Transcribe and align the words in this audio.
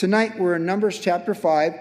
Tonight 0.00 0.38
we're 0.38 0.56
in 0.56 0.64
Numbers 0.64 0.98
chapter 0.98 1.34
5. 1.34 1.74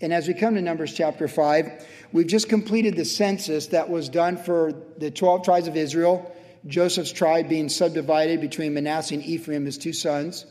And 0.00 0.10
as 0.10 0.26
we 0.26 0.32
come 0.32 0.54
to 0.54 0.62
Numbers 0.62 0.94
chapter 0.94 1.28
5, 1.28 1.86
we've 2.10 2.26
just 2.26 2.48
completed 2.48 2.96
the 2.96 3.04
census 3.04 3.66
that 3.66 3.90
was 3.90 4.08
done 4.08 4.38
for 4.38 4.72
the 4.96 5.10
12 5.10 5.44
tribes 5.44 5.68
of 5.68 5.76
Israel, 5.76 6.34
Joseph's 6.66 7.12
tribe 7.12 7.50
being 7.50 7.68
subdivided 7.68 8.40
between 8.40 8.72
Manasseh 8.72 9.12
and 9.16 9.22
Ephraim, 9.22 9.66
his 9.66 9.76
two 9.76 9.92
sons. 9.92 10.46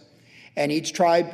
And 0.56 0.72
each 0.72 0.94
tribe, 0.94 1.34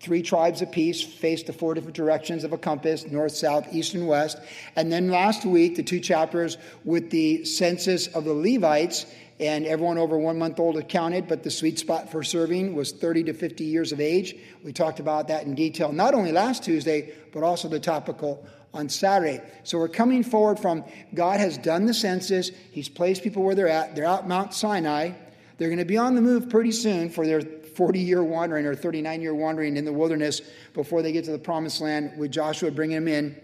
three 0.00 0.20
tribes 0.20 0.62
apiece, 0.62 1.00
faced 1.00 1.46
the 1.46 1.52
four 1.52 1.74
different 1.74 1.94
directions 1.94 2.42
of 2.42 2.52
a 2.52 2.58
compass 2.58 3.06
north, 3.06 3.36
south, 3.36 3.72
east, 3.72 3.94
and 3.94 4.08
west. 4.08 4.38
And 4.74 4.90
then 4.90 5.10
last 5.10 5.44
week, 5.44 5.76
the 5.76 5.84
two 5.84 6.00
chapters 6.00 6.58
with 6.82 7.10
the 7.10 7.44
census 7.44 8.08
of 8.08 8.24
the 8.24 8.34
Levites 8.34 9.06
and 9.46 9.66
everyone 9.66 9.98
over 9.98 10.18
one 10.18 10.38
month 10.38 10.58
old 10.58 10.76
accounted, 10.76 11.28
but 11.28 11.42
the 11.42 11.50
sweet 11.50 11.78
spot 11.78 12.10
for 12.10 12.22
serving 12.22 12.74
was 12.74 12.92
30 12.92 13.24
to 13.24 13.32
50 13.32 13.64
years 13.64 13.92
of 13.92 14.00
age. 14.00 14.36
We 14.62 14.72
talked 14.72 15.00
about 15.00 15.28
that 15.28 15.44
in 15.44 15.54
detail, 15.54 15.92
not 15.92 16.14
only 16.14 16.32
last 16.32 16.64
Tuesday, 16.64 17.12
but 17.32 17.42
also 17.42 17.68
the 17.68 17.80
topical 17.80 18.46
on 18.72 18.88
Saturday. 18.88 19.40
So 19.62 19.78
we're 19.78 19.88
coming 19.88 20.22
forward 20.22 20.58
from 20.58 20.84
God 21.14 21.40
has 21.40 21.58
done 21.58 21.86
the 21.86 21.94
census, 21.94 22.50
He's 22.72 22.88
placed 22.88 23.22
people 23.22 23.42
where 23.42 23.54
they're 23.54 23.68
at. 23.68 23.94
They're 23.94 24.04
out 24.04 24.26
Mount 24.28 24.52
Sinai. 24.52 25.12
They're 25.58 25.68
going 25.68 25.78
to 25.78 25.84
be 25.84 25.96
on 25.96 26.14
the 26.14 26.20
move 26.20 26.50
pretty 26.50 26.72
soon 26.72 27.10
for 27.10 27.26
their 27.26 27.40
40 27.40 28.00
year 28.00 28.22
wandering 28.22 28.66
or 28.66 28.74
39 28.74 29.20
year 29.20 29.34
wandering 29.34 29.76
in 29.76 29.84
the 29.84 29.92
wilderness 29.92 30.40
before 30.72 31.02
they 31.02 31.12
get 31.12 31.24
to 31.24 31.32
the 31.32 31.38
promised 31.38 31.80
land 31.80 32.12
with 32.18 32.32
Joshua 32.32 32.70
bringing 32.70 32.96
them 32.96 33.08
in. 33.08 33.40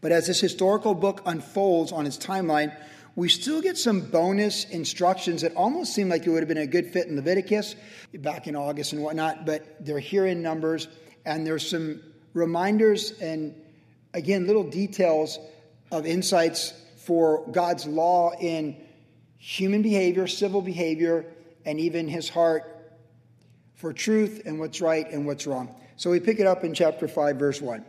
But 0.00 0.12
as 0.12 0.26
this 0.26 0.40
historical 0.40 0.94
book 0.94 1.22
unfolds 1.26 1.92
on 1.92 2.06
its 2.06 2.16
timeline, 2.16 2.76
we 3.16 3.30
still 3.30 3.62
get 3.62 3.78
some 3.78 4.02
bonus 4.02 4.64
instructions 4.66 5.40
that 5.40 5.54
almost 5.54 5.94
seem 5.94 6.10
like 6.10 6.26
it 6.26 6.30
would 6.30 6.40
have 6.40 6.48
been 6.48 6.58
a 6.58 6.66
good 6.66 6.92
fit 6.92 7.06
in 7.06 7.16
Leviticus 7.16 7.74
back 8.14 8.46
in 8.46 8.54
August 8.54 8.92
and 8.92 9.02
whatnot, 9.02 9.46
but 9.46 9.84
they're 9.84 9.98
here 9.98 10.26
in 10.26 10.42
Numbers, 10.42 10.86
and 11.24 11.46
there's 11.46 11.68
some 11.68 12.02
reminders 12.34 13.12
and, 13.20 13.54
again, 14.12 14.46
little 14.46 14.68
details 14.68 15.38
of 15.90 16.04
insights 16.04 16.74
for 16.98 17.46
God's 17.50 17.86
law 17.86 18.32
in 18.38 18.76
human 19.38 19.80
behavior, 19.80 20.26
civil 20.26 20.60
behavior, 20.60 21.24
and 21.64 21.80
even 21.80 22.08
his 22.08 22.28
heart 22.28 22.92
for 23.76 23.94
truth 23.94 24.42
and 24.44 24.60
what's 24.60 24.82
right 24.82 25.10
and 25.10 25.26
what's 25.26 25.46
wrong. 25.46 25.74
So 25.96 26.10
we 26.10 26.20
pick 26.20 26.38
it 26.38 26.46
up 26.46 26.64
in 26.64 26.74
chapter 26.74 27.08
5, 27.08 27.36
verse 27.36 27.62
1. 27.62 27.82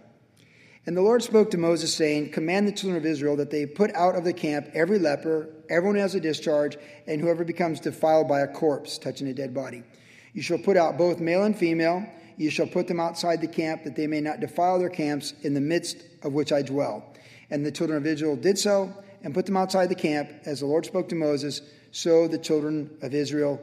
And 0.88 0.96
the 0.96 1.02
Lord 1.02 1.22
spoke 1.22 1.52
to 1.52 1.58
Moses, 1.58 1.94
saying, 1.94 2.32
Command 2.32 2.66
the 2.66 2.72
children 2.72 2.96
of 2.96 3.06
Israel 3.06 3.36
that 3.36 3.52
they 3.52 3.66
put 3.66 3.94
out 3.94 4.16
of 4.16 4.24
the 4.24 4.32
camp 4.32 4.70
every 4.74 4.98
leper, 5.00 5.50
everyone 5.70 5.96
who 5.96 6.02
has 6.02 6.16
a 6.16 6.22
discharge, 6.22 6.78
and 7.06 7.20
whoever 7.20 7.44
becomes 7.44 7.82
defiled 7.82 8.30
by 8.30 8.40
a 8.40 8.48
corpse, 8.48 8.98
touching 8.98 9.28
a 9.28 9.34
dead 9.34 9.54
body. 9.54 9.84
You 10.32 10.42
shall 10.42 10.58
put 10.58 10.78
out 10.78 10.98
both 10.98 11.20
male 11.20 11.44
and 11.44 11.58
female. 11.58 12.06
You 12.38 12.50
shall 12.50 12.68
put 12.68 12.88
them 12.88 13.02
outside 13.02 13.42
the 13.42 13.50
camp, 13.50 13.84
that 13.84 13.98
they 13.98 14.08
may 14.08 14.22
not 14.22 14.40
defile 14.40 14.80
their 14.80 14.90
camps 14.90 15.34
in 15.42 15.54
the 15.54 15.60
midst 15.60 15.98
of 16.24 16.32
which 16.32 16.54
I 16.54 16.62
dwell. 16.62 17.14
And 17.50 17.66
the 17.66 17.72
children 17.72 17.98
of 17.98 18.06
Israel 18.06 18.38
did 18.38 18.58
so, 18.58 18.94
and 19.24 19.34
put 19.34 19.46
them 19.46 19.58
outside 19.58 19.88
the 19.88 19.96
camp, 19.96 20.32
as 20.46 20.62
the 20.62 20.68
Lord 20.68 20.86
spoke 20.86 21.10
to 21.10 21.16
Moses, 21.16 21.62
so 21.92 22.30
the 22.30 22.38
children 22.38 22.98
of 23.02 23.14
Israel 23.14 23.60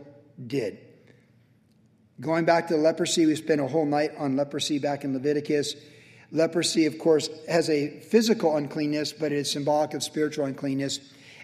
did. 0.47 0.77
Going 2.21 2.45
back 2.45 2.69
to 2.69 2.77
leprosy, 2.77 3.25
we 3.25 3.35
spent 3.35 3.63
a 3.63 3.67
whole 3.67 3.87
night 3.87 4.11
on 4.19 4.37
leprosy 4.37 4.79
back 4.79 5.05
in 5.05 5.15
Leviticus. 5.15 5.75
Leprosy, 6.35 6.87
of 6.87 6.99
course, 6.99 7.31
has 7.49 7.71
a 7.71 8.01
physical 8.01 8.57
uncleanness, 8.57 9.13
but 9.13 9.31
it 9.31 9.39
is 9.39 9.51
symbolic 9.51 9.95
of 9.95 10.03
spiritual 10.03 10.47
uncleanness. 10.47 10.99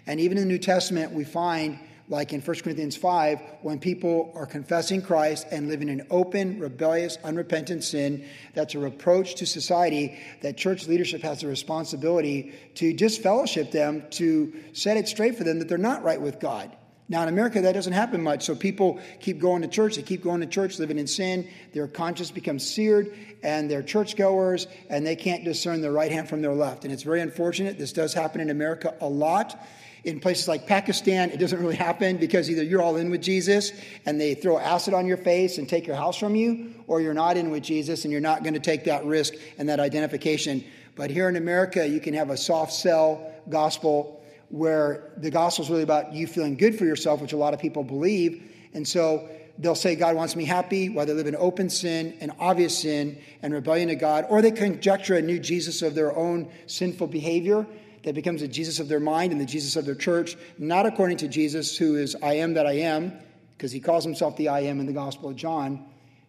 And 0.05 0.19
even 0.19 0.37
in 0.37 0.43
the 0.43 0.49
New 0.49 0.59
Testament, 0.59 1.13
we 1.13 1.23
find, 1.23 1.79
like 2.09 2.33
in 2.33 2.41
1 2.41 2.59
Corinthians 2.59 2.97
5, 2.97 3.39
when 3.61 3.79
people 3.79 4.33
are 4.35 4.45
confessing 4.45 5.01
Christ 5.01 5.47
and 5.49 5.69
living 5.69 5.87
in 5.87 6.05
open, 6.11 6.59
rebellious, 6.59 7.17
unrepentant 7.23 7.85
sin, 7.85 8.25
that's 8.53 8.75
a 8.75 8.79
reproach 8.79 9.35
to 9.35 9.45
society 9.45 10.19
that 10.41 10.57
church 10.57 10.89
leadership 10.89 11.21
has 11.21 11.41
a 11.41 11.47
responsibility 11.47 12.53
to 12.75 12.91
disfellowship 12.91 13.71
them, 13.71 14.03
to 14.11 14.53
set 14.73 14.97
it 14.97 15.07
straight 15.07 15.37
for 15.37 15.45
them 15.45 15.59
that 15.59 15.69
they're 15.69 15.77
not 15.77 16.03
right 16.03 16.19
with 16.19 16.41
God. 16.41 16.69
Now, 17.11 17.23
in 17.23 17.27
America, 17.27 17.59
that 17.59 17.73
doesn't 17.73 17.91
happen 17.91 18.23
much. 18.23 18.45
So 18.45 18.55
people 18.55 18.97
keep 19.19 19.37
going 19.37 19.63
to 19.63 19.67
church. 19.67 19.97
They 19.97 20.01
keep 20.01 20.23
going 20.23 20.39
to 20.39 20.47
church, 20.47 20.79
living 20.79 20.97
in 20.97 21.07
sin. 21.07 21.45
Their 21.73 21.85
conscience 21.85 22.31
becomes 22.31 22.65
seared, 22.65 23.13
and 23.43 23.69
they're 23.69 23.83
churchgoers, 23.83 24.65
and 24.89 25.05
they 25.05 25.17
can't 25.17 25.43
discern 25.43 25.81
their 25.81 25.91
right 25.91 26.09
hand 26.09 26.29
from 26.29 26.41
their 26.41 26.53
left. 26.53 26.85
And 26.85 26.93
it's 26.93 27.03
very 27.03 27.19
unfortunate. 27.19 27.77
This 27.77 27.91
does 27.91 28.13
happen 28.13 28.39
in 28.39 28.49
America 28.49 28.95
a 29.01 29.09
lot. 29.09 29.61
In 30.05 30.21
places 30.21 30.47
like 30.47 30.67
Pakistan, 30.67 31.31
it 31.31 31.37
doesn't 31.37 31.59
really 31.59 31.75
happen 31.75 32.15
because 32.15 32.49
either 32.49 32.63
you're 32.63 32.81
all 32.81 32.95
in 32.95 33.11
with 33.11 33.21
Jesus 33.21 33.73
and 34.05 34.19
they 34.19 34.33
throw 34.33 34.57
acid 34.57 34.93
on 34.93 35.05
your 35.05 35.17
face 35.17 35.57
and 35.57 35.67
take 35.67 35.85
your 35.85 35.97
house 35.97 36.17
from 36.17 36.33
you, 36.33 36.73
or 36.87 37.01
you're 37.01 37.13
not 37.13 37.35
in 37.35 37.49
with 37.49 37.61
Jesus 37.61 38.05
and 38.05 38.11
you're 38.13 38.21
not 38.21 38.41
going 38.41 38.53
to 38.53 38.59
take 38.61 38.85
that 38.85 39.03
risk 39.03 39.33
and 39.57 39.67
that 39.67 39.81
identification. 39.81 40.63
But 40.95 41.11
here 41.11 41.27
in 41.27 41.35
America, 41.35 41.85
you 41.85 41.99
can 41.99 42.13
have 42.13 42.29
a 42.29 42.37
soft 42.37 42.71
sell 42.71 43.33
gospel 43.49 44.20
where 44.51 45.13
the 45.17 45.31
gospel 45.31 45.63
is 45.63 45.71
really 45.71 45.83
about 45.83 46.13
you 46.13 46.27
feeling 46.27 46.57
good 46.57 46.77
for 46.77 46.85
yourself, 46.85 47.21
which 47.21 47.33
a 47.33 47.37
lot 47.37 47.53
of 47.53 47.59
people 47.59 47.83
believe. 47.83 48.43
And 48.73 48.85
so 48.85 49.29
they'll 49.57 49.75
say, 49.75 49.95
God 49.95 50.15
wants 50.15 50.35
me 50.35 50.43
happy, 50.43 50.89
while 50.89 51.05
they 51.05 51.13
live 51.13 51.27
in 51.27 51.35
open 51.37 51.69
sin 51.69 52.17
and 52.19 52.33
obvious 52.37 52.79
sin 52.79 53.17
and 53.41 53.53
rebellion 53.53 53.87
to 53.87 53.95
God, 53.95 54.25
or 54.29 54.41
they 54.41 54.51
conjecture 54.51 55.15
a 55.15 55.21
new 55.21 55.39
Jesus 55.39 55.81
of 55.81 55.95
their 55.95 56.15
own 56.15 56.51
sinful 56.67 57.07
behavior 57.07 57.65
that 58.03 58.13
becomes 58.13 58.41
the 58.41 58.47
Jesus 58.47 58.79
of 58.79 58.89
their 58.89 58.99
mind 58.99 59.31
and 59.31 59.39
the 59.39 59.45
Jesus 59.45 59.75
of 59.77 59.85
their 59.85 59.95
church, 59.95 60.35
not 60.57 60.85
according 60.85 61.17
to 61.17 61.27
Jesus, 61.27 61.77
who 61.77 61.95
is 61.95 62.15
I 62.21 62.33
am 62.35 62.55
that 62.55 62.65
I 62.65 62.73
am, 62.73 63.13
because 63.57 63.71
he 63.71 63.79
calls 63.79 64.03
himself 64.03 64.35
the 64.35 64.49
I 64.49 64.61
am 64.61 64.79
in 64.79 64.85
the 64.85 64.93
Gospel 64.93 65.29
of 65.29 65.35
John, 65.37 65.85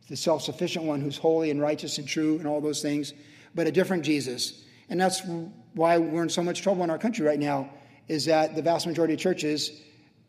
the 0.09 0.17
self 0.17 0.43
sufficient 0.43 0.85
one 0.85 1.01
who's 1.01 1.17
holy 1.17 1.51
and 1.51 1.61
righteous 1.61 1.99
and 1.99 2.07
true 2.07 2.39
and 2.39 2.47
all 2.47 2.61
those 2.61 2.83
things, 2.83 3.15
but 3.55 3.67
a 3.67 3.73
different 3.73 4.05
Jesus. 4.05 4.63
And 4.91 5.01
that's 5.01 5.23
why 5.75 5.99
we're 5.99 6.23
in 6.23 6.29
so 6.29 6.43
much 6.43 6.61
trouble 6.61 6.85
in 6.85 6.91
our 6.91 6.99
country 6.99 7.27
right 7.27 7.39
now 7.39 7.71
is 8.09 8.25
that 8.27 8.55
the 8.55 8.63
vast 8.63 8.87
majority 8.87 9.15
of 9.15 9.21
churches 9.21 9.81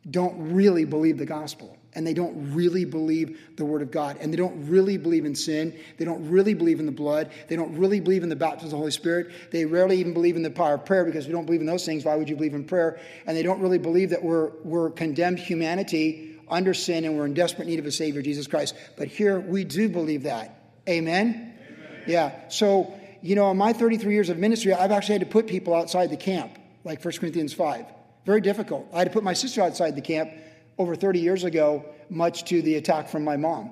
don't 0.10 0.54
really 0.54 0.86
believe 0.86 1.18
the 1.18 1.26
gospel 1.26 1.78
and 1.96 2.06
they 2.06 2.14
don't 2.14 2.54
really 2.54 2.86
believe 2.86 3.40
the 3.56 3.66
word 3.66 3.82
of 3.82 3.92
God 3.92 4.18
and 4.20 4.34
they 4.34 4.38
don't 4.38 4.68
really 4.68 4.98
believe 4.98 5.26
in 5.26 5.36
sin. 5.36 5.78
They 5.98 6.06
don't 6.06 6.30
really 6.30 6.54
believe 6.54 6.80
in 6.80 6.86
the 6.86 6.92
blood. 6.92 7.32
They 7.48 7.56
don't 7.56 7.78
really 7.78 8.00
believe 8.00 8.24
in 8.24 8.30
the 8.30 8.36
baptism 8.36 8.68
of 8.68 8.72
the 8.72 8.78
Holy 8.78 8.92
Spirit. 8.92 9.32
They 9.52 9.66
rarely 9.66 9.98
even 9.98 10.14
believe 10.14 10.36
in 10.36 10.42
the 10.42 10.50
power 10.50 10.76
of 10.76 10.86
prayer 10.86 11.06
because 11.06 11.26
we 11.26 11.32
don't 11.32 11.46
believe 11.46 11.62
in 11.62 11.68
those 11.68 11.86
things. 11.86 12.04
Why 12.04 12.16
would 12.16 12.30
you 12.30 12.36
believe 12.36 12.54
in 12.54 12.66
prayer? 12.66 13.00
And 13.26 13.38
they 13.38 13.44
don't 13.44 13.62
really 13.62 13.78
believe 13.78 14.10
that 14.10 14.24
we're, 14.24 14.52
we're 14.64 14.90
condemned 14.90 15.40
humanity 15.40 16.40
under 16.50 16.74
sin 16.74 17.06
and 17.06 17.18
we're 17.18 17.26
in 17.26 17.34
desperate 17.34 17.68
need 17.68 17.80
of 17.80 17.86
a 17.86 17.92
Savior, 17.92 18.22
Jesus 18.22 18.48
Christ. 18.48 18.76
But 18.98 19.08
here 19.08 19.40
we 19.40 19.64
do 19.64 19.88
believe 19.88 20.24
that. 20.24 20.60
Amen? 20.90 21.54
Amen. 21.66 22.04
Yeah. 22.08 22.50
So, 22.50 22.94
you 23.22 23.36
know, 23.36 23.50
in 23.52 23.58
my 23.58 23.72
33 23.72 24.14
years 24.14 24.30
of 24.30 24.38
ministry, 24.38 24.74
I've 24.74 24.92
actually 24.92 25.14
had 25.14 25.22
to 25.22 25.28
put 25.28 25.48
people 25.48 25.74
outside 25.74 26.10
the 26.10 26.18
camp 26.18 26.58
like 26.84 27.04
1 27.04 27.14
Corinthians 27.16 27.54
5. 27.54 27.86
Very 28.26 28.42
difficult. 28.42 28.88
I 28.94 29.00
had 29.00 29.08
to 29.08 29.14
put 29.14 29.24
my 29.24 29.34
sister 29.34 29.62
outside 29.62 29.96
the 29.96 30.02
camp 30.02 30.32
over 30.78 30.96
30 30.96 31.20
years 31.20 31.44
ago, 31.44 31.86
much 32.10 32.46
to 32.46 32.62
the 32.62 32.76
attack 32.76 33.10
from 33.10 33.24
my 33.24 33.38
mom. 33.38 33.72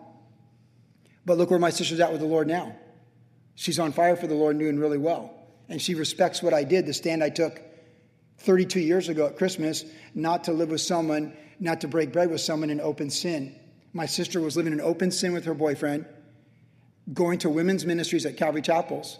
But 1.25 1.37
look 1.37 1.49
where 1.49 1.59
my 1.59 1.69
sister's 1.69 1.99
at 1.99 2.11
with 2.11 2.21
the 2.21 2.27
Lord 2.27 2.47
now. 2.47 2.75
She's 3.55 3.79
on 3.79 3.91
fire 3.91 4.15
for 4.15 4.27
the 4.27 4.35
Lord 4.35 4.55
and 4.55 4.59
doing 4.59 4.79
really 4.79 4.97
well. 4.97 5.33
And 5.69 5.81
she 5.81 5.95
respects 5.95 6.41
what 6.41 6.53
I 6.53 6.63
did, 6.63 6.85
the 6.85 6.93
stand 6.93 7.23
I 7.23 7.29
took 7.29 7.61
32 8.39 8.79
years 8.79 9.07
ago 9.07 9.27
at 9.27 9.37
Christmas, 9.37 9.85
not 10.15 10.45
to 10.45 10.51
live 10.51 10.69
with 10.69 10.81
someone, 10.81 11.33
not 11.59 11.81
to 11.81 11.87
break 11.87 12.11
bread 12.11 12.29
with 12.29 12.41
someone 12.41 12.69
in 12.69 12.81
open 12.81 13.09
sin. 13.09 13.55
My 13.93 14.05
sister 14.05 14.41
was 14.41 14.57
living 14.57 14.73
in 14.73 14.81
open 14.81 15.11
sin 15.11 15.31
with 15.31 15.45
her 15.45 15.53
boyfriend, 15.53 16.05
going 17.13 17.39
to 17.39 17.49
women's 17.49 17.85
ministries 17.85 18.25
at 18.25 18.37
Calvary 18.37 18.61
Chapels. 18.61 19.19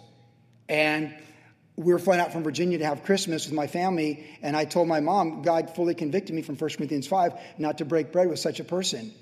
And 0.67 1.13
we 1.75 1.93
were 1.93 1.99
flying 1.99 2.21
out 2.21 2.31
from 2.31 2.43
Virginia 2.43 2.77
to 2.79 2.85
have 2.85 3.03
Christmas 3.03 3.45
with 3.45 3.53
my 3.53 3.67
family, 3.67 4.25
and 4.41 4.55
I 4.55 4.65
told 4.65 4.87
my 4.87 4.99
mom, 4.99 5.41
God 5.41 5.73
fully 5.75 5.95
convicted 5.95 6.35
me 6.35 6.41
from 6.41 6.55
1 6.55 6.69
Corinthians 6.71 7.07
5 7.07 7.33
not 7.57 7.77
to 7.79 7.85
break 7.85 8.11
bread 8.11 8.29
with 8.29 8.39
such 8.39 8.59
a 8.59 8.63
person. 8.63 9.13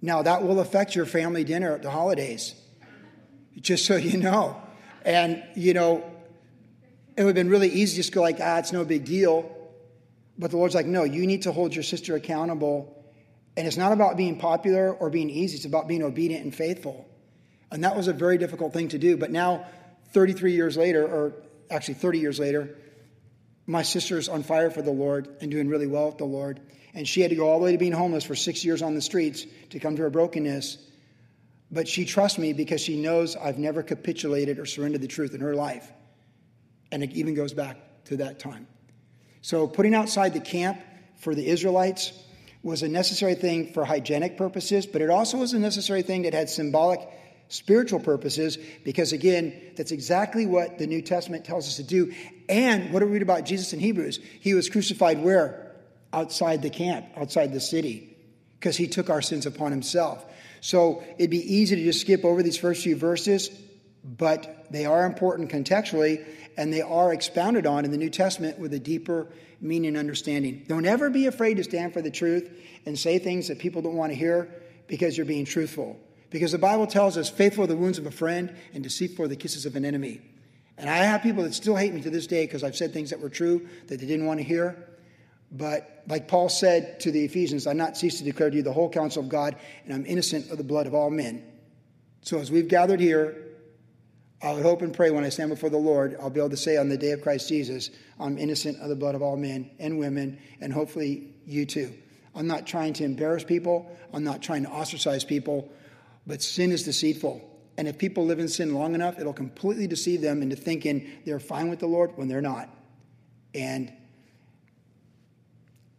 Now, 0.00 0.22
that 0.22 0.42
will 0.42 0.58
affect 0.58 0.96
your 0.96 1.06
family 1.06 1.44
dinner 1.44 1.74
at 1.74 1.82
the 1.82 1.90
holidays, 1.90 2.54
just 3.60 3.86
so 3.86 3.96
you 3.96 4.18
know. 4.18 4.60
And, 5.04 5.42
you 5.54 5.74
know, 5.74 6.04
it 7.16 7.22
would 7.22 7.28
have 7.28 7.34
been 7.34 7.50
really 7.50 7.68
easy 7.68 7.96
to 7.96 7.96
just 8.02 8.12
go 8.12 8.22
like, 8.22 8.38
ah, 8.40 8.58
it's 8.58 8.72
no 8.72 8.84
big 8.84 9.04
deal. 9.04 9.54
But 10.38 10.50
the 10.50 10.56
Lord's 10.56 10.74
like, 10.74 10.86
no, 10.86 11.04
you 11.04 11.26
need 11.26 11.42
to 11.42 11.52
hold 11.52 11.74
your 11.74 11.84
sister 11.84 12.16
accountable. 12.16 13.04
And 13.56 13.66
it's 13.66 13.76
not 13.76 13.92
about 13.92 14.16
being 14.16 14.38
popular 14.38 14.92
or 14.92 15.10
being 15.10 15.30
easy, 15.30 15.56
it's 15.56 15.66
about 15.66 15.86
being 15.86 16.02
obedient 16.02 16.44
and 16.44 16.54
faithful. 16.54 17.06
And 17.70 17.84
that 17.84 17.96
was 17.96 18.08
a 18.08 18.12
very 18.12 18.38
difficult 18.38 18.72
thing 18.72 18.88
to 18.88 18.98
do. 18.98 19.16
But 19.16 19.30
now, 19.30 19.66
33 20.12 20.52
years 20.52 20.76
later, 20.76 21.06
or 21.06 21.34
actually 21.72 21.94
30 21.94 22.18
years 22.18 22.38
later, 22.38 22.76
my 23.66 23.82
sister's 23.82 24.28
on 24.28 24.42
fire 24.42 24.70
for 24.70 24.82
the 24.82 24.90
Lord 24.90 25.36
and 25.40 25.50
doing 25.50 25.68
really 25.68 25.86
well 25.86 26.06
with 26.06 26.18
the 26.18 26.24
Lord. 26.24 26.60
And 26.94 27.08
she 27.08 27.20
had 27.20 27.30
to 27.30 27.36
go 27.36 27.48
all 27.48 27.58
the 27.58 27.64
way 27.64 27.72
to 27.72 27.78
being 27.78 27.92
homeless 27.92 28.24
for 28.24 28.34
six 28.34 28.64
years 28.64 28.82
on 28.82 28.94
the 28.94 29.00
streets 29.00 29.46
to 29.70 29.78
come 29.78 29.96
to 29.96 30.02
her 30.02 30.10
brokenness. 30.10 30.78
But 31.70 31.88
she 31.88 32.04
trusts 32.04 32.38
me 32.38 32.52
because 32.52 32.80
she 32.80 33.00
knows 33.00 33.34
I've 33.34 33.58
never 33.58 33.82
capitulated 33.82 34.58
or 34.58 34.66
surrendered 34.66 35.00
the 35.00 35.08
truth 35.08 35.34
in 35.34 35.40
her 35.40 35.54
life. 35.54 35.90
And 36.90 37.02
it 37.02 37.12
even 37.12 37.34
goes 37.34 37.54
back 37.54 37.78
to 38.06 38.18
that 38.18 38.38
time. 38.38 38.66
So, 39.40 39.66
putting 39.66 39.94
outside 39.94 40.34
the 40.34 40.40
camp 40.40 40.80
for 41.16 41.34
the 41.34 41.48
Israelites 41.48 42.12
was 42.62 42.82
a 42.82 42.88
necessary 42.88 43.34
thing 43.34 43.72
for 43.72 43.84
hygienic 43.84 44.36
purposes, 44.36 44.86
but 44.86 45.02
it 45.02 45.10
also 45.10 45.38
was 45.38 45.52
a 45.52 45.58
necessary 45.58 46.02
thing 46.02 46.22
that 46.22 46.34
had 46.34 46.48
symbolic 46.48 47.00
spiritual 47.52 48.00
purposes, 48.00 48.56
because 48.82 49.12
again, 49.12 49.52
that's 49.76 49.92
exactly 49.92 50.46
what 50.46 50.78
the 50.78 50.86
New 50.86 51.02
Testament 51.02 51.44
tells 51.44 51.68
us 51.68 51.76
to 51.76 51.82
do. 51.82 52.12
And 52.48 52.92
what 52.92 53.00
do 53.00 53.06
we 53.06 53.12
read 53.12 53.22
about 53.22 53.44
Jesus 53.44 53.72
in 53.72 53.78
Hebrews? 53.78 54.20
He 54.40 54.54
was 54.54 54.70
crucified 54.70 55.22
where? 55.22 55.70
Outside 56.12 56.62
the 56.62 56.70
camp, 56.70 57.06
outside 57.16 57.52
the 57.52 57.60
city, 57.60 58.16
because 58.58 58.76
he 58.76 58.86
took 58.88 59.10
our 59.10 59.20
sins 59.20 59.44
upon 59.44 59.70
himself. 59.70 60.24
So 60.62 61.04
it'd 61.18 61.30
be 61.30 61.54
easy 61.54 61.76
to 61.76 61.82
just 61.84 62.00
skip 62.00 62.24
over 62.24 62.42
these 62.42 62.56
first 62.56 62.82
few 62.82 62.96
verses, 62.96 63.50
but 64.02 64.66
they 64.70 64.86
are 64.86 65.04
important 65.04 65.50
contextually, 65.50 66.24
and 66.56 66.72
they 66.72 66.82
are 66.82 67.12
expounded 67.12 67.66
on 67.66 67.84
in 67.84 67.90
the 67.90 67.98
New 67.98 68.10
Testament 68.10 68.58
with 68.58 68.72
a 68.72 68.78
deeper 68.78 69.28
meaning 69.60 69.88
and 69.88 69.96
understanding. 69.98 70.64
Don't 70.68 70.86
ever 70.86 71.10
be 71.10 71.26
afraid 71.26 71.58
to 71.58 71.64
stand 71.64 71.92
for 71.92 72.00
the 72.00 72.10
truth 72.10 72.50
and 72.86 72.98
say 72.98 73.18
things 73.18 73.48
that 73.48 73.58
people 73.58 73.82
don't 73.82 73.96
want 73.96 74.10
to 74.10 74.16
hear 74.16 74.48
because 74.86 75.16
you're 75.16 75.26
being 75.26 75.44
truthful. 75.44 75.98
Because 76.32 76.50
the 76.50 76.58
Bible 76.58 76.86
tells 76.86 77.16
us, 77.16 77.28
faithful 77.28 77.64
are 77.64 77.68
the 77.68 77.76
wounds 77.76 77.98
of 77.98 78.06
a 78.06 78.10
friend 78.10 78.56
and 78.72 78.82
deceitful 78.82 79.26
are 79.26 79.28
the 79.28 79.36
kisses 79.36 79.66
of 79.66 79.76
an 79.76 79.84
enemy. 79.84 80.22
And 80.78 80.88
I 80.88 80.96
have 80.96 81.22
people 81.22 81.44
that 81.44 81.54
still 81.54 81.76
hate 81.76 81.92
me 81.92 82.00
to 82.00 82.10
this 82.10 82.26
day 82.26 82.46
because 82.46 82.64
I've 82.64 82.74
said 82.74 82.92
things 82.92 83.10
that 83.10 83.20
were 83.20 83.28
true 83.28 83.68
that 83.88 84.00
they 84.00 84.06
didn't 84.06 84.26
want 84.26 84.40
to 84.40 84.44
hear. 84.44 84.88
But 85.52 86.02
like 86.08 86.28
Paul 86.28 86.48
said 86.48 86.98
to 87.00 87.12
the 87.12 87.24
Ephesians, 87.24 87.66
I 87.66 87.74
not 87.74 87.98
cease 87.98 88.18
to 88.18 88.24
declare 88.24 88.48
to 88.48 88.56
you 88.56 88.62
the 88.62 88.72
whole 88.72 88.88
counsel 88.88 89.22
of 89.22 89.28
God, 89.28 89.56
and 89.84 89.92
I'm 89.92 90.06
innocent 90.06 90.50
of 90.50 90.56
the 90.56 90.64
blood 90.64 90.86
of 90.86 90.94
all 90.94 91.10
men. 91.10 91.44
So 92.22 92.38
as 92.38 92.50
we've 92.50 92.68
gathered 92.68 93.00
here, 93.00 93.36
I 94.42 94.54
would 94.54 94.62
hope 94.62 94.80
and 94.80 94.94
pray 94.94 95.10
when 95.10 95.24
I 95.24 95.28
stand 95.28 95.50
before 95.50 95.70
the 95.70 95.76
Lord, 95.76 96.16
I'll 96.18 96.30
be 96.30 96.40
able 96.40 96.50
to 96.50 96.56
say 96.56 96.78
on 96.78 96.88
the 96.88 96.96
day 96.96 97.12
of 97.12 97.20
Christ 97.20 97.48
Jesus, 97.48 97.90
I'm 98.18 98.38
innocent 98.38 98.80
of 98.80 98.88
the 98.88 98.96
blood 98.96 99.14
of 99.14 99.22
all 99.22 99.36
men 99.36 99.70
and 99.78 99.98
women, 99.98 100.38
and 100.60 100.72
hopefully 100.72 101.34
you 101.46 101.66
too. 101.66 101.92
I'm 102.34 102.46
not 102.46 102.66
trying 102.66 102.94
to 102.94 103.04
embarrass 103.04 103.44
people, 103.44 103.94
I'm 104.12 104.24
not 104.24 104.40
trying 104.42 104.62
to 104.64 104.70
ostracize 104.70 105.22
people, 105.22 105.70
but 106.26 106.42
sin 106.42 106.72
is 106.72 106.82
deceitful. 106.82 107.48
And 107.78 107.88
if 107.88 107.98
people 107.98 108.26
live 108.26 108.38
in 108.38 108.48
sin 108.48 108.74
long 108.74 108.94
enough, 108.94 109.18
it'll 109.18 109.32
completely 109.32 109.86
deceive 109.86 110.20
them 110.20 110.42
into 110.42 110.56
thinking 110.56 111.10
they're 111.24 111.40
fine 111.40 111.68
with 111.70 111.78
the 111.78 111.86
Lord 111.86 112.16
when 112.16 112.28
they're 112.28 112.42
not. 112.42 112.68
And 113.54 113.92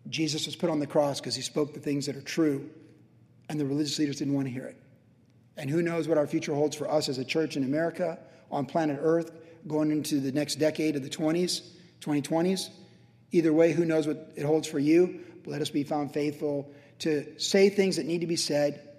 Jesus 0.08 0.46
was 0.46 0.56
put 0.56 0.70
on 0.70 0.80
the 0.80 0.88
cross 0.88 1.20
because 1.20 1.36
he 1.36 1.42
spoke 1.42 1.74
the 1.74 1.80
things 1.80 2.06
that 2.06 2.16
are 2.16 2.22
true, 2.22 2.70
and 3.50 3.60
the 3.60 3.66
religious 3.66 3.98
leaders 4.00 4.18
didn't 4.18 4.34
want 4.34 4.48
to 4.48 4.54
hear 4.54 4.66
it. 4.66 4.78
And 5.58 5.70
who 5.70 5.82
knows 5.82 6.08
what 6.08 6.18
our 6.18 6.28
future 6.28 6.54
holds 6.54 6.76
for 6.76 6.90
us 6.90 7.10
as 7.10 7.18
a 7.18 7.26
church 7.26 7.58
in 7.58 7.64
America, 7.64 8.20
on 8.52 8.66
planet 8.66 9.00
Earth, 9.02 9.32
going 9.68 9.92
into 9.92 10.20
the 10.20 10.32
next 10.32 10.56
decade 10.56 10.96
of 10.96 11.04
the 11.04 11.10
20s, 11.10 11.62
2020s. 12.02 12.70
Either 13.32 13.54
way, 13.54 13.72
who 13.72 13.86
knows 13.86 14.08
what 14.08 14.32
it 14.36 14.46
holds 14.46 14.68
for 14.68 14.80
you? 14.80 15.22
But 15.44 15.52
let 15.52 15.62
us 15.62 15.70
be 15.70 15.84
found 15.84 16.14
faithful 16.14 16.72
to 17.00 17.40
say 17.40 17.70
things 17.70 17.96
that 17.96 18.06
need 18.06 18.22
to 18.22 18.28
be 18.28 18.36
said 18.36 18.93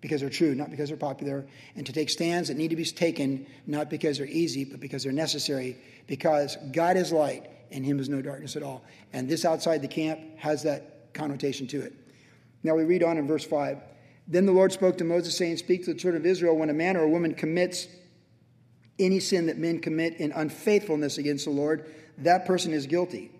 because 0.00 0.20
they're 0.20 0.30
true, 0.30 0.54
not 0.54 0.70
because 0.70 0.88
they're 0.88 0.96
popular, 0.96 1.46
and 1.76 1.84
to 1.86 1.92
take 1.92 2.08
stands 2.08 2.48
that 2.48 2.56
need 2.56 2.68
to 2.68 2.76
be 2.76 2.84
taken 2.84 3.46
not 3.66 3.90
because 3.90 4.18
they're 4.18 4.26
easy, 4.26 4.64
but 4.64 4.80
because 4.80 5.02
they're 5.02 5.12
necessary, 5.12 5.76
because 6.06 6.56
God 6.72 6.96
is 6.96 7.12
light 7.12 7.50
and 7.70 7.84
Him 7.84 8.00
is 8.00 8.08
no 8.08 8.22
darkness 8.22 8.56
at 8.56 8.62
all. 8.62 8.82
And 9.12 9.28
this 9.28 9.44
outside 9.44 9.82
the 9.82 9.88
camp 9.88 10.20
has 10.36 10.62
that 10.62 11.12
connotation 11.12 11.66
to 11.68 11.80
it. 11.80 11.92
Now 12.62 12.74
we 12.74 12.84
read 12.84 13.02
on 13.02 13.18
in 13.18 13.26
verse 13.26 13.44
5. 13.44 13.78
Then 14.26 14.46
the 14.46 14.52
Lord 14.52 14.72
spoke 14.72 14.98
to 14.98 15.04
Moses, 15.04 15.36
saying, 15.36 15.56
Speak 15.56 15.84
to 15.84 15.92
the 15.92 15.98
children 15.98 16.22
of 16.22 16.26
Israel 16.26 16.56
when 16.56 16.70
a 16.70 16.74
man 16.74 16.96
or 16.96 17.02
a 17.02 17.08
woman 17.08 17.34
commits 17.34 17.88
any 18.98 19.18
sin 19.18 19.46
that 19.46 19.58
men 19.58 19.80
commit 19.80 20.14
in 20.16 20.30
unfaithfulness 20.32 21.18
against 21.18 21.46
the 21.46 21.50
Lord, 21.50 21.92
that 22.18 22.46
person 22.46 22.72
is 22.72 22.86
guilty. 22.86 23.30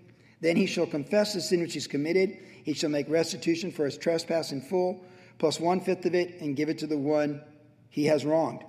Then 0.40 0.56
he 0.56 0.66
shall 0.66 0.86
confess 0.86 1.34
the 1.34 1.40
sin 1.40 1.60
which 1.60 1.74
he's 1.74 1.86
committed. 1.86 2.38
He 2.64 2.72
shall 2.72 2.90
make 2.90 3.08
restitution 3.08 3.70
for 3.70 3.84
his 3.84 3.98
trespass 3.98 4.52
in 4.52 4.62
full, 4.62 5.04
plus 5.40 5.58
one 5.58 5.80
fifth 5.80 6.06
of 6.06 6.14
it, 6.14 6.40
and 6.40 6.54
give 6.54 6.68
it 6.68 6.78
to 6.78 6.86
the 6.86 6.98
one 6.98 7.42
he 7.88 8.04
has 8.04 8.24
wronged. 8.24 8.62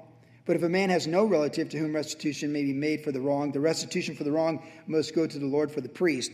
But 0.46 0.56
if 0.56 0.64
a 0.64 0.70
man 0.70 0.90
has 0.90 1.06
no 1.06 1.26
relative 1.26 1.70
to 1.70 1.78
whom 1.78 1.94
restitution 1.94 2.52
may 2.52 2.64
be 2.64 2.74
made 2.74 3.04
for 3.04 3.12
the 3.12 3.22
wrong, 3.22 3.52
the 3.52 3.60
restitution 3.60 4.16
for 4.16 4.24
the 4.24 4.32
wrong 4.32 4.64
must 4.88 5.14
go 5.14 5.28
to 5.28 5.38
the 5.38 5.46
Lord 5.46 5.72
for 5.72 5.82
the 5.82 5.90
priest, 5.90 6.32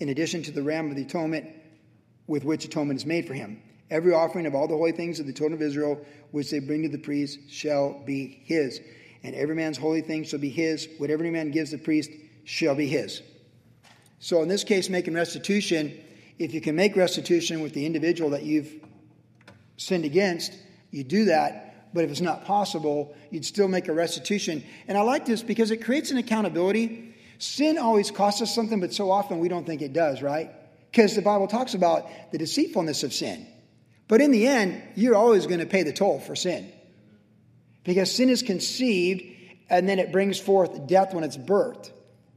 in 0.00 0.08
addition 0.08 0.42
to 0.42 0.50
the 0.50 0.62
ram 0.62 0.90
of 0.90 0.96
the 0.96 1.02
atonement 1.02 1.48
with 2.26 2.44
which 2.44 2.64
atonement 2.64 2.98
is 2.98 3.06
made 3.06 3.26
for 3.26 3.34
him. 3.34 3.62
Every 3.90 4.12
offering 4.12 4.46
of 4.46 4.54
all 4.54 4.66
the 4.66 4.76
holy 4.76 4.92
things 4.92 5.20
of 5.20 5.26
the 5.26 5.32
children 5.32 5.60
of 5.60 5.62
Israel, 5.62 6.04
which 6.32 6.50
they 6.50 6.58
bring 6.58 6.82
to 6.82 6.88
the 6.88 6.98
priest, 6.98 7.38
shall 7.48 8.02
be 8.04 8.42
his. 8.44 8.80
And 9.22 9.34
every 9.34 9.54
man's 9.54 9.78
holy 9.78 10.00
thing 10.00 10.24
shall 10.24 10.40
be 10.40 10.48
his. 10.48 10.88
Whatever 10.98 11.22
any 11.22 11.32
man 11.32 11.50
gives 11.50 11.70
the 11.70 11.78
priest 11.78 12.10
shall 12.44 12.74
be 12.74 12.86
his. 12.86 13.22
So, 14.18 14.42
in 14.42 14.48
this 14.48 14.64
case, 14.64 14.88
making 14.88 15.14
restitution, 15.14 15.98
if 16.38 16.54
you 16.54 16.60
can 16.62 16.74
make 16.74 16.96
restitution 16.96 17.60
with 17.60 17.74
the 17.74 17.84
individual 17.84 18.30
that 18.30 18.42
you've 18.42 18.74
sinned 19.84 20.04
against, 20.04 20.52
you 20.90 21.04
do 21.04 21.26
that. 21.26 21.92
But 21.94 22.04
if 22.04 22.10
it's 22.10 22.20
not 22.20 22.44
possible, 22.44 23.14
you'd 23.30 23.44
still 23.44 23.68
make 23.68 23.88
a 23.88 23.92
restitution. 23.92 24.64
And 24.88 24.98
I 24.98 25.02
like 25.02 25.26
this 25.26 25.42
because 25.42 25.70
it 25.70 25.84
creates 25.84 26.10
an 26.10 26.18
accountability. 26.18 27.14
Sin 27.38 27.78
always 27.78 28.10
costs 28.10 28.42
us 28.42 28.54
something, 28.54 28.80
but 28.80 28.92
so 28.92 29.10
often 29.10 29.38
we 29.38 29.48
don't 29.48 29.64
think 29.64 29.80
it 29.80 29.92
does, 29.92 30.20
right? 30.20 30.50
Because 30.90 31.14
the 31.14 31.22
Bible 31.22 31.46
talks 31.46 31.74
about 31.74 32.08
the 32.32 32.38
deceitfulness 32.38 33.04
of 33.04 33.12
sin. 33.12 33.46
But 34.08 34.20
in 34.20 34.32
the 34.32 34.46
end, 34.46 34.82
you're 34.96 35.14
always 35.14 35.46
going 35.46 35.60
to 35.60 35.66
pay 35.66 35.82
the 35.82 35.92
toll 35.92 36.20
for 36.20 36.34
sin. 36.34 36.72
Because 37.84 38.12
sin 38.12 38.28
is 38.28 38.42
conceived 38.42 39.22
and 39.70 39.88
then 39.88 39.98
it 39.98 40.12
brings 40.12 40.38
forth 40.38 40.86
death 40.86 41.14
when 41.14 41.24
it's 41.24 41.36
birthed. 41.36 41.90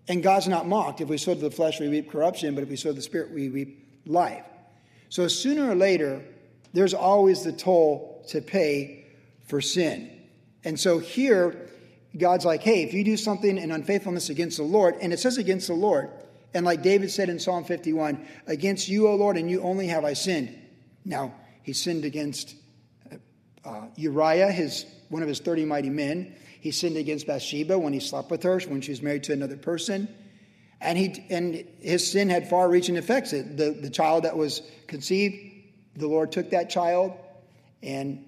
And 0.08 0.24
God's 0.24 0.48
not 0.48 0.68
mocked. 0.68 1.02
If 1.02 1.10
we 1.10 1.18
sow 1.18 1.34
to 1.34 1.40
the 1.40 1.52
flesh, 1.52 1.80
we 1.80 1.88
reap 1.88 2.12
corruption, 2.12 2.56
but 2.56 2.64
if 2.64 2.70
we 2.70 2.76
sow 2.76 2.90
to 2.90 2.96
the 2.96 3.02
spirit, 3.02 3.32
we 3.32 3.50
reap 3.50 4.04
life. 4.06 4.46
So 5.10 5.28
sooner 5.28 5.70
or 5.70 5.76
later, 5.76 6.24
there's 6.78 6.94
always 6.94 7.44
the 7.44 7.52
toll 7.52 8.24
to 8.28 8.40
pay 8.40 9.04
for 9.48 9.62
sin. 9.62 10.12
And 10.64 10.80
so 10.80 11.00
here, 11.00 11.72
God's 12.16 12.46
like, 12.46 12.62
hey, 12.62 12.84
if 12.84 12.94
you 12.94 13.04
do 13.04 13.18
something 13.18 13.58
in 13.58 13.72
unfaithfulness 13.72 14.30
against 14.30 14.58
the 14.58 14.64
Lord, 14.64 14.96
and 15.02 15.12
it 15.12 15.18
says 15.20 15.40
against 15.40 15.66
the 15.66 15.74
Lord, 15.74 16.12
and 16.54 16.64
like 16.68 16.84
David 16.84 17.10
said 17.10 17.30
in 17.30 17.40
Psalm 17.40 17.64
51, 17.64 18.24
against 18.46 18.90
you, 18.90 19.08
O 19.08 19.16
Lord, 19.16 19.38
and 19.38 19.50
you 19.50 19.64
only 19.64 19.88
have 19.88 20.06
I 20.06 20.14
sinned. 20.14 20.56
Now, 21.04 21.34
he 21.64 21.74
sinned 21.74 22.06
against 22.06 22.56
uh, 23.66 23.88
Uriah, 23.96 24.52
his, 24.52 24.86
one 25.10 25.24
of 25.24 25.28
his 25.28 25.40
30 25.40 25.66
mighty 25.66 25.90
men. 25.90 26.36
He 26.62 26.70
sinned 26.70 26.98
against 26.98 27.26
Bathsheba 27.26 27.80
when 27.80 27.92
he 27.92 28.00
slept 28.00 28.30
with 28.30 28.44
her, 28.44 28.60
when 28.68 28.82
she 28.82 28.92
was 28.92 29.02
married 29.02 29.24
to 29.24 29.34
another 29.34 29.58
person. 29.58 30.08
And, 30.80 30.96
he, 30.96 31.26
and 31.32 31.66
his 31.80 32.12
sin 32.12 32.30
had 32.30 32.48
far 32.48 32.70
reaching 32.70 32.98
effects. 32.98 33.32
The, 33.32 33.76
the 33.82 33.90
child 33.90 34.26
that 34.26 34.38
was 34.38 34.62
conceived, 34.86 35.47
the 35.98 36.08
Lord 36.08 36.32
took 36.32 36.52
that 36.52 36.70
child, 36.70 37.14
and 37.84 38.26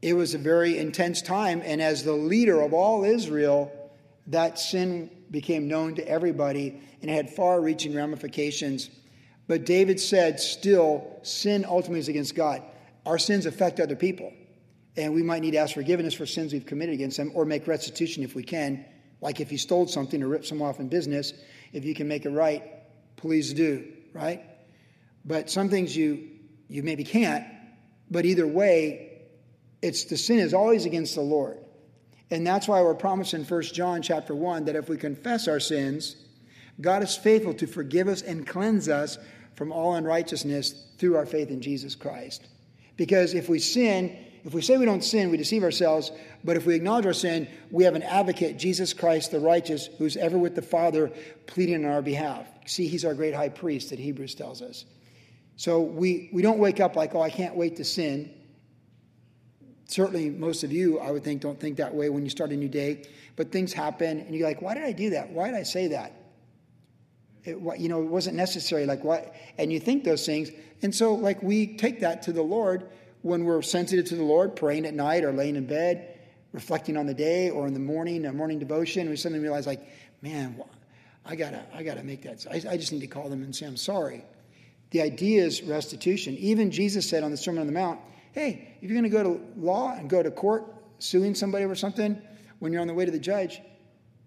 it 0.00 0.14
was 0.14 0.32
a 0.34 0.38
very 0.38 0.78
intense 0.78 1.20
time. 1.20 1.60
And 1.62 1.82
as 1.82 2.02
the 2.02 2.14
leader 2.14 2.62
of 2.62 2.72
all 2.72 3.04
Israel, 3.04 3.70
that 4.28 4.58
sin 4.58 5.10
became 5.30 5.68
known 5.68 5.96
to 5.96 6.08
everybody, 6.08 6.80
and 7.02 7.10
it 7.10 7.14
had 7.14 7.28
far 7.28 7.60
reaching 7.60 7.94
ramifications 7.94 8.88
but 9.52 9.66
David 9.66 10.00
said, 10.00 10.40
still, 10.40 11.18
sin 11.22 11.64
ultimately 11.68 12.00
is 12.00 12.08
against 12.08 12.34
God. 12.34 12.62
Our 13.04 13.18
sins 13.18 13.46
affect 13.46 13.80
other 13.80 13.96
people. 13.96 14.32
And 14.96 15.14
we 15.14 15.22
might 15.22 15.42
need 15.42 15.52
to 15.52 15.58
ask 15.58 15.74
forgiveness 15.74 16.14
for 16.14 16.26
sins 16.26 16.52
we've 16.52 16.66
committed 16.66 16.94
against 16.94 17.16
them 17.16 17.32
or 17.34 17.44
make 17.44 17.66
restitution 17.66 18.22
if 18.22 18.34
we 18.34 18.42
can. 18.42 18.84
Like 19.20 19.40
if 19.40 19.50
you 19.50 19.58
stole 19.58 19.86
something 19.86 20.22
or 20.22 20.28
ripped 20.28 20.46
someone 20.46 20.68
off 20.68 20.80
in 20.80 20.88
business, 20.88 21.32
if 21.72 21.84
you 21.84 21.94
can 21.94 22.08
make 22.08 22.24
it 22.24 22.30
right, 22.30 22.62
please 23.16 23.52
do, 23.52 23.92
right? 24.12 24.42
But 25.24 25.50
some 25.50 25.68
things 25.68 25.96
you, 25.96 26.30
you 26.72 26.82
maybe 26.82 27.04
can't. 27.04 27.44
But 28.10 28.24
either 28.24 28.46
way, 28.46 29.22
it's 29.82 30.04
the 30.04 30.16
sin 30.16 30.38
is 30.38 30.54
always 30.54 30.86
against 30.86 31.14
the 31.14 31.20
Lord. 31.20 31.58
And 32.30 32.46
that's 32.46 32.66
why 32.66 32.80
we're 32.80 32.94
promised 32.94 33.34
in 33.34 33.44
1 33.44 33.62
John 33.64 34.00
chapter 34.00 34.34
1 34.34 34.64
that 34.64 34.76
if 34.76 34.88
we 34.88 34.96
confess 34.96 35.48
our 35.48 35.60
sins, 35.60 36.16
God 36.80 37.02
is 37.02 37.14
faithful 37.14 37.52
to 37.54 37.66
forgive 37.66 38.08
us 38.08 38.22
and 38.22 38.46
cleanse 38.46 38.88
us 38.88 39.18
from 39.54 39.70
all 39.70 39.94
unrighteousness 39.94 40.72
through 40.96 41.16
our 41.16 41.26
faith 41.26 41.50
in 41.50 41.60
Jesus 41.60 41.94
Christ. 41.94 42.48
Because 42.96 43.34
if 43.34 43.50
we 43.50 43.58
sin, 43.58 44.16
if 44.44 44.54
we 44.54 44.62
say 44.62 44.78
we 44.78 44.86
don't 44.86 45.04
sin, 45.04 45.30
we 45.30 45.36
deceive 45.36 45.62
ourselves. 45.62 46.10
But 46.42 46.56
if 46.56 46.64
we 46.64 46.74
acknowledge 46.74 47.04
our 47.04 47.12
sin, 47.12 47.48
we 47.70 47.84
have 47.84 47.94
an 47.94 48.02
advocate, 48.02 48.56
Jesus 48.56 48.94
Christ 48.94 49.30
the 49.30 49.40
righteous, 49.40 49.90
who's 49.98 50.16
ever 50.16 50.38
with 50.38 50.54
the 50.54 50.62
Father, 50.62 51.12
pleading 51.46 51.84
on 51.84 51.90
our 51.90 52.02
behalf. 52.02 52.46
See, 52.64 52.86
he's 52.86 53.04
our 53.04 53.14
great 53.14 53.34
high 53.34 53.50
priest 53.50 53.90
that 53.90 53.98
Hebrews 53.98 54.34
tells 54.34 54.62
us. 54.62 54.86
So 55.56 55.80
we, 55.80 56.30
we 56.32 56.42
don't 56.42 56.58
wake 56.58 56.80
up 56.80 56.96
like, 56.96 57.14
oh, 57.14 57.20
I 57.20 57.30
can't 57.30 57.54
wait 57.54 57.76
to 57.76 57.84
sin. 57.84 58.32
Certainly, 59.86 60.30
most 60.30 60.64
of 60.64 60.72
you, 60.72 60.98
I 60.98 61.10
would 61.10 61.22
think, 61.22 61.42
don't 61.42 61.60
think 61.60 61.76
that 61.76 61.94
way 61.94 62.08
when 62.08 62.24
you 62.24 62.30
start 62.30 62.50
a 62.50 62.56
new 62.56 62.68
day. 62.68 63.06
But 63.36 63.52
things 63.52 63.72
happen, 63.72 64.20
and 64.20 64.34
you're 64.34 64.48
like, 64.48 64.62
why 64.62 64.74
did 64.74 64.84
I 64.84 64.92
do 64.92 65.10
that? 65.10 65.30
Why 65.30 65.46
did 65.50 65.56
I 65.56 65.62
say 65.62 65.88
that? 65.88 66.22
it, 67.44 67.58
you 67.78 67.88
know, 67.88 68.02
it 68.02 68.08
wasn't 68.08 68.36
necessary. 68.36 68.86
Like 68.86 69.04
what? 69.04 69.34
And 69.58 69.72
you 69.72 69.80
think 69.80 70.04
those 70.04 70.24
things. 70.24 70.50
And 70.82 70.94
so, 70.94 71.14
like, 71.14 71.42
we 71.42 71.76
take 71.76 72.00
that 72.00 72.22
to 72.22 72.32
the 72.32 72.42
Lord 72.42 72.88
when 73.22 73.44
we're 73.44 73.62
sensitive 73.62 74.04
to 74.06 74.16
the 74.16 74.24
Lord, 74.24 74.56
praying 74.56 74.84
at 74.84 74.94
night 74.94 75.24
or 75.24 75.32
laying 75.32 75.56
in 75.56 75.66
bed, 75.66 76.18
reflecting 76.52 76.96
on 76.96 77.06
the 77.06 77.14
day 77.14 77.50
or 77.50 77.66
in 77.66 77.74
the 77.74 77.80
morning, 77.80 78.26
a 78.26 78.32
morning 78.32 78.58
devotion. 78.58 79.08
We 79.08 79.16
suddenly 79.16 79.42
realize, 79.42 79.66
like, 79.66 79.86
man, 80.22 80.60
I 81.24 81.36
gotta, 81.36 81.64
I 81.72 81.82
gotta 81.82 82.02
make 82.02 82.22
that. 82.22 82.44
I, 82.50 82.72
I 82.72 82.76
just 82.76 82.92
need 82.92 83.00
to 83.00 83.06
call 83.06 83.28
them 83.28 83.42
and 83.42 83.54
say, 83.54 83.66
I'm 83.66 83.76
sorry. 83.76 84.24
The 84.92 85.00
idea 85.00 85.42
is 85.42 85.62
restitution. 85.62 86.36
Even 86.36 86.70
Jesus 86.70 87.08
said 87.08 87.24
on 87.24 87.30
the 87.30 87.36
Sermon 87.36 87.62
on 87.62 87.66
the 87.66 87.72
Mount, 87.72 87.98
hey, 88.32 88.76
if 88.80 88.90
you're 88.90 89.00
going 89.00 89.10
to 89.10 89.16
go 89.16 89.22
to 89.22 89.40
law 89.56 89.92
and 89.92 90.08
go 90.08 90.22
to 90.22 90.30
court 90.30 90.64
suing 90.98 91.34
somebody 91.34 91.64
or 91.64 91.74
something, 91.74 92.20
when 92.58 92.72
you're 92.72 92.82
on 92.82 92.86
the 92.86 92.94
way 92.94 93.06
to 93.06 93.10
the 93.10 93.18
judge, 93.18 93.60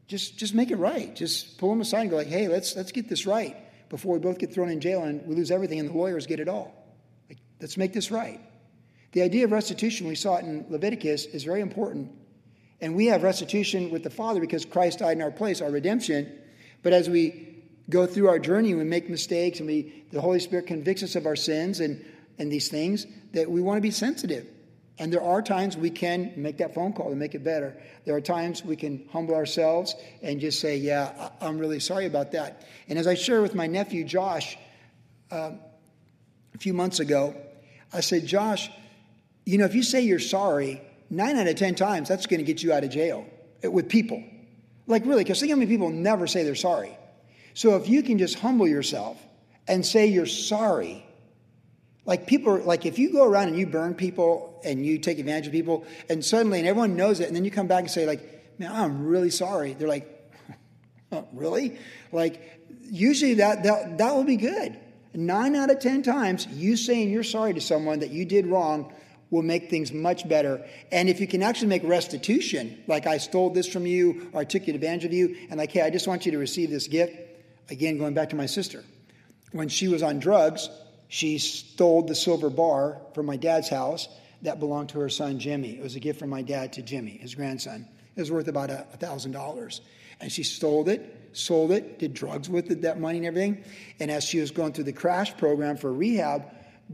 just 0.07 0.37
just 0.37 0.53
make 0.53 0.71
it 0.71 0.77
right. 0.77 1.15
Just 1.15 1.57
pull 1.59 1.69
them 1.69 1.81
aside 1.81 2.01
and 2.01 2.09
go 2.09 2.17
like, 2.17 2.27
hey, 2.27 2.47
let's 2.47 2.75
let's 2.75 2.91
get 2.91 3.07
this 3.07 3.25
right 3.25 3.55
before 3.89 4.13
we 4.13 4.19
both 4.19 4.39
get 4.39 4.53
thrown 4.53 4.69
in 4.69 4.81
jail 4.81 5.03
and 5.03 5.25
we 5.27 5.35
lose 5.35 5.51
everything 5.51 5.79
and 5.79 5.89
the 5.89 5.93
lawyers 5.93 6.25
get 6.25 6.39
it 6.39 6.49
all. 6.49 6.73
Like, 7.29 7.37
let's 7.61 7.77
make 7.77 7.93
this 7.93 8.11
right. 8.11 8.39
The 9.11 9.21
idea 9.21 9.45
of 9.45 9.51
restitution, 9.51 10.07
we 10.07 10.15
saw 10.15 10.37
it 10.37 10.45
in 10.45 10.65
Leviticus, 10.69 11.25
is 11.25 11.43
very 11.43 11.61
important. 11.61 12.11
And 12.81 12.95
we 12.95 13.05
have 13.05 13.23
restitution 13.23 13.89
with 13.91 14.03
the 14.03 14.09
Father 14.09 14.41
because 14.41 14.65
Christ 14.65 14.99
died 14.99 15.15
in 15.15 15.21
our 15.21 15.31
place, 15.31 15.61
our 15.61 15.71
redemption. 15.71 16.39
But 16.83 16.91
as 16.91 17.09
we 17.09 17.54
go 17.89 18.05
through 18.05 18.27
our 18.29 18.39
journey, 18.39 18.71
and 18.71 18.79
we 18.79 18.85
make 18.85 19.09
mistakes 19.09 19.59
and 19.59 19.67
we, 19.67 20.05
the 20.11 20.21
Holy 20.21 20.39
Spirit 20.39 20.67
convicts 20.67 21.03
us 21.03 21.15
of 21.15 21.25
our 21.25 21.35
sins 21.35 21.79
and, 21.79 22.03
and 22.39 22.51
these 22.51 22.69
things, 22.69 23.05
that 23.33 23.49
we 23.49 23.61
want 23.61 23.77
to 23.77 23.81
be 23.81 23.91
sensitive. 23.91 24.47
And 24.97 25.11
there 25.11 25.21
are 25.21 25.41
times 25.41 25.75
we 25.75 25.89
can 25.89 26.31
make 26.37 26.57
that 26.57 26.73
phone 26.73 26.93
call 26.93 27.09
to 27.09 27.15
make 27.15 27.35
it 27.35 27.43
better. 27.43 27.75
There 28.05 28.15
are 28.15 28.21
times 28.21 28.63
we 28.63 28.77
can 28.77 29.07
humble 29.11 29.35
ourselves 29.35 29.93
and 30.21 30.39
just 30.39 30.61
say, 30.61 30.77
Yeah, 30.77 31.31
I'm 31.41 31.57
really 31.57 31.81
sorry 31.81 32.05
about 32.05 32.31
that. 32.31 32.65
And 32.87 32.97
as 32.97 33.05
I 33.05 33.15
shared 33.15 33.41
with 33.41 33.55
my 33.55 33.67
nephew 33.67 34.05
Josh 34.05 34.57
uh, 35.31 35.51
a 36.53 36.57
few 36.57 36.73
months 36.73 37.01
ago, 37.01 37.35
I 37.91 37.99
said, 37.99 38.25
Josh, 38.25 38.69
you 39.45 39.57
know, 39.57 39.65
if 39.65 39.75
you 39.75 39.83
say 39.83 40.01
you're 40.01 40.17
sorry, 40.19 40.81
nine 41.09 41.35
out 41.35 41.47
of 41.47 41.55
10 41.55 41.75
times 41.75 42.07
that's 42.07 42.25
going 42.25 42.39
to 42.39 42.45
get 42.45 42.63
you 42.63 42.71
out 42.71 42.83
of 42.83 42.89
jail 42.89 43.25
with 43.63 43.89
people. 43.89 44.23
Like, 44.87 45.05
really, 45.05 45.23
because 45.23 45.39
think 45.39 45.51
how 45.51 45.57
many 45.57 45.69
people 45.69 45.89
never 45.89 46.27
say 46.27 46.43
they're 46.43 46.55
sorry. 46.55 46.97
So 47.55 47.77
if 47.77 47.87
you 47.87 48.03
can 48.03 48.17
just 48.17 48.37
humble 48.37 48.67
yourself 48.67 49.17
and 49.65 49.83
say 49.83 50.07
you're 50.07 50.25
sorry, 50.25 51.05
like 52.05 52.27
people 52.27 52.57
like 52.59 52.85
if 52.85 52.99
you 52.99 53.13
go 53.13 53.25
around 53.25 53.47
and 53.47 53.57
you 53.57 53.65
burn 53.65 53.95
people 53.95 54.61
and 54.65 54.85
you 54.85 54.99
take 54.99 55.19
advantage 55.19 55.47
of 55.47 55.53
people 55.53 55.85
and 56.09 56.23
suddenly 56.23 56.59
and 56.59 56.67
everyone 56.67 56.97
knows 56.97 57.21
it 57.21 57.27
and 57.27 57.35
then 57.35 57.45
you 57.45 57.51
come 57.51 57.67
back 57.67 57.79
and 57.79 57.89
say 57.89 58.05
like, 58.05 58.59
man, 58.59 58.71
I'm 58.73 59.05
really 59.05 59.29
sorry. 59.29 59.73
They're 59.73 59.87
like, 59.87 60.05
oh, 61.13 61.25
really? 61.31 61.79
Like 62.11 62.59
usually 62.83 63.35
that 63.35 63.63
that 63.63 63.99
that 63.99 64.13
will 64.13 64.25
be 64.25 64.37
good. 64.37 64.77
Nine 65.13 65.55
out 65.55 65.71
of 65.71 65.79
ten 65.79 66.03
times, 66.03 66.45
you 66.47 66.75
saying 66.75 67.09
you're 67.09 67.23
sorry 67.23 67.53
to 67.53 67.61
someone 67.61 67.99
that 67.99 68.09
you 68.09 68.25
did 68.25 68.47
wrong 68.47 68.93
will 69.29 69.43
make 69.43 69.69
things 69.69 69.93
much 69.93 70.27
better. 70.27 70.65
And 70.91 71.07
if 71.07 71.21
you 71.21 71.27
can 71.27 71.41
actually 71.41 71.69
make 71.69 71.85
restitution, 71.85 72.83
like 72.87 73.07
I 73.07 73.17
stole 73.17 73.49
this 73.49 73.65
from 73.65 73.87
you 73.87 74.29
or 74.33 74.41
I 74.41 74.43
took 74.43 74.67
advantage 74.67 75.05
of 75.05 75.13
you, 75.13 75.37
and 75.49 75.57
like, 75.57 75.71
hey, 75.71 75.83
I 75.83 75.89
just 75.89 76.05
want 76.05 76.25
you 76.25 76.33
to 76.33 76.37
receive 76.37 76.69
this 76.69 76.89
gift. 76.89 77.24
Again, 77.69 77.97
going 77.97 78.13
back 78.13 78.29
to 78.29 78.35
my 78.35 78.45
sister. 78.45 78.83
When 79.51 79.69
she 79.69 79.87
was 79.87 80.03
on 80.03 80.19
drugs, 80.19 80.69
she 81.07 81.37
stole 81.37 82.03
the 82.03 82.15
silver 82.15 82.49
bar 82.49 83.01
from 83.13 83.25
my 83.25 83.37
dad's 83.37 83.69
house 83.69 84.07
that 84.41 84.59
belonged 84.59 84.89
to 84.89 84.99
her 84.99 85.09
son 85.09 85.39
Jimmy. 85.39 85.77
It 85.77 85.83
was 85.83 85.95
a 85.95 85.99
gift 85.99 86.19
from 86.19 86.29
my 86.29 86.41
dad 86.41 86.73
to 86.73 86.81
Jimmy, 86.81 87.11
his 87.11 87.35
grandson. 87.35 87.87
It 88.15 88.19
was 88.19 88.31
worth 88.31 88.47
about 88.47 88.69
a 88.69 88.85
thousand 88.97 89.31
dollars. 89.31 89.81
And 90.21 90.31
she 90.31 90.43
stole 90.43 90.87
it, 90.87 91.29
sold 91.33 91.71
it, 91.71 91.99
did 91.99 92.13
drugs 92.13 92.49
with 92.49 92.71
it, 92.71 92.81
that 92.83 92.99
money 92.99 93.17
and 93.17 93.27
everything. 93.27 93.63
And 93.99 94.09
as 94.09 94.23
she 94.23 94.39
was 94.39 94.51
going 94.51 94.73
through 94.73 94.85
the 94.85 94.93
crash 94.93 95.35
program 95.35 95.77
for 95.77 95.91
rehab, 95.91 96.43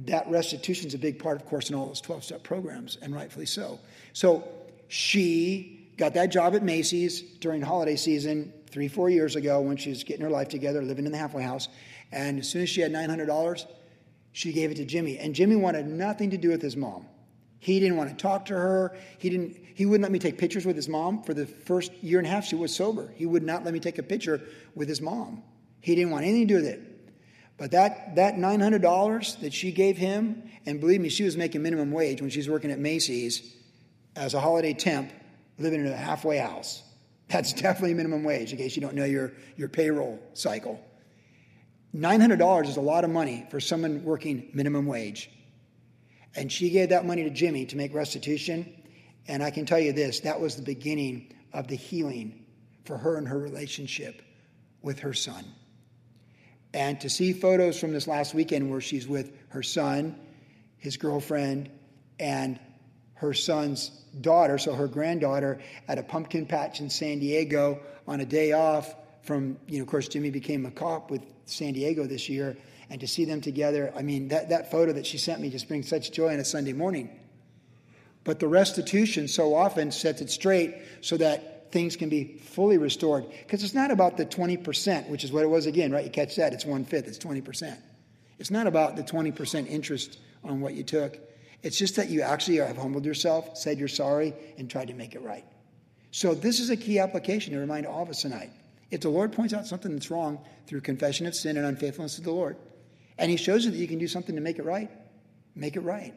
that 0.06 0.30
restitution 0.30 0.88
is 0.88 0.94
a 0.94 0.98
big 0.98 1.20
part, 1.20 1.40
of 1.40 1.46
course, 1.46 1.70
in 1.70 1.76
all 1.76 1.86
those 1.86 2.02
12 2.02 2.24
step 2.24 2.44
programs, 2.44 2.98
and 3.02 3.14
rightfully 3.14 3.46
so. 3.46 3.80
So 4.14 4.48
she 4.88 5.90
got 5.98 6.14
that 6.16 6.28
job 6.28 6.56
at 6.56 6.64
Macy's 6.64 7.22
during 7.22 7.62
holiday 7.62 7.96
season 7.96 8.54
three, 8.72 8.88
four 8.88 9.10
years 9.10 9.36
ago 9.36 9.62
when 9.62 9.78
she 9.78 9.90
was 9.90 10.04
getting 10.04 10.24
her 10.24 10.30
life 10.30 10.50
together, 10.50 10.82
living 10.82 11.06
in 11.06 11.12
the 11.12 11.18
halfway 11.18 11.44
house. 11.44 11.68
And 12.12 12.40
as 12.40 12.50
soon 12.50 12.64
as 12.64 12.70
she 12.70 12.82
had 12.82 12.92
$900, 12.92 13.66
she 14.32 14.54
gave 14.54 14.72
it 14.72 14.76
to 14.76 14.86
Jimmy. 14.86 15.18
And 15.18 15.36
Jimmy 15.36 15.56
wanted 15.56 15.88
nothing 15.88 16.32
to 16.32 16.38
do 16.38 16.50
with 16.50 16.62
his 16.62 16.78
mom. 16.78 17.06
He 17.60 17.80
didn't 17.80 17.98
want 17.98 18.10
to 18.10 18.16
talk 18.16 18.46
to 18.46 18.56
her. 18.56 18.98
He 19.20 19.30
didn't 19.30 19.58
he 19.76 19.86
wouldn't 19.86 20.04
let 20.04 20.12
me 20.12 20.20
take 20.20 20.38
pictures 20.38 20.66
with 20.66 20.76
his 20.76 20.90
mom 20.90 21.24
for 21.24 21.34
the 21.34 21.46
first 21.46 21.94
year 22.04 22.20
and 22.20 22.28
a 22.28 22.30
half 22.30 22.46
she 22.46 22.56
was 22.56 22.76
sober. 22.76 23.14
He 23.16 23.26
would 23.26 23.44
not 23.44 23.64
let 23.64 23.74
me 23.74 23.80
take 23.80 24.00
a 24.00 24.04
picture 24.04 24.42
with 24.76 24.90
his 24.90 25.00
mom. 25.00 25.44
He 25.80 25.96
didn't 25.96 26.12
want 26.12 26.26
anything 26.26 26.48
to 26.48 26.54
do 26.54 26.60
with 26.60 26.66
it. 26.66 26.82
But 27.58 27.72
that 27.72 28.16
that 28.16 28.36
$900 28.36 29.42
that 29.42 29.54
she 29.54 29.72
gave 29.72 29.96
him, 29.96 30.50
and 30.66 30.80
believe 30.80 31.02
me, 31.02 31.10
she 31.10 31.24
was 31.24 31.38
making 31.38 31.62
minimum 31.62 31.92
wage 31.92 32.20
when 32.20 32.32
she 32.32 32.40
was 32.40 32.50
working 32.50 32.72
at 32.72 32.80
Macy's 32.80 33.56
as 34.16 34.34
a 34.34 34.40
holiday 34.40 34.74
temp, 34.74 35.12
living 35.60 35.82
in 35.82 35.88
a 35.88 35.96
halfway 35.96 36.38
house. 36.38 36.82
That's 37.32 37.54
definitely 37.54 37.94
minimum 37.94 38.24
wage, 38.24 38.52
in 38.52 38.58
case 38.58 38.76
you 38.76 38.82
don't 38.82 38.96
know 38.96 39.06
your, 39.06 39.32
your 39.56 39.70
payroll 39.70 40.20
cycle. 40.34 40.84
$900 41.96 42.68
is 42.68 42.78
a 42.78 42.82
lot 42.82 43.04
of 43.04 43.10
money 43.10 43.46
for 43.50 43.60
someone 43.60 44.04
working 44.04 44.50
minimum 44.54 44.86
wage. 44.86 45.30
And 46.36 46.52
she 46.52 46.70
gave 46.70 46.90
that 46.90 47.06
money 47.06 47.24
to 47.24 47.30
Jimmy 47.30 47.66
to 47.68 47.78
make 47.78 47.94
restitution. 47.94 48.84
And 49.28 49.44
I 49.44 49.52
can 49.52 49.66
tell 49.66 49.80
you 49.80 49.94
this 49.94 50.22
that 50.22 50.40
was 50.40 50.56
the 50.56 50.62
beginning 50.62 51.34
of 51.54 51.68
the 51.68 51.76
healing 51.76 52.46
for 52.86 52.98
her 52.98 53.18
and 53.18 53.28
her 53.28 53.38
relationship 53.38 54.22
with 54.82 55.00
her 55.00 55.14
son. 55.14 55.46
And 56.74 57.00
to 57.02 57.10
see 57.10 57.34
photos 57.34 57.80
from 57.80 57.92
this 57.92 58.08
last 58.08 58.34
weekend 58.34 58.72
where 58.72 58.82
she's 58.82 59.08
with 59.08 59.32
her 59.50 59.62
son, 59.62 60.18
his 60.78 60.96
girlfriend, 60.96 61.70
and 62.20 62.60
her 63.22 63.36
son's 63.36 63.90
daughter, 64.22 64.58
so 64.58 64.74
her 64.74 64.88
granddaughter, 64.88 65.60
at 65.88 66.00
a 66.00 66.04
pumpkin 66.04 66.44
patch 66.44 66.82
in 66.82 66.90
San 66.90 67.20
Diego 67.20 67.80
on 68.08 68.20
a 68.20 68.26
day 68.26 68.52
off 68.52 68.96
from, 69.22 69.58
you 69.68 69.78
know, 69.78 69.84
of 69.84 69.90
course, 69.90 70.08
Jimmy 70.08 70.32
became 70.32 70.66
a 70.66 70.72
cop 70.72 71.12
with 71.12 71.22
San 71.46 71.74
Diego 71.74 72.08
this 72.08 72.28
year. 72.28 72.58
And 72.90 73.00
to 73.00 73.08
see 73.08 73.26
them 73.26 73.40
together, 73.40 73.94
I 73.96 74.02
mean, 74.02 74.30
that, 74.30 74.50
that 74.50 74.72
photo 74.72 74.92
that 74.94 75.06
she 75.06 75.20
sent 75.20 75.40
me 75.40 75.52
just 75.52 75.68
brings 75.68 75.88
such 75.88 76.12
joy 76.12 76.34
on 76.34 76.40
a 76.40 76.44
Sunday 76.44 76.74
morning. 76.74 77.12
But 78.24 78.40
the 78.40 78.48
restitution 78.48 79.28
so 79.28 79.54
often 79.54 79.92
sets 79.92 80.22
it 80.22 80.32
straight 80.32 80.76
so 81.02 81.16
that 81.18 81.72
things 81.72 81.96
can 81.96 82.10
be 82.10 82.40
fully 82.40 82.80
restored. 82.80 83.28
Because 83.30 83.64
it's 83.64 83.76
not 83.76 83.92
about 83.92 84.18
the 84.18 84.26
20%, 84.26 85.10
which 85.10 85.24
is 85.24 85.32
what 85.32 85.44
it 85.44 85.48
was 85.48 85.68
again, 85.68 85.92
right? 85.92 86.04
You 86.04 86.12
catch 86.12 86.38
that? 86.38 86.54
It's 86.54 86.66
one 86.66 86.86
fifth, 86.86 87.08
it's 87.08 87.20
20%. 87.20 87.78
It's 88.40 88.52
not 88.52 88.66
about 88.66 88.96
the 88.96 89.04
20% 89.04 89.68
interest 89.68 90.18
on 90.44 90.60
what 90.60 90.74
you 90.74 90.84
took. 90.84 91.20
It's 91.64 91.78
just 91.78 91.96
that 91.98 92.10
you 92.10 92.22
actually 92.22 92.58
have 92.58 92.78
humbled 92.78 93.06
yourself, 93.06 93.58
said 93.58 93.78
you're 93.78 93.88
sorry, 93.88 94.34
and 94.58 94.70
tried 94.70 94.88
to 94.88 94.94
make 94.94 95.16
it 95.16 95.22
right. 95.22 95.46
So, 96.12 96.34
this 96.34 96.60
is 96.60 96.70
a 96.70 96.76
key 96.76 97.00
application 97.00 97.54
to 97.54 97.60
remind 97.60 97.86
all 97.86 98.04
of 98.04 98.10
us 98.10 98.22
tonight. 98.22 98.52
If 98.90 99.02
the 99.02 99.10
Lord 99.10 99.32
points 99.32 99.54
out 99.54 99.66
something 99.66 99.94
that's 99.94 100.12
wrong 100.12 100.44
through 100.68 100.82
confession 100.82 101.26
of 101.26 101.36
sin 101.36 101.56
and 101.58 101.66
unfaithfulness 101.66 102.16
to 102.16 102.22
the 102.22 102.32
Lord, 102.32 102.58
and 103.18 103.32
He 103.32 103.38
shows 103.38 103.64
you 103.64 103.72
that 103.72 103.78
you 103.78 103.88
can 103.88 104.00
do 104.00 104.08
something 104.08 104.36
to 104.36 104.42
make 104.42 104.60
it 104.60 104.66
right, 104.66 104.90
make 105.56 105.76
it 105.76 105.82
right. 105.82 106.14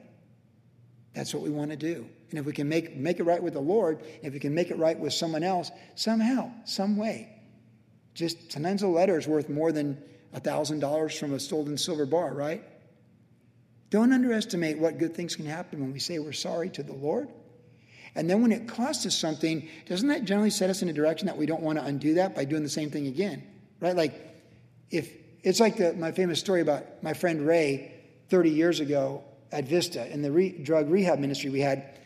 That's 1.15 1.33
what 1.33 1.45
we 1.45 1.51
want 1.51 1.71
to 1.71 1.77
do. 1.77 2.07
And 2.31 2.39
if 2.41 2.45
we 2.45 2.53
can 2.53 2.69
make, 2.69 2.97
make 2.97 3.21
it 3.21 3.23
right 3.23 3.41
with 3.41 3.53
the 3.53 3.61
Lord, 3.61 4.01
if 4.23 4.33
we 4.33 4.41
can 4.41 4.53
make 4.53 4.71
it 4.71 4.79
right 4.79 4.99
with 4.99 5.13
someone 5.13 5.45
else, 5.45 5.71
somehow, 5.95 6.51
some 6.65 6.97
way, 6.97 7.29
just 8.15 8.51
sometimes 8.53 8.83
a 8.83 8.89
letter 8.89 9.17
is 9.17 9.29
worth 9.29 9.49
more 9.49 9.71
than 9.71 10.03
$1,000 10.35 11.19
from 11.19 11.33
a 11.33 11.39
stolen 11.39 11.79
silver 11.79 12.07
bar, 12.07 12.35
right? 12.35 12.65
Don't 13.95 14.13
underestimate 14.13 14.77
what 14.77 14.99
good 14.99 15.15
things 15.15 15.37
can 15.37 15.47
happen 15.47 15.81
when 15.81 15.93
we 15.93 16.01
say 16.01 16.19
we're 16.19 16.33
sorry 16.33 16.69
to 16.71 16.83
the 16.83 16.93
Lord. 16.93 17.29
And 18.17 18.29
then 18.29 18.43
when 18.43 18.51
it 18.51 18.67
costs 18.67 19.07
us 19.07 19.17
something, 19.17 19.69
doesn't 19.87 20.09
that 20.09 20.25
generally 20.25 20.51
set 20.51 20.69
us 20.69 20.83
in 20.83 20.89
a 20.89 20.93
direction 20.93 21.29
that 21.29 21.37
we 21.37 21.47
don't 21.47 21.63
want 21.63 21.79
to 21.79 21.85
undo 21.85 22.15
that 22.15 22.35
by 22.35 22.45
doing 22.45 22.65
the 22.65 22.69
same 22.69 22.91
thing 22.91 23.07
again? 23.07 23.45
Right? 23.79 23.95
Like, 23.95 24.21
if 24.91 25.17
it's 25.45 25.61
like 25.61 25.77
the, 25.77 25.93
my 25.93 26.11
famous 26.11 26.41
story 26.41 26.61
about 26.61 27.05
my 27.05 27.13
friend 27.13 27.47
Ray 27.47 27.95
30 28.31 28.51
years 28.51 28.81
ago 28.81 29.23
at 29.53 29.69
Vista 29.69 30.13
in 30.13 30.23
the 30.23 30.33
re, 30.33 30.51
drug 30.51 30.91
rehab 30.91 31.21
ministry 31.21 31.51
we 31.51 31.61
had. 31.61 31.97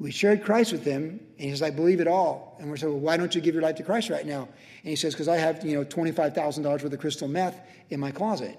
We 0.00 0.10
shared 0.10 0.42
Christ 0.42 0.72
with 0.72 0.84
him, 0.84 1.20
and 1.38 1.40
he 1.40 1.50
says, 1.50 1.62
I 1.62 1.70
believe 1.70 2.00
it 2.00 2.08
all. 2.08 2.56
And 2.58 2.68
we're 2.68 2.76
saying, 2.76 2.94
well, 2.94 3.00
why 3.00 3.16
don't 3.16 3.32
you 3.32 3.40
give 3.40 3.54
your 3.54 3.62
life 3.62 3.76
to 3.76 3.84
Christ 3.84 4.10
right 4.10 4.26
now? 4.26 4.48
And 4.82 4.90
he 4.90 4.96
says, 4.96 5.14
because 5.14 5.28
I 5.28 5.36
have, 5.36 5.64
you 5.64 5.76
know, 5.76 5.84
$25,000 5.84 6.64
worth 6.64 6.82
of 6.82 6.98
crystal 6.98 7.28
meth 7.28 7.60
in 7.90 8.00
my 8.00 8.10
closet. 8.10 8.58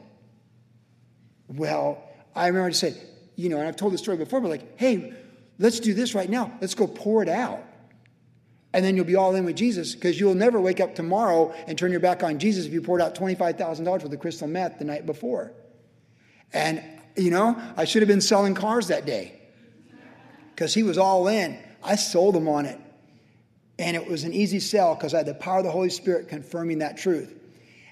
Well, 1.50 2.02
I 2.36 2.48
remember 2.48 2.72
to 2.72 2.76
say, 2.76 2.96
you 3.36 3.50
know, 3.50 3.58
and 3.58 3.68
I've 3.68 3.76
told 3.76 3.94
this 3.94 4.02
story 4.02 4.18
before, 4.18 4.42
but 4.42 4.50
like, 4.50 4.80
hey, 4.80 5.14
Let's 5.60 5.80
do 5.80 5.94
this 5.94 6.16
right 6.16 6.30
now. 6.30 6.52
Let's 6.62 6.76
go 6.76 6.88
pour 6.88 7.22
it 7.22 7.30
out. 7.30 7.64
And 8.74 8.84
then 8.84 8.96
you'll 8.96 9.06
be 9.06 9.16
all 9.16 9.36
in 9.36 9.46
with 9.46 9.56
Jesus 9.56 9.94
because 9.94 10.20
you'll 10.20 10.34
never 10.34 10.60
wake 10.60 10.80
up 10.80 10.96
tomorrow 10.96 11.54
and 11.68 11.78
turn 11.78 11.92
your 11.92 12.00
back 12.00 12.24
on 12.24 12.40
Jesus 12.40 12.66
if 12.66 12.74
you 12.74 12.82
poured 12.82 13.02
out 13.02 13.14
$25,000 13.14 13.86
worth 13.86 14.04
of 14.04 14.20
crystal 14.20 14.48
meth 14.48 14.80
the 14.80 14.86
night 14.86 15.06
before. 15.06 15.52
And, 16.52 16.84
you 17.16 17.30
know, 17.30 17.56
I 17.78 17.86
should 17.86 18.02
have 18.02 18.10
been 18.10 18.22
selling 18.22 18.56
cars 18.56 18.88
that 18.88 19.06
day 19.06 19.40
because 20.56 20.74
he 20.74 20.82
was 20.82 20.98
all 20.98 21.28
in. 21.28 21.58
I 21.84 21.96
sold 21.96 22.36
him 22.36 22.48
on 22.48 22.66
it. 22.66 22.80
And 23.78 23.96
it 23.96 24.08
was 24.08 24.24
an 24.24 24.34
easy 24.34 24.60
sell 24.60 24.96
because 24.96 25.14
I 25.14 25.18
had 25.18 25.28
the 25.28 25.34
power 25.34 25.60
of 25.60 25.64
the 25.64 25.72
Holy 25.72 25.90
Spirit 25.90 26.30
confirming 26.30 26.80
that 26.80 26.98
truth. 26.98 27.32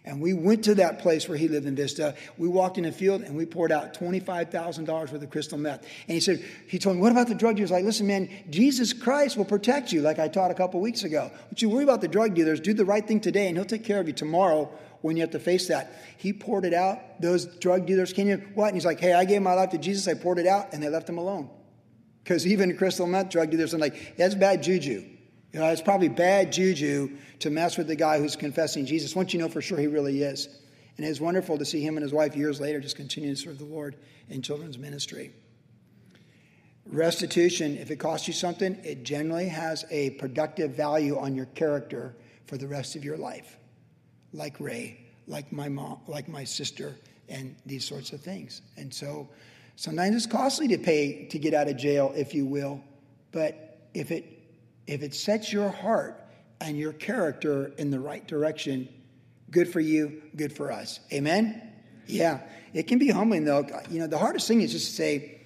And 0.03 0.19
we 0.19 0.33
went 0.33 0.63
to 0.63 0.75
that 0.75 0.99
place 0.99 1.29
where 1.29 1.37
he 1.37 1.47
lived 1.47 1.67
in 1.67 1.75
Vista. 1.75 2.15
We 2.37 2.47
walked 2.47 2.79
in 2.79 2.85
a 2.85 2.91
field 2.91 3.21
and 3.21 3.37
we 3.37 3.45
poured 3.45 3.71
out 3.71 3.93
$25,000 3.93 4.87
worth 4.87 5.13
of 5.13 5.29
crystal 5.29 5.59
meth. 5.59 5.83
And 6.07 6.15
he 6.15 6.19
said, 6.19 6.43
he 6.67 6.79
told 6.79 6.95
me, 6.95 7.01
what 7.03 7.11
about 7.11 7.27
the 7.27 7.35
drug 7.35 7.55
dealers? 7.55 7.69
Like, 7.69 7.85
listen, 7.85 8.07
man, 8.07 8.27
Jesus 8.49 8.93
Christ 8.93 9.37
will 9.37 9.45
protect 9.45 9.91
you, 9.91 10.01
like 10.01 10.17
I 10.17 10.27
taught 10.27 10.49
a 10.49 10.55
couple 10.55 10.81
weeks 10.81 11.03
ago. 11.03 11.29
Don't 11.29 11.61
you 11.61 11.69
worry 11.69 11.83
about 11.83 12.01
the 12.01 12.07
drug 12.07 12.33
dealers. 12.33 12.59
Do 12.59 12.73
the 12.73 12.85
right 12.85 13.07
thing 13.07 13.19
today 13.19 13.47
and 13.47 13.55
he'll 13.55 13.65
take 13.65 13.83
care 13.83 13.99
of 13.99 14.07
you 14.07 14.13
tomorrow 14.13 14.71
when 15.01 15.17
you 15.17 15.21
have 15.21 15.31
to 15.31 15.39
face 15.39 15.67
that. 15.67 15.93
He 16.17 16.33
poured 16.33 16.65
it 16.65 16.73
out. 16.73 17.21
Those 17.21 17.45
drug 17.45 17.85
dealers 17.85 18.11
came 18.11 18.27
in, 18.27 18.39
what? 18.55 18.67
And 18.67 18.75
he's 18.75 18.85
like, 18.85 18.99
hey, 18.99 19.13
I 19.13 19.25
gave 19.25 19.43
my 19.43 19.53
life 19.53 19.69
to 19.71 19.77
Jesus. 19.77 20.07
I 20.07 20.19
poured 20.19 20.39
it 20.39 20.47
out 20.47 20.73
and 20.73 20.81
they 20.81 20.89
left 20.89 21.07
him 21.07 21.19
alone. 21.19 21.47
Because 22.23 22.47
even 22.47 22.75
crystal 22.75 23.05
meth 23.05 23.29
drug 23.29 23.51
dealers 23.51 23.73
are 23.75 23.79
like, 23.79 24.15
that's 24.17 24.33
bad 24.33 24.63
juju. 24.63 25.05
You 25.53 25.59
know, 25.59 25.67
it's 25.67 25.81
probably 25.81 26.07
bad 26.07 26.53
juju 26.53 27.17
to 27.39 27.49
mess 27.49 27.77
with 27.77 27.87
the 27.87 27.95
guy 27.95 28.19
who's 28.19 28.35
confessing 28.35 28.85
Jesus 28.85 29.15
once 29.15 29.33
you 29.33 29.39
know 29.39 29.49
for 29.49 29.61
sure 29.61 29.77
he 29.77 29.87
really 29.87 30.21
is. 30.23 30.47
And 30.97 31.05
it's 31.05 31.19
wonderful 31.19 31.57
to 31.57 31.65
see 31.65 31.81
him 31.81 31.97
and 31.97 32.03
his 32.03 32.13
wife 32.13 32.35
years 32.35 32.61
later 32.61 32.79
just 32.79 32.95
continue 32.95 33.33
to 33.33 33.35
serve 33.35 33.57
the 33.57 33.65
Lord 33.65 33.95
in 34.29 34.41
children's 34.41 34.77
ministry. 34.77 35.31
Restitution, 36.85 37.77
if 37.77 37.91
it 37.91 37.97
costs 37.97 38.27
you 38.27 38.33
something, 38.33 38.79
it 38.83 39.03
generally 39.03 39.47
has 39.47 39.85
a 39.91 40.11
productive 40.11 40.71
value 40.71 41.17
on 41.17 41.35
your 41.35 41.45
character 41.47 42.15
for 42.45 42.57
the 42.57 42.67
rest 42.67 42.95
of 42.95 43.05
your 43.05 43.17
life. 43.17 43.57
Like 44.33 44.59
Ray, 44.59 45.05
like 45.27 45.51
my 45.51 45.69
mom, 45.69 45.99
like 46.07 46.27
my 46.27 46.43
sister, 46.43 46.95
and 47.29 47.55
these 47.65 47.85
sorts 47.85 48.13
of 48.13 48.21
things. 48.21 48.61
And 48.77 48.93
so 48.93 49.29
sometimes 49.75 50.15
it's 50.15 50.25
costly 50.25 50.67
to 50.69 50.77
pay 50.77 51.27
to 51.27 51.39
get 51.39 51.53
out 51.53 51.67
of 51.67 51.77
jail, 51.77 52.13
if 52.15 52.33
you 52.33 52.45
will. 52.45 52.83
But 53.31 53.79
if 53.93 54.11
it 54.11 54.40
if 54.91 55.03
it 55.03 55.15
sets 55.15 55.53
your 55.53 55.69
heart 55.69 56.21
and 56.59 56.77
your 56.77 56.91
character 56.91 57.71
in 57.77 57.91
the 57.91 57.99
right 57.99 58.27
direction, 58.27 58.89
good 59.49 59.69
for 59.69 59.79
you, 59.79 60.21
good 60.35 60.51
for 60.51 60.69
us. 60.69 60.99
Amen? 61.13 61.61
Yeah. 62.07 62.41
It 62.73 62.87
can 62.87 62.99
be 62.99 63.09
humbling 63.09 63.45
though. 63.45 63.65
You 63.89 63.99
know, 63.99 64.07
the 64.07 64.17
hardest 64.17 64.49
thing 64.49 64.59
is 64.59 64.73
just 64.73 64.87
to 64.87 64.91
say, 64.91 65.41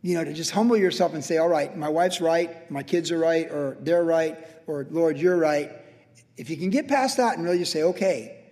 you 0.00 0.14
know, 0.14 0.24
to 0.24 0.32
just 0.32 0.50
humble 0.50 0.78
yourself 0.78 1.12
and 1.12 1.22
say, 1.22 1.36
all 1.36 1.48
right, 1.48 1.76
my 1.76 1.90
wife's 1.90 2.22
right, 2.22 2.70
my 2.70 2.82
kids 2.82 3.10
are 3.10 3.18
right, 3.18 3.50
or 3.50 3.76
they're 3.80 4.02
right, 4.02 4.38
or 4.66 4.86
Lord, 4.90 5.18
you're 5.18 5.36
right. 5.36 5.70
If 6.38 6.48
you 6.48 6.56
can 6.56 6.70
get 6.70 6.88
past 6.88 7.18
that 7.18 7.36
and 7.36 7.44
really 7.44 7.58
just 7.58 7.72
say, 7.72 7.82
okay, 7.82 8.44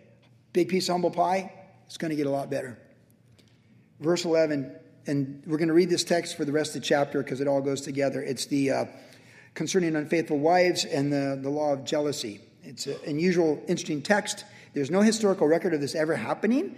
big 0.53 0.69
piece 0.69 0.91
of 0.91 0.93
humble 0.93 1.11
pie, 1.11 1.53
it's 1.87 1.97
going 1.97 2.11
to 2.11 2.17
get 2.17 2.27
a 2.27 2.31
lot 2.31 2.51
better. 2.51 2.79
Verse 3.99 4.27
11, 4.27 4.77
and 5.07 5.43
we're 5.47 5.57
going 5.57 5.69
to 5.69 5.75
read 5.75 5.89
this 5.89 6.05
text 6.05 6.37
for 6.37 6.45
the 6.45 6.53
rest 6.53 6.77
of 6.77 6.83
the 6.83 6.87
chapter 6.87 7.23
because 7.23 7.41
it 7.41 7.49
all 7.49 7.63
goes 7.63 7.81
together. 7.81 8.23
It's 8.23 8.45
the 8.47 8.71
uh, 8.71 8.85
concerning 9.55 9.97
unfaithful 9.97 10.39
wives 10.39 10.85
and 10.85 11.13
the, 11.13 11.39
the 11.41 11.51
law 11.51 11.73
of 11.73 11.85
jealousy. 11.85 12.41
It's 12.63 12.87
an 12.87 12.97
unusual, 13.07 13.63
interesting 13.69 14.03
text. 14.03 14.45
There's 14.75 14.91
no 14.91 15.01
historical 15.01 15.47
record 15.47 15.75
of 15.75 15.81
this 15.81 15.95
ever 15.95 16.17
happening, 16.17 16.77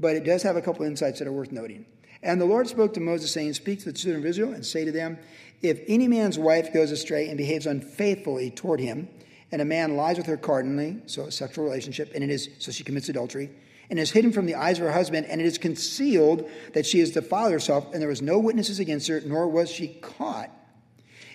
but 0.00 0.16
it 0.16 0.24
does 0.24 0.42
have 0.42 0.56
a 0.56 0.62
couple 0.62 0.84
insights 0.84 1.18
that 1.18 1.28
are 1.28 1.32
worth 1.32 1.52
noting. 1.52 1.86
And 2.22 2.40
the 2.40 2.46
Lord 2.46 2.66
spoke 2.66 2.94
to 2.94 3.00
Moses, 3.00 3.30
saying, 3.30 3.52
Speak 3.54 3.80
to 3.80 3.84
the 3.86 3.92
children 3.92 4.22
of 4.22 4.26
Israel 4.26 4.52
and 4.52 4.64
say 4.64 4.84
to 4.84 4.92
them, 4.92 5.18
If 5.62 5.80
any 5.86 6.08
man's 6.08 6.38
wife 6.38 6.72
goes 6.72 6.90
astray 6.90 7.28
and 7.28 7.36
behaves 7.36 7.66
unfaithfully 7.66 8.50
toward 8.50 8.80
him, 8.80 9.08
and 9.52 9.62
a 9.62 9.64
man 9.64 9.96
lies 9.96 10.16
with 10.16 10.26
her 10.26 10.36
cardinally, 10.36 11.02
so 11.06 11.22
a 11.22 11.30
sexual 11.30 11.64
relationship, 11.64 12.12
and 12.14 12.24
it 12.24 12.30
is 12.30 12.48
so 12.58 12.72
she 12.72 12.82
commits 12.82 13.08
adultery, 13.08 13.50
and 13.88 13.98
is 13.98 14.10
hidden 14.10 14.32
from 14.32 14.46
the 14.46 14.56
eyes 14.56 14.78
of 14.78 14.84
her 14.84 14.92
husband, 14.92 15.26
and 15.26 15.40
it 15.40 15.46
is 15.46 15.58
concealed 15.58 16.48
that 16.72 16.84
she 16.84 16.98
has 16.98 17.12
defiled 17.12 17.52
herself, 17.52 17.92
and 17.92 18.02
there 18.02 18.08
was 18.08 18.22
no 18.22 18.38
witnesses 18.38 18.80
against 18.80 19.06
her, 19.06 19.20
nor 19.24 19.46
was 19.46 19.70
she 19.70 19.88
caught. 19.88 20.50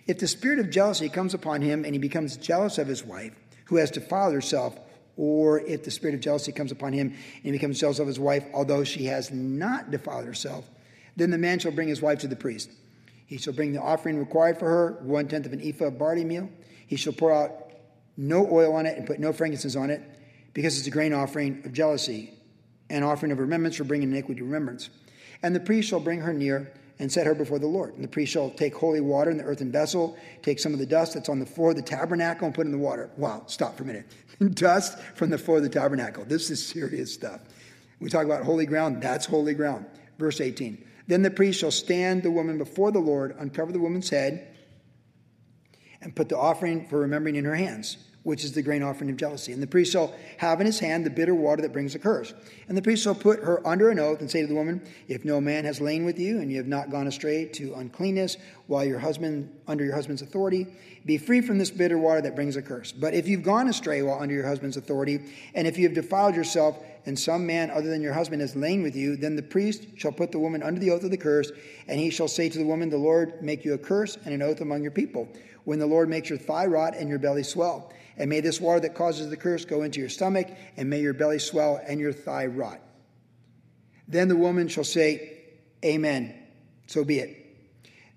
If 0.08 0.20
the 0.20 0.28
spirit 0.28 0.60
of 0.60 0.70
jealousy 0.70 1.10
comes 1.10 1.34
upon 1.34 1.62
him 1.62 1.86
and 1.86 1.94
he 1.94 2.00
becomes 2.00 2.38
jealous 2.38 2.78
of 2.78 2.88
his 2.88 3.04
wife, 3.04 3.34
who 3.66 3.78
has 3.78 3.92
defiled 3.92 4.34
herself, 4.34 4.78
or 5.18 5.60
if 5.62 5.84
the 5.84 5.92
spirit 5.92 6.16
of 6.16 6.22
jealousy 6.22 6.52
comes 6.52 6.72
upon 6.72 6.94
him 6.94 7.08
and 7.08 7.46
he 7.46 7.52
becomes 7.52 7.80
jealous 7.80 8.00
of 8.00 8.08
his 8.08 8.20
wife, 8.20 8.46
although 8.54 8.84
she 8.84 9.06
has 9.06 9.32
not 9.32 9.92
defiled 9.92 10.26
herself, 10.26 10.70
then 11.16 11.30
the 11.30 11.38
man 11.38 11.60
shall 11.60 11.72
bring 11.72 11.88
his 11.88 12.02
wife 12.02 12.20
to 12.20 12.28
the 12.28 12.36
priest. 12.36 12.70
He 13.26 13.38
shall 13.38 13.54
bring 13.54 13.72
the 13.72 13.82
offering 13.82 14.18
required 14.18 14.58
for 14.58 14.68
her, 14.68 15.00
one 15.04 15.28
tenth 15.28 15.46
of 15.46 15.54
an 15.54 15.62
ephah 15.62 15.86
of 15.86 15.98
barley 15.98 16.26
meal. 16.26 16.50
He 16.88 16.96
shall 16.96 17.14
pour 17.14 17.32
out 17.34 17.72
no 18.18 18.46
oil 18.52 18.76
on 18.76 18.86
it 18.86 18.98
and 18.98 19.08
put 19.08 19.20
no 19.20 19.32
frankincense 19.32 19.76
on 19.76 19.90
it, 19.90 20.02
because 20.54 20.78
it's 20.78 20.88
a 20.88 20.92
grain 20.92 21.14
offering 21.14 21.62
of 21.64 21.72
jealousy, 21.72 22.34
an 22.90 23.04
offering 23.04 23.32
of 23.32 23.40
remembrance 23.40 23.78
for 23.78 23.86
bringing 23.86 24.12
iniquity 24.12 24.40
to 24.40 24.46
remembrance. 24.46 24.90
And 25.44 25.56
the 25.56 25.62
priest 25.62 25.90
shall 25.90 26.02
bring 26.02 26.20
her 26.20 26.34
near 26.34 26.74
and 27.02 27.12
set 27.12 27.26
her 27.26 27.34
before 27.34 27.58
the 27.58 27.68
Lord. 27.68 27.96
And 27.96 28.04
the 28.04 28.08
priest 28.08 28.32
shall 28.32 28.52
take 28.52 28.76
holy 28.76 29.02
water 29.02 29.32
in 29.32 29.38
the 29.38 29.44
earthen 29.44 29.72
vessel, 29.72 30.16
take 30.44 30.60
some 30.60 30.72
of 30.72 30.78
the 30.78 30.86
dust 30.86 31.16
that's 31.16 31.30
on 31.30 31.40
the 31.40 31.46
floor 31.48 31.72
of 31.72 31.76
the 31.76 31.82
tabernacle 31.82 32.46
and 32.46 32.54
put 32.54 32.68
it 32.68 32.70
in 32.70 32.72
the 32.72 32.78
water. 32.78 33.10
Wow, 33.18 33.44
stop 33.48 33.76
for 33.76 33.84
a 33.84 33.88
minute. 33.88 34.06
dust 34.54 35.00
from 35.16 35.32
the 35.32 35.38
floor 35.40 35.58
of 35.58 35.64
the 35.64 35.70
tabernacle. 35.70 36.24
This 36.26 36.52
is 36.52 36.64
serious 36.64 37.12
stuff. 37.12 37.42
We 38.00 38.10
talk 38.10 38.26
about 38.26 38.44
holy 38.44 38.68
ground, 38.68 39.02
that's 39.02 39.26
holy 39.26 39.56
ground. 39.56 39.88
Verse 40.20 40.40
18. 40.40 40.86
Then 41.08 41.24
the 41.24 41.32
priest 41.32 41.60
shall 41.60 41.72
stand 41.72 42.22
the 42.22 42.30
woman 42.30 42.60
before 42.60 42.92
the 42.92 43.00
Lord, 43.00 43.36
uncover 43.40 43.72
the 43.72 43.80
woman's 43.80 44.12
head, 44.12 44.48
and 46.02 46.16
put 46.16 46.30
the 46.30 46.38
offering 46.38 46.88
for 46.88 47.00
remembering 47.00 47.36
in 47.36 47.46
her 47.46 47.56
hands 47.56 47.98
which 48.24 48.44
is 48.44 48.54
the 48.54 48.62
grain 48.62 48.84
offering 48.84 49.10
of 49.10 49.18
jealousy. 49.18 49.52
And 49.52 49.62
the 49.62 49.68
priest 49.68 49.92
shall 49.92 50.14
have 50.38 50.60
in 50.60 50.66
his 50.68 50.80
hand 50.80 51.06
the 51.06 51.10
bitter 51.10 51.34
water 51.34 51.62
that 51.64 51.74
brings 51.74 51.96
a 51.96 52.00
curse. 52.00 52.34
And 52.68 52.78
the 52.78 52.82
priest 52.82 53.04
shall 53.04 53.16
put 53.16 53.44
her 53.44 53.66
under 53.68 53.90
an 53.90 54.00
oath 54.00 54.22
and 54.22 54.30
say 54.30 54.42
to 54.42 54.48
the 54.48 54.54
woman, 54.54 54.82
If 55.08 55.26
no 55.26 55.42
man 55.42 55.66
has 55.66 55.82
lain 55.82 56.06
with 56.06 56.20
you, 56.20 56.40
and 56.40 56.52
you 56.52 56.58
have 56.58 56.68
not 56.68 56.92
gone 56.92 57.08
astray 57.08 57.46
to 57.46 57.74
uncleanness 57.76 58.38
while 58.68 58.86
your 58.86 59.00
husband 59.00 59.52
under 59.68 59.84
your 59.84 59.96
husband's 59.96 60.22
authority, 60.22 60.68
be 61.06 61.18
free 61.18 61.42
from 61.42 61.58
this 61.58 61.72
bitter 61.72 61.98
water 61.98 62.22
that 62.22 62.36
brings 62.36 62.56
a 62.56 62.62
curse. 62.62 62.92
But 62.92 63.16
if 63.16 63.28
you've 63.28 63.44
gone 63.44 63.68
astray 63.68 64.04
while 64.04 64.20
under 64.20 64.36
your 64.36 64.48
husband's 64.48 64.78
authority, 64.78 65.20
and 65.56 65.68
if 65.68 65.78
you 65.78 65.88
have 65.88 65.96
defiled 65.96 66.36
yourself, 66.36 66.78
and 67.06 67.18
some 67.18 67.46
man 67.48 67.72
other 67.72 67.90
than 67.90 68.02
your 68.02 68.14
husband 68.14 68.42
has 68.42 68.56
lain 68.56 68.84
with 68.84 68.96
you, 68.96 69.16
then 69.16 69.36
the 69.36 69.42
priest 69.42 69.88
shall 69.96 70.12
put 70.12 70.32
the 70.32 70.40
woman 70.40 70.62
under 70.62 70.80
the 70.80 70.92
oath 70.92 71.04
of 71.04 71.12
the 71.12 71.18
curse, 71.18 71.52
and 71.88 72.00
he 72.00 72.10
shall 72.10 72.28
say 72.28 72.50
to 72.50 72.60
the 72.60 72.66
woman, 72.66 72.90
The 72.90 72.98
Lord 72.98 73.42
make 73.42 73.66
you 73.66 73.74
a 73.74 73.78
curse 73.78 74.18
and 74.24 74.34
an 74.34 74.42
oath 74.42 74.62
among 74.62 74.84
your 74.84 74.92
people, 74.92 75.28
when 75.64 75.80
the 75.80 75.88
Lord 75.88 76.10
makes 76.10 76.30
your 76.30 76.38
thigh 76.38 76.68
rot 76.68 76.96
and 76.96 77.10
your 77.10 77.20
belly 77.20 77.44
swell. 77.44 77.92
And 78.22 78.30
may 78.30 78.40
this 78.40 78.62
water 78.62 78.82
that 78.82 78.94
causes 78.94 79.32
the 79.32 79.36
curse 79.36 79.66
go 79.66 79.82
into 79.82 80.00
your 80.00 80.08
stomach, 80.08 80.48
and 80.78 80.88
may 80.88 81.02
your 81.02 81.16
belly 81.16 81.40
swell 81.40 81.82
and 81.84 82.00
your 82.00 82.14
thigh 82.14 82.46
rot. 82.46 82.80
Then 84.08 84.28
the 84.28 84.36
woman 84.36 84.68
shall 84.68 84.84
say, 84.84 85.40
Amen. 85.84 86.36
So 86.86 87.04
be 87.04 87.18
it. 87.18 87.36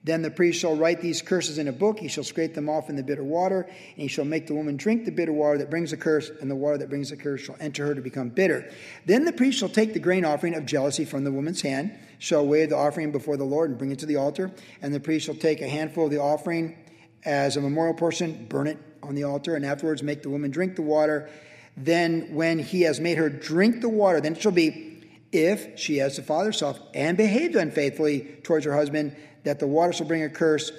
Then 0.05 0.21
the 0.21 0.31
priest 0.31 0.61
shall 0.61 0.77
write 0.77 1.01
these 1.01 1.23
curses 1.23 1.57
in 1.57 1.69
a 1.69 1.73
book. 1.73 1.99
He 1.99 2.09
shall 2.09 2.23
scrape 2.23 2.53
them 2.53 2.69
off 2.69 2.91
in 2.91 2.97
the 2.97 3.03
bitter 3.03 3.25
water, 3.25 3.63
and 3.63 4.03
he 4.03 4.09
shall 4.09 4.27
make 4.27 4.47
the 4.47 4.53
woman 4.53 4.77
drink 4.77 5.07
the 5.07 5.11
bitter 5.11 5.33
water 5.33 5.57
that 5.57 5.71
brings 5.71 5.93
the 5.93 5.97
curse, 5.97 6.31
and 6.39 6.51
the 6.51 6.55
water 6.55 6.77
that 6.77 6.91
brings 6.91 7.09
the 7.09 7.17
curse 7.17 7.41
shall 7.41 7.57
enter 7.59 7.87
her 7.87 7.95
to 7.95 8.03
become 8.03 8.29
bitter. 8.29 8.71
Then 9.07 9.25
the 9.25 9.33
priest 9.33 9.59
shall 9.59 9.71
take 9.71 9.95
the 9.95 10.01
grain 10.01 10.27
offering 10.27 10.55
of 10.55 10.67
jealousy 10.67 11.07
from 11.07 11.25
the 11.25 11.33
woman's 11.33 11.63
hand, 11.63 11.99
shall 12.19 12.47
weigh 12.47 12.67
the 12.67 12.77
offering 12.77 13.11
before 13.11 13.39
the 13.39 13.45
Lord, 13.45 13.71
and 13.71 13.79
bring 13.79 13.91
it 13.91 14.01
to 14.01 14.07
the 14.07 14.17
altar. 14.17 14.53
And 14.83 14.93
the 14.93 15.01
priest 15.01 15.25
shall 15.25 15.35
take 15.35 15.63
a 15.63 15.69
handful 15.69 16.05
of 16.05 16.11
the 16.11 16.21
offering 16.21 16.77
as 17.25 17.57
a 17.57 17.63
memorial 17.63 17.95
portion, 17.95 18.45
burn 18.51 18.67
it 18.67 18.94
on 19.05 19.15
the 19.15 19.25
altar, 19.25 19.57
and 19.57 19.65
afterwards 19.65 20.03
make 20.03 20.23
the 20.23 20.31
woman 20.31 20.51
drink 20.51 20.77
the 20.77 20.83
water. 20.83 21.31
Then, 21.77 22.35
when 22.35 22.59
he 22.59 22.83
has 22.83 23.01
made 23.01 23.19
her 23.19 23.29
drink 23.29 23.81
the 23.81 23.89
water, 23.89 24.21
then 24.21 24.35
it 24.35 24.43
shall 24.43 24.53
be, 24.53 25.03
if 25.33 25.79
she 25.79 25.99
has 25.99 26.17
defiled 26.17 26.47
herself 26.47 26.79
and 26.95 27.17
behaved 27.17 27.57
unfaithfully 27.57 28.21
towards 28.43 28.65
her 28.65 28.75
husband, 28.75 29.17
that 29.43 29.59
the 29.59 29.67
water 29.67 29.93
shall 29.93 30.07
bring 30.07 30.23
a 30.23 30.29
curse, 30.29 30.71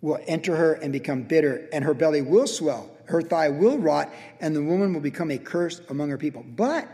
will 0.00 0.18
enter 0.26 0.56
her 0.56 0.74
and 0.74 0.92
become 0.92 1.22
bitter, 1.22 1.68
and 1.72 1.84
her 1.84 1.94
belly 1.94 2.22
will 2.22 2.46
swell, 2.46 2.90
her 3.06 3.22
thigh 3.22 3.48
will 3.48 3.78
rot, 3.78 4.12
and 4.40 4.54
the 4.54 4.62
woman 4.62 4.92
will 4.92 5.00
become 5.00 5.30
a 5.30 5.38
curse 5.38 5.80
among 5.88 6.10
her 6.10 6.18
people. 6.18 6.44
But 6.46 6.88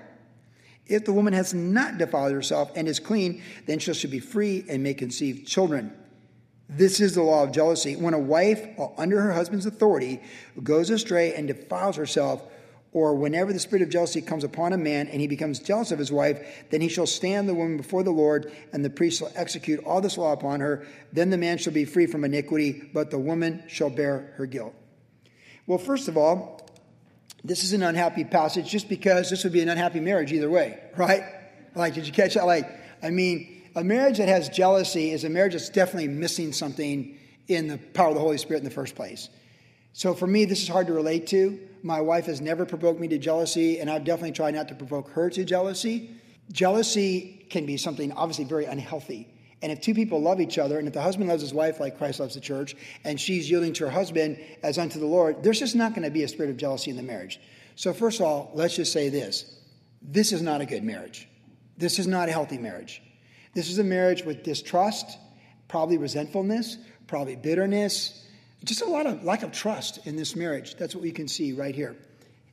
if 0.87 1.05
the 1.05 1.12
woman 1.12 1.33
has 1.33 1.55
not 1.55 1.99
defiled 1.99 2.33
herself 2.33 2.73
and 2.75 2.88
is 2.88 2.99
clean, 2.99 3.42
then 3.66 3.79
she 3.79 3.94
shall 3.94 4.11
be 4.11 4.18
free 4.18 4.64
and 4.68 4.83
may 4.83 4.94
conceive 4.94 5.44
children. 5.46 5.92
This 6.73 7.01
is 7.01 7.17
the 7.17 7.23
law 7.23 7.43
of 7.43 7.51
jealousy. 7.51 7.97
When 7.97 8.15
a 8.15 8.19
wife, 8.19 8.65
uh, 8.79 8.89
under 8.97 9.21
her 9.21 9.33
husband's 9.33 9.67
authority, 9.67 10.23
goes 10.63 10.89
astray 10.89 11.35
and 11.35 11.49
defiles 11.49 11.97
herself, 11.97 12.45
or 12.93 13.15
whenever 13.15 13.53
the 13.53 13.59
spirit 13.59 13.83
of 13.83 13.91
jealousy 13.91 14.23
comes 14.23 14.45
upon 14.45 14.73
a 14.73 14.77
man 14.77 15.09
and 15.09 15.21
he 15.21 15.27
becomes 15.27 15.59
jealous 15.59 15.91
of 15.91 15.99
his 15.99 16.13
wife, 16.13 16.65
then 16.71 16.81
he 16.81 16.89
shall 16.89 17.07
stand 17.07 17.49
the 17.49 17.55
woman 17.55 17.77
before 17.77 18.05
the 18.05 18.13
Lord, 18.13 18.53
and 18.73 18.85
the 18.85 18.91
priest 18.91 19.19
shall 19.19 19.33
execute 19.35 19.83
all 19.85 20.01
this 20.01 20.17
law 20.17 20.33
upon 20.33 20.61
her. 20.61 20.87
Then 21.13 21.31
the 21.31 21.39
man 21.39 21.59
shall 21.59 21.73
be 21.73 21.85
free 21.85 22.07
from 22.07 22.25
iniquity, 22.25 22.89
but 22.95 23.11
the 23.11 23.19
woman 23.19 23.65
shall 23.67 23.91
bear 23.91 24.33
her 24.37 24.47
guilt. 24.47 24.75
Well, 25.67 25.79
first 25.79 26.07
of 26.07 26.17
all, 26.17 26.69
this 27.43 27.65
is 27.65 27.73
an 27.73 27.83
unhappy 27.83 28.25
passage 28.25 28.69
just 28.71 28.89
because 28.89 29.29
this 29.29 29.43
would 29.43 29.53
be 29.53 29.63
an 29.63 29.69
unhappy 29.69 30.01
marriage 30.01 30.33
either 30.33 30.51
way, 30.51 30.79
right? 30.97 31.25
Like, 31.75 31.95
did 31.95 32.07
you 32.07 32.13
catch 32.13 32.35
that? 32.35 32.47
Like, 32.47 32.69
I 33.03 33.11
mean, 33.11 33.60
a 33.75 33.85
marriage 33.85 34.19
that 34.19 34.29
has 34.29 34.49
jealousy 34.49 35.11
is 35.11 35.25
a 35.25 35.29
marriage 35.29 35.53
that's 35.53 35.69
definitely 35.69 36.09
missing 36.09 36.53
something 36.53 37.19
in 37.49 37.69
the 37.69 37.79
power 37.79 38.09
of 38.09 38.15
the 38.15 38.21
Holy 38.21 38.39
Spirit 38.39 38.59
in 38.59 38.65
the 38.65 38.71
first 38.71 38.95
place. 38.95 39.29
So 39.93 40.15
for 40.15 40.27
me, 40.27 40.45
this 40.45 40.63
is 40.63 40.69
hard 40.69 40.87
to 40.87 40.93
relate 40.93 41.27
to. 41.29 41.59
My 41.83 42.01
wife 42.01 42.27
has 42.27 42.41
never 42.41 42.65
provoked 42.65 43.01
me 43.01 43.09
to 43.09 43.19
jealousy, 43.19 43.81
and 43.81 43.91
I've 43.91 44.05
definitely 44.05 44.33
tried 44.33 44.55
not 44.55 44.69
to 44.69 44.75
provoke 44.75 45.11
her 45.11 45.31
to 45.31 45.45
jealousy. 45.45 46.11
Jealousy 46.53 47.47
can 47.51 47.67
be 47.67 47.77
something 47.77 48.13
obviously 48.13 48.45
very 48.45 48.67
unhealthy. 48.67 49.29
And 49.63 49.71
if 49.71 49.81
two 49.81 49.95
people 49.95 50.23
love 50.23 50.41
each 50.41 50.59
other, 50.59 50.79
and 50.79 50.89
if 50.89 50.95
the 50.95 51.03
husband 51.03 51.29
loves 51.29 51.43
his 51.43 51.53
wife 51.53 51.81
like 51.81 51.99
Christ 51.99 52.21
loves 52.21 52.35
the 52.35 52.41
church, 52.41 52.77
and 53.05 53.21
she's 53.21 53.51
yielding 53.51 53.73
to 53.75 53.85
her 53.85 53.91
husband 53.91 54.39
as 54.63 54.79
unto 54.79 54.99
the 54.99 55.07
Lord, 55.07 55.43
there's 55.43 55.59
just 55.59 55.77
not 55.77 55.91
going 55.91 56.05
to 56.05 56.11
be 56.11 56.23
a 56.23 56.29
spirit 56.29 56.51
of 56.51 56.57
jealousy 56.57 56.91
in 56.91 56.97
the 56.97 57.03
marriage. 57.03 57.41
So, 57.77 57.93
first 57.93 58.21
of 58.21 58.27
all, 58.27 58.51
let's 58.55 58.77
just 58.77 58.93
say 58.93 59.09
this 59.09 59.59
this 60.03 60.33
is 60.33 60.41
not 60.41 60.61
a 60.61 60.67
good 60.67 60.83
marriage. 60.83 61.29
This 61.77 61.99
is 61.99 62.07
not 62.07 62.29
a 62.29 62.33
healthy 62.33 62.59
marriage. 62.59 63.03
This 63.55 63.69
is 63.71 63.79
a 63.79 63.85
marriage 63.85 64.25
with 64.25 64.43
distrust, 64.43 65.19
probably 65.69 65.99
resentfulness, 65.99 66.79
probably 67.07 67.37
bitterness, 67.37 68.27
just 68.65 68.83
a 68.83 68.87
lot 68.87 69.07
of 69.07 69.25
lack 69.25 69.43
of 69.43 69.53
trust 69.53 70.07
in 70.07 70.17
this 70.17 70.37
marriage. 70.37 70.77
That's 70.77 70.95
what 70.95 71.03
we 71.03 71.13
can 71.13 71.29
see 71.29 71.53
right 71.53 71.75
here. 71.75 71.97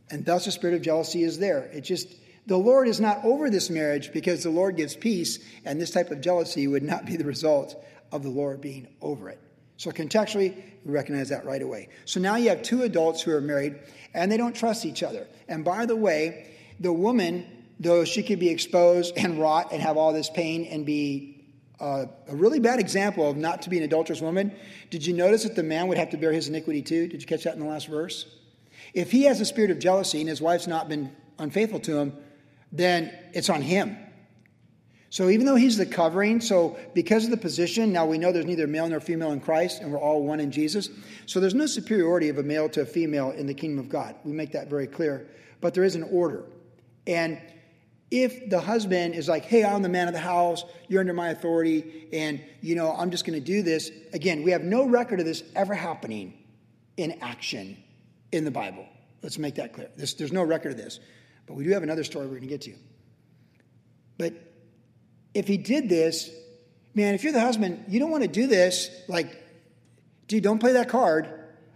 And 0.09 0.25
thus 0.25 0.45
the 0.45 0.51
spirit 0.51 0.75
of 0.75 0.81
jealousy 0.81 1.23
is 1.23 1.37
there. 1.37 1.63
It 1.73 1.81
just, 1.81 2.07
the 2.45 2.57
Lord 2.57 2.87
is 2.87 3.01
not 3.01 3.23
over 3.25 3.49
this 3.49 3.69
marriage 3.69 4.13
because 4.13 4.43
the 4.43 4.49
Lord 4.49 4.77
gives 4.77 4.95
peace, 4.95 5.39
and 5.65 5.79
this 5.81 5.91
type 5.91 6.11
of 6.11 6.21
jealousy 6.21 6.67
would 6.67 6.83
not 6.83 7.05
be 7.05 7.17
the 7.17 7.25
result 7.25 7.83
of 8.11 8.23
the 8.23 8.29
Lord 8.29 8.61
being 8.61 8.87
over 9.01 9.29
it. 9.29 9.39
So 9.75 9.91
contextually, 9.91 10.55
we 10.85 10.91
recognize 10.93 11.29
that 11.29 11.45
right 11.45 11.61
away. 11.61 11.89
So 12.05 12.19
now 12.19 12.37
you 12.37 12.49
have 12.49 12.63
two 12.63 12.83
adults 12.83 13.21
who 13.21 13.31
are 13.31 13.41
married 13.41 13.75
and 14.13 14.31
they 14.31 14.37
don't 14.37 14.55
trust 14.55 14.85
each 14.85 15.03
other. 15.03 15.27
And 15.47 15.63
by 15.63 15.85
the 15.85 15.95
way, 15.95 16.55
the 16.79 16.93
woman, 16.93 17.45
though 17.79 18.03
she 18.03 18.23
could 18.23 18.39
be 18.39 18.49
exposed 18.49 19.17
and 19.17 19.39
rot 19.39 19.71
and 19.71 19.81
have 19.81 19.97
all 19.97 20.13
this 20.13 20.29
pain 20.29 20.65
and 20.65 20.85
be 20.85 21.45
uh, 21.79 22.05
a 22.27 22.35
really 22.35 22.59
bad 22.59 22.79
example 22.79 23.29
of 23.29 23.37
not 23.37 23.61
to 23.61 23.69
be 23.69 23.77
an 23.77 23.83
adulterous 23.83 24.21
woman, 24.21 24.51
did 24.89 25.05
you 25.05 25.13
notice 25.13 25.43
that 25.43 25.55
the 25.55 25.63
man 25.63 25.87
would 25.87 25.97
have 25.97 26.09
to 26.09 26.17
bear 26.17 26.31
his 26.31 26.47
iniquity 26.47 26.81
too? 26.81 27.07
Did 27.07 27.21
you 27.21 27.27
catch 27.27 27.43
that 27.43 27.53
in 27.53 27.59
the 27.59 27.67
last 27.67 27.87
verse? 27.87 28.25
If 28.93 29.11
he 29.11 29.23
has 29.23 29.39
a 29.41 29.45
spirit 29.45 29.69
of 29.69 29.79
jealousy 29.79 30.19
and 30.19 30.29
his 30.29 30.41
wife's 30.41 30.67
not 30.67 30.89
been 30.89 31.15
unfaithful 31.37 31.79
to 31.81 31.97
him, 31.97 32.13
then 32.71 33.13
it's 33.33 33.49
on 33.49 33.61
him. 33.61 33.97
So 35.09 35.29
even 35.29 35.45
though 35.45 35.55
he's 35.55 35.77
the 35.77 35.85
covering, 35.85 36.41
so 36.41 36.77
because 36.93 37.23
of 37.23 37.31
the 37.31 37.37
position, 37.37 37.93
now 37.93 38.05
we 38.05 38.17
know 38.17 38.31
there's 38.31 38.45
neither 38.45 38.67
male 38.67 38.89
nor 38.89 38.99
female 38.99 39.31
in 39.31 39.39
Christ, 39.39 39.81
and 39.81 39.91
we're 39.91 39.99
all 39.99 40.23
one 40.23 40.39
in 40.39 40.51
Jesus. 40.51 40.89
So 41.25 41.39
there's 41.39 41.53
no 41.53 41.65
superiority 41.65 42.27
of 42.29 42.39
a 42.39 42.43
male 42.43 42.67
to 42.69 42.81
a 42.81 42.85
female 42.85 43.31
in 43.31 43.47
the 43.47 43.53
kingdom 43.53 43.79
of 43.79 43.87
God. 43.87 44.15
We 44.25 44.33
make 44.33 44.51
that 44.51 44.69
very 44.69 44.87
clear. 44.87 45.27
But 45.61 45.73
there 45.73 45.85
is 45.85 45.95
an 45.95 46.03
order. 46.03 46.43
And 47.05 47.39
if 48.09 48.49
the 48.49 48.59
husband 48.59 49.15
is 49.15 49.27
like, 49.27 49.43
hey, 49.43 49.63
I'm 49.63 49.81
the 49.81 49.89
man 49.89 50.07
of 50.07 50.13
the 50.13 50.19
house, 50.19 50.63
you're 50.87 51.01
under 51.01 51.13
my 51.13 51.29
authority, 51.29 52.07
and 52.13 52.41
you 52.61 52.75
know, 52.75 52.93
I'm 52.93 53.11
just 53.11 53.25
going 53.25 53.37
to 53.37 53.45
do 53.45 53.61
this, 53.61 53.91
again, 54.13 54.43
we 54.43 54.51
have 54.51 54.63
no 54.63 54.85
record 54.85 55.19
of 55.19 55.25
this 55.25 55.43
ever 55.55 55.73
happening 55.73 56.33
in 56.95 57.17
action 57.21 57.77
in 58.31 58.45
the 58.45 58.51
Bible. 58.51 58.85
Let's 59.21 59.37
make 59.37 59.55
that 59.55 59.73
clear. 59.73 59.89
This, 59.97 60.13
there's 60.13 60.31
no 60.31 60.43
record 60.43 60.71
of 60.71 60.77
this. 60.77 60.99
But 61.47 61.55
we 61.55 61.63
do 61.63 61.71
have 61.71 61.83
another 61.83 62.03
story 62.03 62.25
we're 62.25 62.35
going 62.35 62.41
to 62.43 62.47
get 62.47 62.61
to. 62.61 62.73
But 64.17 64.33
if 65.33 65.47
he 65.47 65.57
did 65.57 65.89
this, 65.89 66.29
man, 66.93 67.13
if 67.13 67.23
you're 67.23 67.33
the 67.33 67.41
husband, 67.41 67.85
you 67.87 67.99
don't 67.99 68.11
want 68.11 68.23
to 68.23 68.29
do 68.29 68.47
this. 68.47 68.89
Like, 69.07 69.43
dude, 70.27 70.43
don't 70.43 70.59
play 70.59 70.73
that 70.73 70.89
card. 70.89 71.29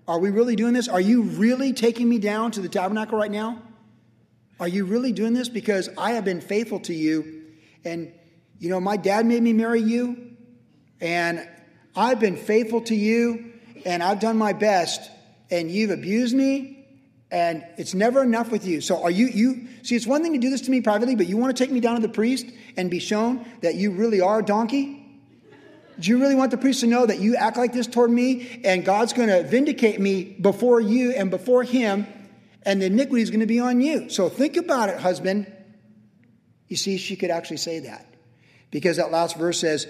Are 0.07 0.19
we 0.19 0.29
really 0.29 0.55
doing 0.55 0.73
this? 0.73 0.87
Are 0.87 1.01
you 1.01 1.23
really 1.23 1.73
taking 1.73 2.09
me 2.09 2.19
down 2.19 2.51
to 2.51 2.61
the 2.61 2.69
tabernacle 2.69 3.17
right 3.17 3.31
now? 3.31 3.61
Are 4.61 4.67
you 4.67 4.85
really 4.85 5.11
doing 5.11 5.33
this? 5.33 5.49
Because 5.49 5.89
I 5.97 6.11
have 6.11 6.23
been 6.23 6.39
faithful 6.39 6.79
to 6.81 6.93
you. 6.93 7.45
And, 7.83 8.13
you 8.59 8.69
know, 8.69 8.79
my 8.79 8.95
dad 8.95 9.25
made 9.25 9.41
me 9.41 9.53
marry 9.53 9.81
you. 9.81 10.37
And 11.01 11.49
I've 11.95 12.19
been 12.19 12.37
faithful 12.37 12.81
to 12.81 12.95
you. 12.95 13.53
And 13.85 14.03
I've 14.03 14.19
done 14.19 14.37
my 14.37 14.53
best. 14.53 15.09
And 15.49 15.71
you've 15.71 15.89
abused 15.89 16.35
me 16.35 16.77
and 17.31 17.65
it's 17.77 17.93
never 17.93 18.21
enough 18.21 18.51
with 18.51 18.67
you. 18.67 18.81
So 18.81 19.01
are 19.03 19.09
you 19.09 19.27
you 19.27 19.67
see 19.83 19.95
it's 19.95 20.05
one 20.05 20.21
thing 20.21 20.33
to 20.33 20.39
do 20.39 20.49
this 20.49 20.61
to 20.61 20.71
me 20.71 20.81
privately, 20.81 21.15
but 21.15 21.27
you 21.27 21.37
want 21.37 21.55
to 21.55 21.63
take 21.63 21.71
me 21.71 21.79
down 21.79 21.95
to 21.95 22.01
the 22.01 22.13
priest 22.13 22.45
and 22.75 22.91
be 22.91 22.99
shown 22.99 23.45
that 23.61 23.75
you 23.75 23.91
really 23.91 24.19
are 24.19 24.39
a 24.39 24.43
donkey? 24.43 24.97
Do 25.97 26.09
you 26.09 26.19
really 26.19 26.35
want 26.35 26.51
the 26.51 26.57
priest 26.57 26.81
to 26.81 26.87
know 26.87 27.05
that 27.05 27.19
you 27.19 27.37
act 27.37 27.55
like 27.55 27.71
this 27.73 27.87
toward 27.87 28.11
me 28.11 28.61
and 28.65 28.83
God's 28.83 29.13
going 29.13 29.29
to 29.29 29.43
vindicate 29.43 29.99
me 29.99 30.35
before 30.41 30.81
you 30.81 31.11
and 31.11 31.31
before 31.31 31.63
him 31.63 32.05
and 32.63 32.81
the 32.81 32.85
iniquity 32.87 33.21
is 33.21 33.29
going 33.29 33.41
to 33.41 33.45
be 33.45 33.59
on 33.59 33.81
you? 33.81 34.09
So 34.09 34.29
think 34.29 34.57
about 34.57 34.89
it, 34.89 34.99
husband. 34.99 35.51
You 36.67 36.77
see, 36.77 36.97
she 36.97 37.15
could 37.15 37.31
actually 37.31 37.57
say 37.57 37.79
that 37.79 38.05
because 38.69 38.97
that 38.97 39.11
last 39.11 39.37
verse 39.37 39.59
says, 39.59 39.87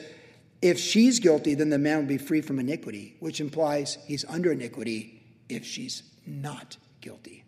if 0.61 0.79
she's 0.79 1.19
guilty, 1.19 1.55
then 1.55 1.69
the 1.69 1.79
man 1.79 1.99
will 1.99 2.07
be 2.07 2.17
free 2.17 2.41
from 2.41 2.59
iniquity, 2.59 3.15
which 3.19 3.41
implies 3.41 3.97
he's 4.05 4.25
under 4.25 4.51
iniquity 4.51 5.21
if 5.49 5.65
she's 5.65 6.03
not 6.25 6.77
guilty. 7.01 7.43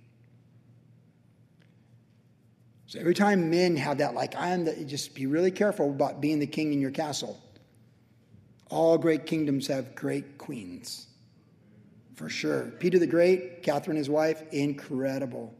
So 2.87 2.99
every 2.99 3.15
time 3.15 3.49
men 3.49 3.75
have 3.77 3.99
that, 3.99 4.13
like, 4.13 4.35
I 4.35 4.49
am 4.49 4.65
the, 4.65 4.85
just 4.85 5.15
be 5.15 5.25
really 5.25 5.49
careful 5.49 5.89
about 5.89 6.21
being 6.21 6.39
the 6.39 6.47
king 6.47 6.73
in 6.73 6.81
your 6.81 6.91
castle. 6.91 7.39
All 8.69 8.97
great 8.99 9.25
kingdoms 9.25 9.67
have 9.67 9.95
great 9.95 10.37
queens, 10.37 11.07
for 12.15 12.29
sure. 12.29 12.71
Peter 12.79 12.99
the 12.99 13.07
Great, 13.07 13.63
Catherine, 13.63 13.97
his 13.97 14.09
wife, 14.09 14.41
incredible. 14.51 15.53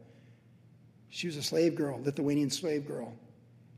She 1.08 1.26
was 1.26 1.36
a 1.36 1.42
slave 1.42 1.74
girl, 1.74 2.00
Lithuanian 2.02 2.50
slave 2.50 2.86
girl. 2.86 3.14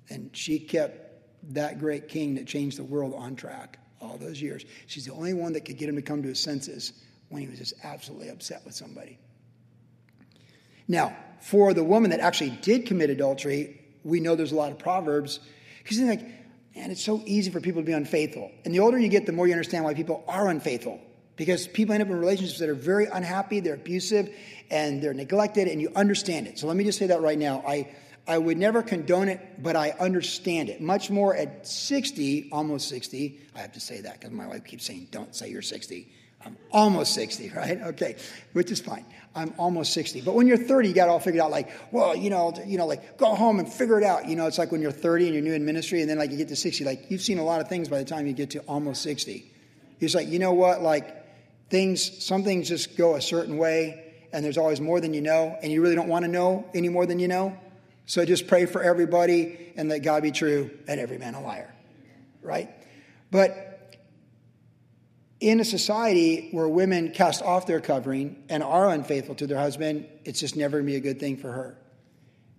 And 0.09 0.31
she 0.37 0.59
kept 0.59 1.55
that 1.55 1.79
great 1.79 2.09
king 2.09 2.35
that 2.37 2.47
changed 2.47 2.79
the 2.79 2.85
world 2.85 3.15
on 3.15 3.37
track 3.37 3.79
all 4.01 4.17
those 4.19 4.41
years. 4.41 4.65
She's 4.87 5.05
the 5.05 5.13
only 5.13 5.35
one 5.35 5.53
that 5.55 5.65
could 5.65 5.79
get 5.79 5.89
him 5.89 5.97
to 5.97 6.03
come 6.03 6.23
to 6.23 6.29
his 6.29 6.41
senses 6.41 6.93
when 7.29 7.43
he 7.43 7.49
was 7.49 7.59
just 7.59 7.75
absolutely 7.83 8.29
upset 8.29 8.65
with 8.65 8.75
somebody. 8.75 9.19
Now, 10.89 11.17
for 11.41 11.75
the 11.75 11.85
woman 11.85 12.11
that 12.11 12.21
actually 12.21 12.51
did 12.51 12.87
commit 12.87 13.11
adultery, 13.11 13.81
we 14.05 14.21
know 14.21 14.35
there's 14.37 14.53
a 14.53 14.57
lot 14.57 14.71
of 14.71 14.79
proverbs 14.79 15.41
because 15.83 15.99
like, 16.01 16.23
man, 16.75 16.91
it's 16.91 17.03
so 17.03 17.23
easy 17.27 17.51
for 17.51 17.61
people 17.61 17.83
to 17.83 17.87
be 17.87 17.93
unfaithful. 17.93 18.51
And 18.65 18.73
the 18.73 18.81
older 18.81 18.99
you 18.99 19.09
get, 19.09 19.27
the 19.27 19.33
more 19.33 19.47
you 19.47 19.53
understand 19.53 19.85
why 19.85 19.95
people 19.95 20.25
are 20.29 20.49
unfaithful. 20.49 21.01
Because 21.37 21.67
people 21.67 21.95
end 21.95 22.03
up 22.03 22.09
in 22.09 22.19
relationships 22.19 22.59
that 22.61 22.69
are 22.69 22.75
very 22.75 23.07
unhappy, 23.07 23.61
they're 23.61 23.75
abusive, 23.75 24.35
and 24.71 25.03
they're 25.03 25.15
neglected, 25.15 25.69
and 25.69 25.81
you 25.81 25.93
understand 25.95 26.47
it. 26.47 26.59
So 26.59 26.67
let 26.67 26.77
me 26.77 26.85
just 26.85 26.99
say 26.99 27.09
that 27.09 27.21
right 27.21 27.39
now. 27.39 27.63
I, 27.67 27.95
I 28.27 28.39
would 28.39 28.57
never 28.57 28.83
condone 28.83 29.29
it, 29.29 29.63
but 29.63 29.77
I 29.77 29.91
understand 29.91 30.69
it. 30.69 30.81
Much 30.81 31.11
more 31.11 31.37
at 31.37 31.67
60, 31.67 32.49
almost 32.51 32.89
60. 32.89 33.39
I 33.55 33.59
have 33.61 33.73
to 33.73 33.81
say 33.81 34.01
that 34.01 34.21
because 34.21 34.33
my 34.33 34.47
wife 34.47 34.65
keeps 34.65 34.85
saying, 34.85 35.09
don't 35.11 35.35
say 35.35 35.51
you're 35.51 35.63
60. 35.63 36.09
I'm 36.45 36.57
almost 36.71 37.15
60, 37.15 37.51
right? 37.57 37.81
Okay, 37.83 38.17
which 38.53 38.71
is 38.71 38.81
fine. 38.81 39.05
I'm 39.35 39.53
almost 39.59 39.93
60. 39.93 40.23
But 40.23 40.35
when 40.35 40.47
you're 40.47 40.57
30, 40.57 40.89
you 40.89 40.95
got 40.95 41.05
it 41.05 41.11
all 41.11 41.21
figured 41.21 41.43
out 41.43 41.51
like, 41.51 41.69
well, 41.93 42.17
you 42.17 42.31
know, 42.31 42.55
you 42.67 42.79
know, 42.79 42.87
like 42.87 43.19
go 43.19 43.35
home 43.35 43.59
and 43.59 43.71
figure 43.71 43.99
it 43.99 44.05
out. 44.05 44.27
You 44.27 44.35
know, 44.35 44.47
it's 44.47 44.59
like 44.59 44.73
when 44.73 44.81
you're 44.81 44.91
30 44.91 45.27
and 45.27 45.35
you're 45.35 45.45
new 45.45 45.53
in 45.53 45.65
ministry 45.65 46.01
and 46.01 46.09
then 46.09 46.19
like 46.19 46.31
you 46.31 46.37
get 46.37 46.49
to 46.49 46.57
60, 46.57 46.85
like 46.85 47.11
you've 47.11 47.21
seen 47.21 47.39
a 47.39 47.45
lot 47.45 47.61
of 47.61 47.69
things 47.69 47.89
by 47.89 47.99
the 47.99 48.05
time 48.05 48.27
you 48.27 48.33
get 48.33 48.51
to 48.51 48.61
almost 48.61 49.03
60. 49.03 49.53
It's 50.01 50.15
like, 50.15 50.29
you 50.29 50.39
know 50.39 50.53
what, 50.53 50.83
like 50.83 51.16
things, 51.69 52.25
some 52.25 52.45
things 52.45 52.69
just 52.69 52.97
go 52.97 53.17
a 53.17 53.21
certain 53.21 53.57
way 53.59 54.15
and 54.33 54.45
there's 54.45 54.59
always 54.59 54.81
more 54.81 55.01
than 55.01 55.15
you 55.15 55.21
know 55.21 55.57
and 55.63 55.73
you 55.73 55.83
really 55.83 55.95
don't 55.95 56.09
want 56.09 56.25
to 56.25 56.31
know 56.31 56.69
any 56.75 56.89
more 56.89 57.07
than 57.07 57.19
you 57.19 57.29
know. 57.29 57.57
So 58.07 58.25
just 58.25 58.47
pray 58.47 58.67
for 58.67 58.83
everybody 58.83 59.73
and 59.77 59.89
let 59.89 60.03
God 60.03 60.23
be 60.23 60.31
true 60.31 60.71
and 60.87 61.01
every 61.01 61.19
man 61.19 61.35
a 61.35 61.41
liar, 61.41 61.75
right? 62.43 62.71
But 63.31 63.97
in 65.41 65.61
a 65.61 65.65
society 65.65 66.49
where 66.53 66.69
women 66.69 67.11
cast 67.11 67.43
off 67.43 67.67
their 67.67 67.81
covering 67.81 68.45
and 68.49 68.63
are 68.63 68.91
unfaithful 68.91 69.35
to 69.37 69.47
their 69.47 69.59
husband, 69.59 70.07
it's 70.25 70.41
just 70.41 70.57
never 70.57 70.79
going 70.79 70.87
to 70.87 70.93
be 70.93 70.97
a 70.97 71.01
good 71.01 71.21
thing 71.21 71.37
for 71.37 71.53
her. 71.53 71.77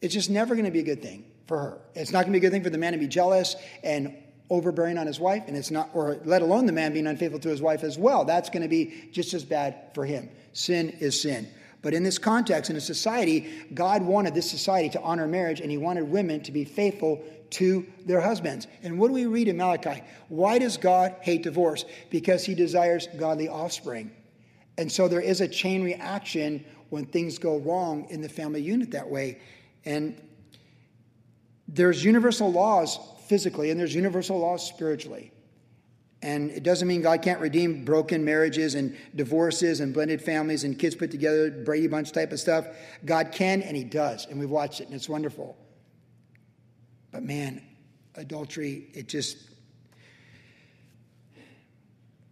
It's 0.01 0.13
just 0.13 0.29
never 0.29 0.53
going 0.53 0.65
to 0.65 0.71
be 0.71 0.79
a 0.79 0.83
good 0.83 1.01
thing 1.01 1.25
for 1.47 1.57
her. 1.57 1.81
It's 1.95 2.11
not 2.11 2.25
going 2.25 2.33
to 2.33 2.39
be 2.39 2.45
a 2.45 2.49
good 2.49 2.53
thing 2.53 2.63
for 2.63 2.69
the 2.69 2.77
man 2.77 2.93
to 2.93 2.99
be 2.99 3.07
jealous 3.07 3.55
and 3.83 4.15
overbearing 4.49 4.97
on 4.97 5.07
his 5.07 5.19
wife, 5.19 5.43
and 5.47 5.57
it's 5.57 5.71
not, 5.71 5.89
or 5.93 6.17
let 6.23 6.41
alone 6.41 6.65
the 6.65 6.71
man 6.71 6.93
being 6.93 7.07
unfaithful 7.07 7.39
to 7.39 7.49
his 7.49 7.61
wife 7.61 7.83
as 7.83 7.97
well. 7.97 8.23
That's 8.23 8.49
going 8.49 8.61
to 8.61 8.69
be 8.69 9.09
just 9.11 9.33
as 9.33 9.43
bad 9.43 9.75
for 9.93 10.05
him. 10.05 10.29
Sin 10.53 10.89
is 10.99 11.21
sin. 11.21 11.47
But 11.81 11.93
in 11.93 12.03
this 12.03 12.17
context, 12.17 12.69
in 12.69 12.75
a 12.75 12.81
society, 12.81 13.49
God 13.73 14.01
wanted 14.01 14.33
this 14.33 14.49
society 14.49 14.89
to 14.89 15.01
honor 15.01 15.27
marriage, 15.27 15.61
and 15.61 15.69
He 15.69 15.77
wanted 15.77 16.09
women 16.09 16.41
to 16.43 16.51
be 16.51 16.65
faithful 16.65 17.23
to 17.51 17.85
their 18.05 18.19
husbands. 18.19 18.67
And 18.83 18.99
what 18.99 19.07
do 19.07 19.13
we 19.13 19.25
read 19.25 19.47
in 19.47 19.57
Malachi? 19.57 20.03
Why 20.27 20.59
does 20.59 20.75
God 20.75 21.15
hate 21.21 21.43
divorce? 21.43 21.85
Because 22.09 22.43
He 22.43 22.55
desires 22.55 23.07
godly 23.17 23.47
offspring. 23.47 24.11
And 24.77 24.91
so 24.91 25.07
there 25.07 25.21
is 25.21 25.41
a 25.41 25.47
chain 25.47 25.83
reaction 25.83 26.65
when 26.89 27.05
things 27.05 27.37
go 27.37 27.57
wrong 27.59 28.07
in 28.09 28.21
the 28.21 28.29
family 28.29 28.61
unit 28.61 28.91
that 28.91 29.09
way. 29.09 29.39
And 29.85 30.19
there's 31.67 32.03
universal 32.03 32.51
laws 32.51 32.99
physically, 33.27 33.71
and 33.71 33.79
there's 33.79 33.95
universal 33.95 34.39
laws 34.39 34.67
spiritually. 34.67 35.31
And 36.21 36.49
it 36.49 36.63
doesn't 36.63 36.87
mean 36.87 37.01
God 37.01 37.21
can't 37.21 37.39
redeem 37.39 37.85
broken 37.85 38.25
marriages 38.25 38.73
and 38.73 38.97
divorces 39.15 39.81
and 39.81 39.93
blended 39.93 40.21
families 40.21 40.63
and 40.63 40.77
kids 40.77 40.95
put 40.95 41.11
together, 41.11 41.51
Brady 41.51 41.87
Bunch 41.87 42.11
type 42.11 42.31
of 42.31 42.39
stuff. 42.39 42.67
God 43.05 43.31
can 43.31 43.61
and 43.61 43.77
He 43.77 43.83
does. 43.83 44.25
And 44.25 44.39
we've 44.39 44.49
watched 44.49 44.81
it 44.81 44.87
and 44.87 44.95
it's 44.95 45.07
wonderful. 45.07 45.55
But 47.11 47.23
man, 47.23 47.61
adultery, 48.15 48.89
it 48.93 49.07
just, 49.07 49.37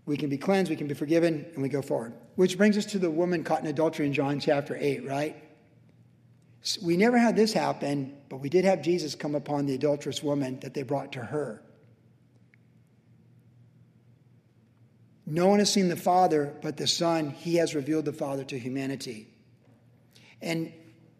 we 0.05 0.17
can 0.17 0.29
be 0.29 0.37
cleansed, 0.37 0.69
we 0.69 0.75
can 0.75 0.87
be 0.87 0.95
forgiven, 0.95 1.45
and 1.53 1.61
we 1.61 1.69
go 1.69 1.81
forward. 1.81 2.13
Which 2.35 2.57
brings 2.57 2.77
us 2.77 2.85
to 2.87 2.99
the 2.99 3.09
woman 3.09 3.43
caught 3.43 3.61
in 3.61 3.67
adultery 3.67 4.07
in 4.07 4.13
John 4.13 4.39
chapter 4.39 4.75
8, 4.79 5.05
right? 5.07 5.35
We 6.81 6.97
never 6.97 7.17
had 7.17 7.35
this 7.35 7.53
happen, 7.53 8.15
but 8.29 8.37
we 8.37 8.49
did 8.49 8.65
have 8.65 8.81
Jesus 8.81 9.13
come 9.13 9.35
upon 9.35 9.65
the 9.65 9.75
adulterous 9.75 10.23
woman 10.23 10.59
that 10.61 10.73
they 10.73 10.83
brought 10.83 11.11
to 11.13 11.19
her. 11.19 11.61
No 15.25 15.47
one 15.47 15.59
has 15.59 15.71
seen 15.71 15.89
the 15.89 15.95
Father 15.95 16.53
but 16.61 16.77
the 16.77 16.87
Son. 16.87 17.29
He 17.29 17.55
has 17.55 17.75
revealed 17.75 18.05
the 18.05 18.13
Father 18.13 18.43
to 18.45 18.59
humanity. 18.59 19.27
And 20.41 20.71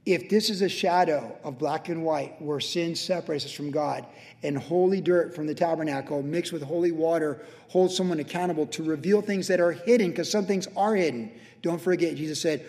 if 0.06 0.30
this 0.30 0.52
is 0.52 0.62
a 0.62 0.70
shadow 0.70 1.36
of 1.44 1.58
black 1.58 1.90
and 1.90 2.04
white 2.04 2.40
where 2.40 2.60
sin 2.60 2.96
separates 2.96 3.46
us 3.46 3.52
from 3.52 3.72
God 3.72 4.06
and 4.44 4.56
holy 4.56 5.02
dirt 5.02 5.36
from 5.36 5.48
the 5.48 5.56
tabernacle 5.56 6.22
mixed 6.22 6.54
with 6.54 6.62
holy 6.62 6.92
water 6.92 7.42
holds 7.70 7.98
someone 7.98 8.20
accountable 8.20 8.68
to 8.68 8.84
reveal 8.84 9.22
things 9.22 9.48
that 9.48 9.60
are 9.60 9.72
hidden 9.72 10.12
because 10.12 10.30
some 10.30 10.46
things 10.46 10.68
are 10.78 10.96
hidden. 10.96 11.32
Don't 11.64 11.82
forget, 11.82 12.16
Jesus 12.16 12.40
said, 12.40 12.64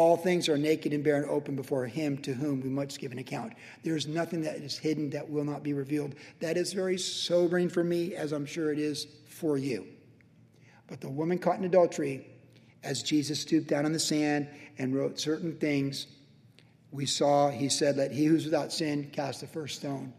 all 0.00 0.16
things 0.16 0.48
are 0.48 0.56
naked 0.56 0.94
and 0.94 1.04
bare 1.04 1.16
and 1.16 1.26
open 1.26 1.54
before 1.54 1.84
him 1.84 2.16
to 2.16 2.32
whom 2.32 2.62
we 2.62 2.70
must 2.70 2.98
give 2.98 3.12
an 3.12 3.18
account. 3.18 3.52
There 3.84 3.96
is 3.96 4.06
nothing 4.06 4.40
that 4.42 4.56
is 4.56 4.78
hidden 4.78 5.10
that 5.10 5.28
will 5.28 5.44
not 5.44 5.62
be 5.62 5.74
revealed. 5.74 6.14
That 6.40 6.56
is 6.56 6.72
very 6.72 6.96
sobering 6.96 7.68
for 7.68 7.84
me, 7.84 8.14
as 8.14 8.32
I'm 8.32 8.46
sure 8.46 8.72
it 8.72 8.78
is 8.78 9.06
for 9.26 9.58
you. 9.58 9.86
But 10.86 11.02
the 11.02 11.10
woman 11.10 11.36
caught 11.36 11.58
in 11.58 11.64
adultery, 11.64 12.26
as 12.82 13.02
Jesus 13.02 13.40
stooped 13.40 13.68
down 13.68 13.84
on 13.84 13.92
the 13.92 14.00
sand 14.00 14.48
and 14.78 14.96
wrote 14.96 15.20
certain 15.20 15.54
things, 15.56 16.06
we 16.90 17.04
saw, 17.04 17.50
he 17.50 17.68
said, 17.68 17.98
Let 17.98 18.10
he 18.10 18.24
who's 18.24 18.46
without 18.46 18.72
sin 18.72 19.10
cast 19.12 19.42
the 19.42 19.46
first 19.48 19.80
stone. 19.80 20.14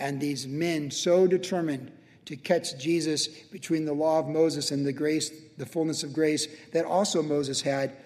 And 0.00 0.20
these 0.20 0.48
men, 0.48 0.90
so 0.90 1.28
determined 1.28 1.92
to 2.24 2.34
catch 2.34 2.76
Jesus 2.78 3.28
between 3.28 3.84
the 3.84 3.92
law 3.92 4.18
of 4.18 4.26
Moses 4.26 4.72
and 4.72 4.84
the 4.84 4.92
grace, 4.92 5.30
the 5.56 5.66
fullness 5.66 6.02
of 6.02 6.12
grace 6.12 6.48
that 6.72 6.84
also 6.84 7.22
Moses 7.22 7.60
had, 7.60 7.96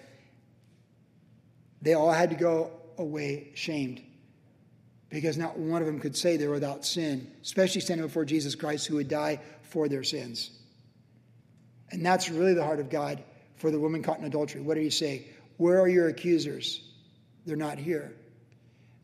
they 1.85 1.93
all 1.93 2.11
had 2.11 2.31
to 2.31 2.35
go 2.35 2.71
away 2.97 3.51
shamed 3.53 4.01
because 5.09 5.37
not 5.37 5.57
one 5.57 5.81
of 5.83 5.85
them 5.85 5.99
could 5.99 6.17
say 6.17 6.35
they 6.35 6.47
were 6.47 6.55
without 6.55 6.83
sin, 6.83 7.31
especially 7.43 7.79
standing 7.79 8.07
before 8.07 8.25
Jesus 8.25 8.55
Christ 8.55 8.87
who 8.87 8.95
would 8.95 9.07
die 9.07 9.39
for 9.61 9.87
their 9.87 10.03
sins. 10.03 10.49
And 11.91 12.03
that's 12.03 12.27
really 12.27 12.55
the 12.55 12.63
heart 12.63 12.79
of 12.79 12.89
God 12.89 13.23
for 13.57 13.69
the 13.69 13.79
woman 13.79 14.01
caught 14.01 14.17
in 14.17 14.25
adultery. 14.25 14.61
What 14.61 14.73
do 14.73 14.81
you 14.81 14.89
say? 14.89 15.27
Where 15.57 15.79
are 15.79 15.87
your 15.87 16.07
accusers? 16.07 16.81
They're 17.45 17.55
not 17.55 17.77
here. 17.77 18.15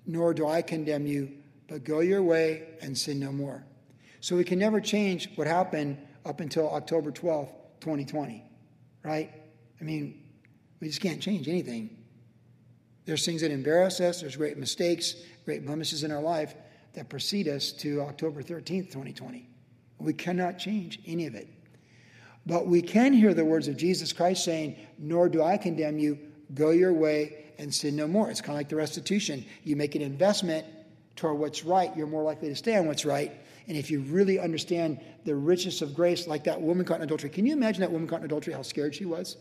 Nor 0.07 0.33
do 0.33 0.47
I 0.47 0.63
condemn 0.63 1.05
you, 1.05 1.31
but 1.67 1.83
go 1.83 1.99
your 1.99 2.23
way 2.23 2.63
and 2.81 2.97
sin 2.97 3.19
no 3.19 3.31
more. 3.31 3.63
So 4.21 4.35
we 4.35 4.43
can 4.43 4.57
never 4.57 4.81
change 4.81 5.29
what 5.35 5.45
happened 5.45 5.99
up 6.25 6.39
until 6.39 6.67
October 6.71 7.11
12th, 7.11 7.53
2020, 7.79 8.43
right? 9.03 9.31
I 9.79 9.83
mean, 9.83 10.23
we 10.79 10.87
just 10.87 10.99
can't 10.99 11.21
change 11.21 11.47
anything. 11.47 12.00
There's 13.05 13.25
things 13.25 13.41
that 13.41 13.51
embarrass 13.51 13.99
us, 13.99 14.21
there's 14.21 14.35
great 14.35 14.57
mistakes, 14.57 15.15
great 15.45 15.65
blemishes 15.65 16.03
in 16.03 16.11
our 16.11 16.21
life 16.21 16.53
that 16.93 17.09
precede 17.09 17.47
us 17.47 17.71
to 17.71 18.01
October 18.01 18.43
13th, 18.43 18.91
2020. 18.91 19.47
We 19.99 20.13
cannot 20.13 20.57
change 20.57 20.99
any 21.05 21.25
of 21.25 21.35
it. 21.35 21.47
But 22.45 22.67
we 22.67 22.81
can 22.81 23.13
hear 23.13 23.33
the 23.33 23.45
words 23.45 23.67
of 23.67 23.77
Jesus 23.77 24.13
Christ 24.13 24.43
saying, 24.43 24.75
Nor 24.97 25.29
do 25.29 25.43
I 25.43 25.57
condemn 25.57 25.99
you, 25.99 26.17
go 26.53 26.71
your 26.71 26.93
way 26.93 27.53
and 27.59 27.73
sin 27.73 27.95
no 27.95 28.07
more. 28.07 28.29
It's 28.29 28.41
kind 28.41 28.51
of 28.51 28.57
like 28.57 28.69
the 28.69 28.75
restitution. 28.75 29.45
You 29.63 29.75
make 29.75 29.95
an 29.95 30.01
investment 30.01 30.65
toward 31.15 31.37
what's 31.37 31.63
right, 31.63 31.95
you're 31.95 32.07
more 32.07 32.23
likely 32.23 32.49
to 32.49 32.55
stay 32.55 32.75
on 32.77 32.87
what's 32.87 33.05
right. 33.05 33.31
And 33.67 33.77
if 33.77 33.91
you 33.91 34.01
really 34.01 34.39
understand 34.39 34.99
the 35.23 35.35
richness 35.35 35.81
of 35.83 35.93
grace, 35.93 36.27
like 36.27 36.45
that 36.45 36.59
woman 36.59 36.83
caught 36.83 36.97
in 36.97 37.03
adultery, 37.03 37.29
can 37.29 37.45
you 37.45 37.53
imagine 37.53 37.81
that 37.81 37.91
woman 37.91 38.07
caught 38.07 38.19
in 38.19 38.25
adultery, 38.25 38.53
how 38.53 38.63
scared 38.63 38.95
she 38.95 39.05
was? 39.05 39.37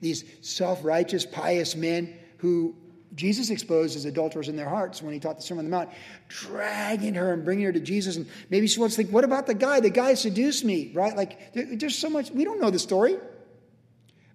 These 0.00 0.24
self 0.40 0.82
righteous, 0.82 1.26
pious 1.26 1.76
men 1.76 2.18
who 2.38 2.74
Jesus 3.14 3.50
exposed 3.50 3.96
as 3.96 4.04
adulterers 4.04 4.48
in 4.48 4.56
their 4.56 4.68
hearts 4.68 5.00
when 5.00 5.14
he 5.14 5.20
taught 5.20 5.36
the 5.36 5.42
Sermon 5.42 5.64
on 5.64 5.70
the 5.70 5.76
Mount, 5.76 5.90
dragging 6.28 7.14
her 7.14 7.32
and 7.32 7.44
bringing 7.44 7.64
her 7.64 7.72
to 7.72 7.80
Jesus. 7.80 8.16
And 8.16 8.26
maybe 8.50 8.66
she 8.66 8.80
wants 8.80 8.96
to 8.96 9.02
think, 9.02 9.14
what 9.14 9.24
about 9.24 9.46
the 9.46 9.54
guy? 9.54 9.80
The 9.80 9.90
guy 9.90 10.14
seduced 10.14 10.64
me, 10.64 10.90
right? 10.94 11.16
Like, 11.16 11.52
there, 11.52 11.76
there's 11.76 11.96
so 11.96 12.10
much, 12.10 12.30
we 12.30 12.44
don't 12.44 12.60
know 12.60 12.70
the 12.70 12.78
story. 12.78 13.16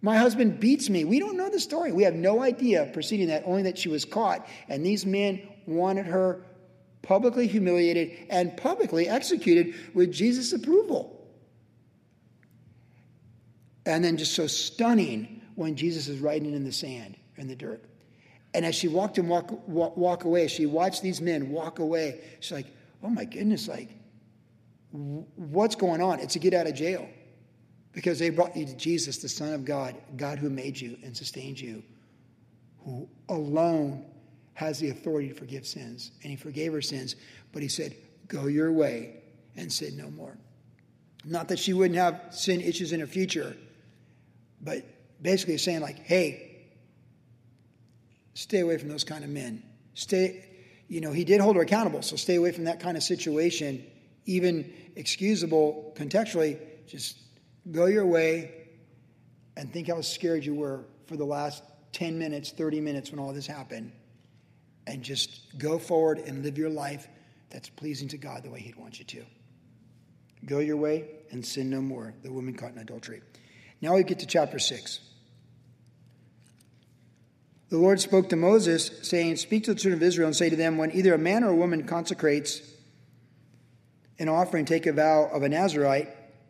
My 0.01 0.17
husband 0.17 0.61
beats 0.61 0.89
me. 0.89 1.03
We 1.03 1.19
don't 1.19 1.35
know 1.35 1.49
the 1.49 1.59
story. 1.59 1.91
We 1.91 2.03
have 2.03 2.13
no 2.13 2.41
idea 2.41 2.89
preceding 2.93 3.27
that, 3.27 3.43
only 3.45 3.63
that 3.63 3.77
she 3.77 3.89
was 3.89 4.05
caught. 4.05 4.47
And 4.69 4.85
these 4.85 5.05
men 5.05 5.41
wanted 5.65 6.05
her 6.05 6.45
publicly 7.01 7.47
humiliated 7.47 8.27
and 8.29 8.55
publicly 8.55 9.09
executed 9.09 9.75
with 9.93 10.13
Jesus' 10.13 10.53
approval. 10.53 11.27
And 13.85 14.03
then 14.03 14.15
just 14.15 14.35
so 14.35 14.47
stunning 14.47 15.41
when 15.55 15.75
Jesus 15.75 16.07
is 16.07 16.19
writing 16.19 16.53
in 16.53 16.63
the 16.63 16.71
sand, 16.71 17.17
in 17.35 17.47
the 17.47 17.55
dirt. 17.55 17.83
And 18.53 18.65
as 18.65 18.75
she 18.75 18.87
walked 18.87 19.17
and 19.17 19.29
walk, 19.29 19.67
walk, 19.67 19.95
walk 19.95 20.23
away, 20.23 20.47
she 20.47 20.65
watched 20.65 21.01
these 21.01 21.21
men 21.21 21.51
walk 21.51 21.79
away. 21.79 22.21
She's 22.39 22.51
like, 22.51 22.67
oh 23.03 23.09
my 23.09 23.25
goodness, 23.25 23.67
like, 23.67 23.89
what's 24.91 25.75
going 25.75 26.01
on? 26.01 26.19
It's 26.19 26.35
a 26.35 26.39
get 26.39 26.53
out 26.53 26.67
of 26.67 26.73
jail 26.73 27.07
because 27.93 28.17
they 28.17 28.29
brought 28.29 28.55
you 28.55 28.65
to 28.65 28.75
Jesus, 28.75 29.17
the 29.17 29.29
Son 29.29 29.53
of 29.53 29.65
God, 29.65 29.95
God 30.15 30.39
who 30.39 30.49
made 30.49 30.79
you 30.79 30.97
and 31.03 31.15
sustained 31.15 31.59
you, 31.59 31.83
who 32.83 33.07
alone 33.29 34.05
has 34.53 34.79
the 34.79 34.89
authority 34.89 35.29
to 35.29 35.35
forgive 35.35 35.65
sins. 35.65 36.11
And 36.23 36.31
he 36.31 36.35
forgave 36.35 36.73
her 36.73 36.81
sins, 36.81 37.15
but 37.51 37.61
he 37.61 37.67
said, 37.67 37.95
go 38.27 38.47
your 38.47 38.71
way 38.71 39.17
and 39.55 39.71
sin 39.71 39.95
no 39.95 40.09
more. 40.09 40.37
Not 41.23 41.49
that 41.49 41.59
she 41.59 41.73
wouldn't 41.73 41.99
have 41.99 42.19
sin 42.31 42.61
issues 42.61 42.93
in 42.93 42.99
her 42.99 43.07
future, 43.07 43.55
but 44.61 44.83
basically 45.21 45.57
saying, 45.57 45.81
like, 45.81 45.99
hey, 45.99 46.48
Stay 48.39 48.61
away 48.61 48.77
from 48.77 48.87
those 48.87 49.03
kind 49.03 49.25
of 49.25 49.29
men. 49.29 49.61
Stay, 49.95 50.45
you 50.87 51.01
know, 51.01 51.11
he 51.11 51.25
did 51.25 51.41
hold 51.41 51.57
her 51.57 51.61
accountable, 51.61 52.01
so 52.01 52.15
stay 52.15 52.35
away 52.35 52.53
from 52.53 52.63
that 52.63 52.79
kind 52.79 52.95
of 52.95 53.03
situation, 53.03 53.85
even 54.25 54.73
excusable 54.95 55.93
contextually. 55.97 56.57
Just 56.87 57.17
go 57.69 57.87
your 57.87 58.05
way 58.05 58.53
and 59.57 59.73
think 59.73 59.89
how 59.89 59.99
scared 59.99 60.45
you 60.45 60.55
were 60.55 60.85
for 61.05 61.17
the 61.17 61.25
last 61.25 61.63
10 61.91 62.17
minutes, 62.17 62.51
30 62.51 62.79
minutes 62.79 63.11
when 63.11 63.19
all 63.19 63.33
this 63.33 63.45
happened. 63.45 63.91
And 64.87 65.03
just 65.03 65.57
go 65.57 65.77
forward 65.77 66.19
and 66.19 66.41
live 66.41 66.57
your 66.57 66.69
life 66.69 67.09
that's 67.49 67.67
pleasing 67.67 68.07
to 68.07 68.17
God 68.17 68.43
the 68.43 68.49
way 68.49 68.61
He'd 68.61 68.77
want 68.77 68.99
you 68.99 69.05
to. 69.05 69.25
Go 70.45 70.59
your 70.59 70.77
way 70.77 71.09
and 71.31 71.45
sin 71.45 71.69
no 71.69 71.81
more. 71.81 72.13
The 72.23 72.31
woman 72.31 72.53
caught 72.53 72.71
in 72.71 72.77
adultery. 72.77 73.21
Now 73.81 73.95
we 73.95 74.03
get 74.03 74.19
to 74.19 74.25
chapter 74.25 74.59
6. 74.59 75.08
The 77.69 77.77
Lord 77.77 78.01
spoke 78.01 78.29
to 78.29 78.35
Moses, 78.35 78.89
saying, 79.03 79.35
Speak 79.35 79.65
to 79.65 79.73
the 79.73 79.79
children 79.79 80.01
of 80.01 80.03
Israel 80.03 80.27
and 80.27 80.35
say 80.35 80.49
to 80.49 80.55
them, 80.55 80.77
When 80.77 80.91
either 80.91 81.13
a 81.13 81.19
man 81.19 81.43
or 81.43 81.49
a 81.49 81.55
woman 81.55 81.83
consecrates 81.83 82.61
an 84.17 84.27
offering, 84.27 84.65
take 84.65 84.87
a 84.87 84.91
vow 84.91 85.29
of 85.31 85.43
a 85.43 85.49
Nazarite 85.49 86.09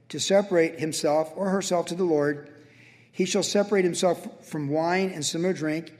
to 0.09 0.19
separate 0.19 0.79
himself 0.79 1.33
or 1.35 1.49
herself 1.49 1.87
to 1.87 1.95
the 1.95 2.05
Lord, 2.05 2.49
he 3.11 3.25
shall 3.25 3.43
separate 3.43 3.83
himself 3.83 4.47
from 4.47 4.69
wine 4.69 5.09
and 5.09 5.25
similar 5.25 5.51
drink. 5.51 5.91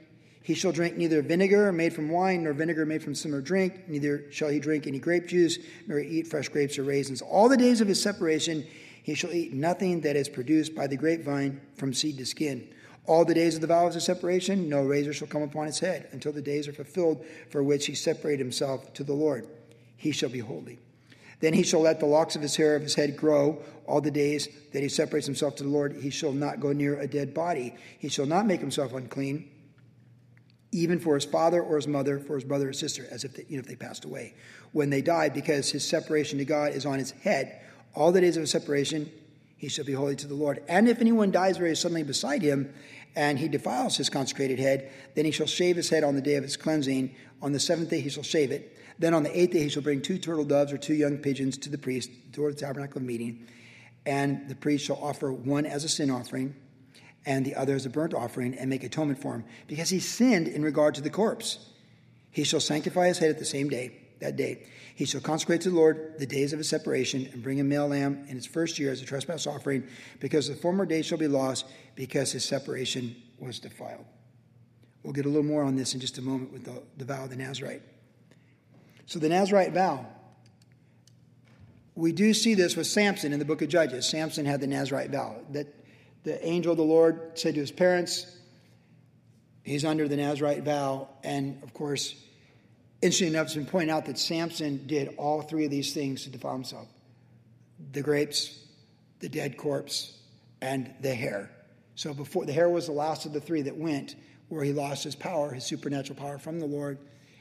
He 0.41 0.53
shall 0.53 0.71
drink 0.71 0.95
neither 0.95 1.21
vinegar 1.21 1.71
made 1.73 1.93
from 1.93 2.10
wine 2.10 2.43
nor 2.43 2.53
vinegar 2.53 2.86
made 2.86 3.03
from 3.03 3.13
similar 3.13 3.41
drink, 3.41 3.89
neither 3.89 4.32
shall 4.32 4.47
he 4.47 4.60
drink 4.60 4.88
any 4.88 4.99
grape 4.99 5.27
juice 5.27 5.60
nor 5.86 5.99
eat 5.99 6.27
fresh 6.27 6.47
grapes 6.47 6.79
or 6.79 6.84
raisins. 6.84 7.21
All 7.21 7.49
the 7.49 7.58
days 7.58 7.82
of 7.82 7.89
his 7.89 8.01
separation 8.01 8.65
he 9.03 9.15
shall 9.15 9.34
eat 9.34 9.53
nothing 9.53 10.01
that 10.01 10.15
is 10.15 10.29
produced 10.29 10.75
by 10.75 10.88
the 10.88 10.95
grapevine 10.95 11.60
from 11.75 11.93
seed 11.93 12.17
to 12.19 12.25
skin. 12.25 12.69
All 13.10 13.26
the 13.26 13.34
days 13.34 13.56
of 13.56 13.62
the 13.62 13.65
vows 13.65 13.95
of 13.95 14.04
separation, 14.04 14.69
no 14.69 14.84
razor 14.84 15.13
shall 15.13 15.28
come 15.28 15.41
upon 15.41 15.65
his 15.65 15.80
head 15.80 16.08
until 16.12 16.32
the 16.32 16.43
days 16.43 16.67
are 16.67 16.74
fulfilled 16.74 17.26
for 17.50 17.63
which 17.63 17.88
he 17.88 17.95
separated 17.95 18.38
himself 18.38 18.93
to 18.93 19.04
the 19.04 19.13
Lord. 19.13 19.48
He 19.98 20.12
shall 20.12 20.30
be 20.30 20.38
holy. 20.38 20.78
Then 21.39 21.56
he 21.56 21.63
shall 21.63 21.80
let 21.80 22.00
the 22.00 22.06
locks 22.06 22.36
of 22.36 22.43
his 22.43 22.56
hair 22.56 22.76
of 22.76 22.84
his 22.84 22.93
head 22.93 23.17
grow 23.17 23.63
all 23.88 24.00
the 24.00 24.12
days 24.12 24.48
that 24.74 24.84
he 24.84 24.89
separates 24.89 25.26
himself 25.26 25.56
to 25.56 25.63
the 25.63 25.69
Lord. 25.69 25.95
He 25.95 26.12
shall 26.12 26.34
not 26.34 26.60
go 26.60 26.72
near 26.72 27.00
a 27.00 27.08
dead 27.08 27.34
body. 27.34 27.74
He 27.98 28.10
shall 28.10 28.28
not 28.28 28.45
make 28.45 28.60
himself 28.60 28.93
unclean, 28.93 29.50
even 30.72 31.00
for 31.00 31.15
his 31.15 31.26
father 31.26 31.63
or 31.63 31.78
his 31.78 31.88
mother, 31.88 32.19
for 32.19 32.36
his 32.36 32.43
brother 32.43 32.69
or 32.69 32.74
sister, 32.74 33.08
as 33.10 33.24
if 33.24 33.34
they, 33.34 33.43
you 33.50 33.58
know, 33.58 33.62
if 33.62 33.65
they 33.65 33.76
passed 33.76 34.06
away 34.06 34.36
when 34.72 34.91
they 34.91 35.02
died, 35.02 35.34
because 35.34 35.72
his 35.72 35.84
separation 35.84 36.38
to 36.38 36.45
God 36.45 36.74
is 36.74 36.86
on 36.86 37.00
his 37.00 37.10
head. 37.10 37.60
All 37.95 38.12
the 38.12 38.22
days 38.22 38.38
of 38.38 38.41
his 38.41 38.52
separation, 38.52 39.12
he 39.60 39.67
shall 39.67 39.86
be 39.86 39.93
holy 39.93 40.15
to 40.15 40.26
the 40.26 40.34
Lord. 40.34 40.63
And 40.67 40.88
if 40.89 41.02
anyone 41.02 41.32
dies 41.32 41.58
very 41.58 41.76
suddenly 41.76 42.02
beside 42.02 42.41
him, 42.41 42.74
and 43.15 43.38
he 43.38 43.50
defiles 43.50 43.98
his 43.98 44.10
consecrated 44.10 44.58
head, 44.58 44.89
then 45.15 45.26
he 45.26 45.32
shall 45.32 45.48
shave 45.48 45.76
his 45.76 45.89
head 45.89 46.04
on 46.04 46.15
the 46.15 46.22
day 46.22 46.36
of 46.36 46.43
his 46.43 46.56
cleansing. 46.56 47.13
On 47.41 47.52
the 47.52 47.60
seventh 47.60 47.89
day 47.89 48.00
he 48.00 48.10
shall 48.10 48.24
shave 48.24 48.52
it. 48.52 48.78
Then 48.98 49.13
on 49.13 49.24
the 49.24 49.38
eighth 49.38 49.52
day 49.52 49.63
he 49.63 49.69
shall 49.69 49.84
bring 49.84 50.02
two 50.02 50.17
turtle 50.17 50.45
doves 50.45 50.72
or 50.72 50.78
two 50.78 50.93
young 50.93 51.17
pigeons 51.17 51.58
to 51.60 51.69
the 51.69 51.78
priest 51.78 52.10
toward 52.32 52.56
the 52.56 52.62
tabernacle 52.62 52.98
of 52.98 53.04
meeting. 53.04 53.48
And 54.06 54.48
the 54.48 54.56
priest 54.56 54.86
shall 54.86 55.00
offer 55.02 55.34
one 55.34 55.65
as 55.65 55.84
a 55.84 55.89
sin 55.89 56.10
offering 56.10 56.56
and 57.26 57.45
the 57.45 57.56
other 57.56 57.76
as 57.76 57.86
a 57.86 57.89
burnt 57.89 58.13
offering 58.13 58.56
and 58.56 58.69
make 58.69 58.84
atonement 58.84 59.22
for 59.22 59.36
him, 59.36 59.43
because 59.67 59.89
he 59.89 60.00
sinned 60.00 60.48
in 60.48 60.63
regard 60.63 60.95
to 60.95 61.02
the 61.02 61.10
corpse. 61.10 61.69
He 62.32 62.45
shall 62.45 62.62
sanctify 62.62 63.08
his 63.08 63.17
head 63.17 63.30
at 63.30 63.39
the 63.39 63.45
same 63.45 63.69
day, 63.69 63.91
that 64.19 64.36
day. 64.36 64.65
He 64.95 65.05
shall 65.05 65.21
consecrate 65.21 65.62
to 65.62 65.69
the 65.69 65.75
Lord 65.75 66.15
the 66.17 66.25
days 66.25 66.53
of 66.53 66.60
his 66.60 66.69
separation 66.69 67.29
and 67.32 67.41
bring 67.41 67.60
a 67.60 67.63
male 67.63 67.88
lamb 67.88 68.25
in 68.27 68.38
its 68.38 68.45
first 68.45 68.79
year 68.79 68.91
as 68.91 69.01
a 69.01 69.05
trespass 69.05 69.47
offering, 69.47 69.88
because 70.19 70.47
the 70.47 70.55
former 70.55 70.86
days 70.86 71.05
shall 71.05 71.17
be 71.17 71.27
lost, 71.27 71.65
because 71.95 72.32
his 72.32 72.43
separation 72.43 73.15
was 73.39 73.60
defiled. 73.60 74.05
We'll 75.03 75.13
get 75.13 75.25
a 75.25 75.29
little 75.29 75.43
more 75.43 75.63
on 75.63 75.75
this 75.75 75.93
in 75.93 75.99
just 75.99 76.17
a 76.17 76.21
moment 76.21 76.51
with 76.51 76.65
the, 76.65 76.84
the 76.97 77.05
vow 77.05 77.23
of 77.23 77.29
the 77.29 77.38
Nazarite. 77.38 77.82
So, 79.05 79.19
the 79.19 79.29
Nazarite 79.29 79.73
vow. 79.73 80.05
We 81.95 82.12
do 82.12 82.34
see 82.34 82.53
this 82.53 82.75
with 82.75 82.88
Samson 82.88 83.34
in 83.34 83.39
the 83.39 83.45
book 83.45 83.62
of 83.62 83.69
Judges. 83.69 84.08
Samson 84.08 84.45
had 84.45 84.62
the 84.62 84.67
Nazarite 84.67 85.10
vow 85.10 85.38
that 85.51 85.67
the 86.23 86.45
angel 86.45 86.71
of 86.71 86.77
the 86.77 86.84
Lord 86.84 87.32
said 87.38 87.55
to 87.55 87.60
his 87.60 87.71
parents, 87.71 88.38
He's 89.63 89.86
under 89.86 90.08
the 90.08 90.17
Nazarite 90.17 90.63
vow. 90.63 91.10
And 91.23 91.62
of 91.63 91.73
course, 91.73 92.15
Interesting 93.01 93.29
enough, 93.29 93.49
to 93.53 93.63
point 93.63 93.89
out 93.89 94.05
that 94.07 94.17
Samson 94.19 94.85
did 94.85 95.15
all 95.17 95.41
three 95.41 95.65
of 95.65 95.71
these 95.71 95.93
things 95.93 96.23
to 96.23 96.29
defile 96.29 96.53
himself 96.53 96.88
the 97.91 98.01
grapes, 98.01 98.59
the 99.19 99.29
dead 99.29 99.57
corpse, 99.57 100.17
and 100.62 100.93
the 101.01 101.15
hair. 101.15 101.49
So 101.95 102.13
before 102.13 102.45
the 102.45 102.53
hair 102.53 102.69
was 102.69 102.88
the 102.88 102.91
last 102.91 103.25
of 103.25 103.33
the 103.33 103.39
three 103.39 103.62
that 103.63 103.77
went, 103.77 104.15
where 104.49 104.63
he 104.63 104.73
lost 104.73 105.03
his 105.03 105.15
power, 105.15 105.53
his 105.53 105.63
supernatural 105.63 106.19
power 106.19 106.38
from 106.38 106.59
the 106.59 106.65
Lord, 106.65 106.97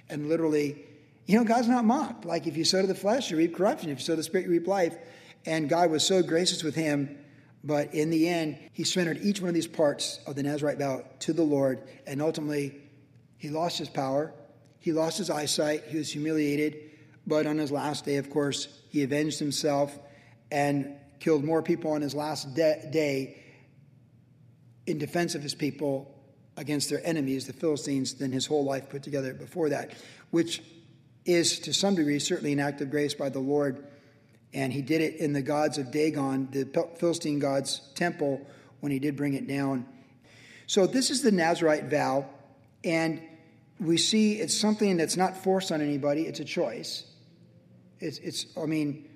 and 0.09 0.29
literally, 0.29 0.85
you 1.27 1.37
know, 1.37 1.45
God's 1.45 1.69
not 1.69 1.85
mocked. 1.85 2.25
Like 2.25 2.47
if 2.47 2.57
you 2.57 2.65
sow 2.65 2.81
to 2.81 2.87
the 2.87 2.95
flesh, 2.95 3.31
you 3.31 3.37
reap 3.37 3.57
corruption. 3.57 3.91
If 3.91 3.99
you 3.99 4.05
sow 4.05 4.13
to 4.13 4.17
the 4.19 4.23
spirit, 4.23 4.47
you 4.47 4.53
reap 4.53 4.67
life. 4.67 4.97
And 5.45 5.69
God 5.69 5.91
was 5.91 6.05
so 6.05 6.23
gracious 6.23 6.63
with 6.63 6.75
him 6.75 7.19
But 7.65 7.95
in 7.95 8.11
the 8.11 8.29
end, 8.29 8.59
he 8.73 8.85
surrendered 8.85 9.19
each 9.23 9.41
one 9.41 9.49
of 9.49 9.55
these 9.55 9.67
parts 9.67 10.21
of 10.27 10.37
the 10.37 10.43
Nazarite 10.43 10.79
vow 10.79 11.05
to 11.21 11.33
the 11.33 11.43
Lord, 11.43 11.83
and 12.07 12.23
ultimately, 12.23 12.81
he 13.37 13.49
lost 13.49 13.79
his 13.79 13.89
power, 13.89 14.33
he 14.81 14.93
lost 14.93 15.19
his 15.19 15.31
eyesight, 15.31 15.85
he 15.89 15.99
was 15.99 16.11
humiliated. 16.11 16.91
But 17.27 17.47
on 17.47 17.59
his 17.59 17.71
last 17.71 18.05
day, 18.05 18.17
of 18.17 18.31
course, 18.31 18.69
he 18.89 19.03
avenged 19.03 19.39
himself 19.39 19.99
and 20.51 20.97
killed 21.21 21.45
more 21.45 21.63
people 21.63 21.93
on 21.93 22.01
his 22.01 22.15
last 22.15 22.55
de- 22.55 22.89
day 22.91 23.43
in 24.87 24.99
defense 24.99 25.35
of 25.35 25.43
his 25.43 25.55
people 25.55 26.15
against 26.57 26.89
their 26.89 27.07
enemies, 27.07 27.47
the 27.47 27.53
Philistines, 27.53 28.15
than 28.15 28.33
his 28.33 28.47
whole 28.47 28.65
life 28.65 28.89
put 28.89 29.03
together 29.03 29.35
before 29.35 29.69
that, 29.69 29.93
which 30.31 30.63
is 31.25 31.61
to 31.61 31.75
some 31.75 31.95
degree 31.95 32.19
certainly 32.19 32.53
an 32.53 32.61
act 32.61 32.81
of 32.81 32.91
grace 32.91 33.15
by 33.15 33.29
the 33.29 33.39
Lord. 33.39 33.87
And 34.55 34.73
he 34.73 34.81
did 34.81 35.03
it 35.03 35.17
in 35.17 35.35
the 35.35 35.43
gods 35.43 35.77
of 35.77 35.91
Dagon, 35.91 36.49
the 36.51 36.65
Philistine 36.99 37.39
god's 37.39 37.81
temple, 37.95 38.41
when 38.81 38.91
he 38.91 38.99
did 38.99 39.17
bring 39.17 39.35
it 39.35 39.47
down. 39.47 39.87
So 40.67 40.87
this 40.87 41.11
is 41.11 41.23
the 41.23 41.33
Nazarite 41.33 41.85
vow, 41.85 42.27
and 42.83 43.21
we 43.81 43.97
see 43.97 44.41
it's 44.41 44.57
something 44.57 44.97
that's 44.97 45.17
not 45.17 45.37
forced 45.37 45.71
on 45.73 45.81
anybody, 45.81 46.23
it's 46.23 46.41
a 46.41 46.45
choice. 46.45 47.05
It's, 48.01 48.19
it's 48.19 48.47
I 48.57 48.67
mean, 48.67 49.09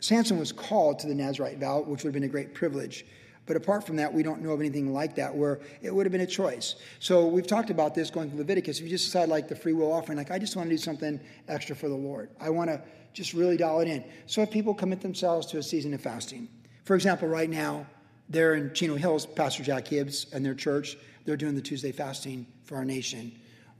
Samson 0.00 0.38
was 0.38 0.52
called 0.52 1.00
to 1.00 1.06
the 1.06 1.14
Nazarite 1.14 1.58
vow, 1.58 1.80
which 1.80 2.04
would 2.04 2.08
have 2.08 2.14
been 2.14 2.24
a 2.24 2.28
great 2.28 2.54
privilege. 2.54 3.04
But 3.46 3.56
apart 3.56 3.86
from 3.86 3.96
that, 3.96 4.12
we 4.12 4.22
don't 4.22 4.42
know 4.42 4.50
of 4.50 4.60
anything 4.60 4.92
like 4.92 5.14
that 5.16 5.34
where 5.34 5.60
it 5.80 5.94
would 5.94 6.04
have 6.04 6.12
been 6.12 6.20
a 6.20 6.26
choice. 6.26 6.74
So 6.98 7.26
we've 7.26 7.46
talked 7.46 7.70
about 7.70 7.94
this 7.94 8.10
going 8.10 8.30
to 8.30 8.36
Leviticus. 8.36 8.78
If 8.78 8.84
you 8.84 8.90
just 8.90 9.06
decide, 9.06 9.30
like 9.30 9.48
the 9.48 9.56
free 9.56 9.72
will 9.72 9.90
offering, 9.90 10.18
like 10.18 10.30
I 10.30 10.38
just 10.38 10.54
want 10.54 10.68
to 10.68 10.74
do 10.74 10.78
something 10.78 11.18
extra 11.48 11.74
for 11.74 11.88
the 11.88 11.94
Lord, 11.94 12.28
I 12.38 12.50
want 12.50 12.68
to 12.68 12.82
just 13.14 13.32
really 13.32 13.56
dial 13.56 13.80
it 13.80 13.88
in. 13.88 14.04
So 14.26 14.42
if 14.42 14.50
people 14.50 14.74
commit 14.74 15.00
themselves 15.00 15.46
to 15.46 15.58
a 15.58 15.62
season 15.62 15.94
of 15.94 16.00
fasting, 16.02 16.48
for 16.84 16.94
example, 16.94 17.26
right 17.26 17.48
now, 17.48 17.86
they're 18.28 18.54
in 18.54 18.74
Chino 18.74 18.96
Hills, 18.96 19.24
Pastor 19.24 19.62
Jack 19.62 19.88
Hibbs 19.88 20.26
and 20.32 20.44
their 20.44 20.54
church, 20.54 20.98
they're 21.28 21.36
doing 21.36 21.54
the 21.54 21.60
Tuesday 21.60 21.92
fasting 21.92 22.46
for 22.64 22.76
our 22.76 22.86
nation 22.86 23.30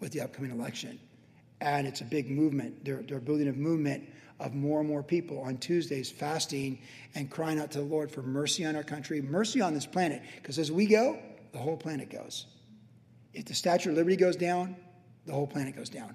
with 0.00 0.12
the 0.12 0.20
upcoming 0.20 0.50
election. 0.50 1.00
And 1.62 1.86
it's 1.86 2.02
a 2.02 2.04
big 2.04 2.30
movement. 2.30 2.84
They're, 2.84 3.00
they're 3.00 3.20
building 3.20 3.48
a 3.48 3.54
movement 3.54 4.06
of 4.38 4.54
more 4.54 4.80
and 4.80 4.88
more 4.88 5.02
people 5.02 5.40
on 5.40 5.56
Tuesdays 5.56 6.10
fasting 6.10 6.78
and 7.14 7.30
crying 7.30 7.58
out 7.58 7.70
to 7.70 7.78
the 7.78 7.84
Lord 7.86 8.10
for 8.10 8.20
mercy 8.20 8.66
on 8.66 8.76
our 8.76 8.82
country, 8.82 9.22
mercy 9.22 9.62
on 9.62 9.72
this 9.72 9.86
planet. 9.86 10.20
Because 10.36 10.58
as 10.58 10.70
we 10.70 10.84
go, 10.84 11.18
the 11.52 11.58
whole 11.58 11.78
planet 11.78 12.10
goes. 12.10 12.44
If 13.32 13.46
the 13.46 13.54
Statue 13.54 13.92
of 13.92 13.96
Liberty 13.96 14.16
goes 14.16 14.36
down, 14.36 14.76
the 15.24 15.32
whole 15.32 15.46
planet 15.46 15.74
goes 15.74 15.88
down. 15.88 16.14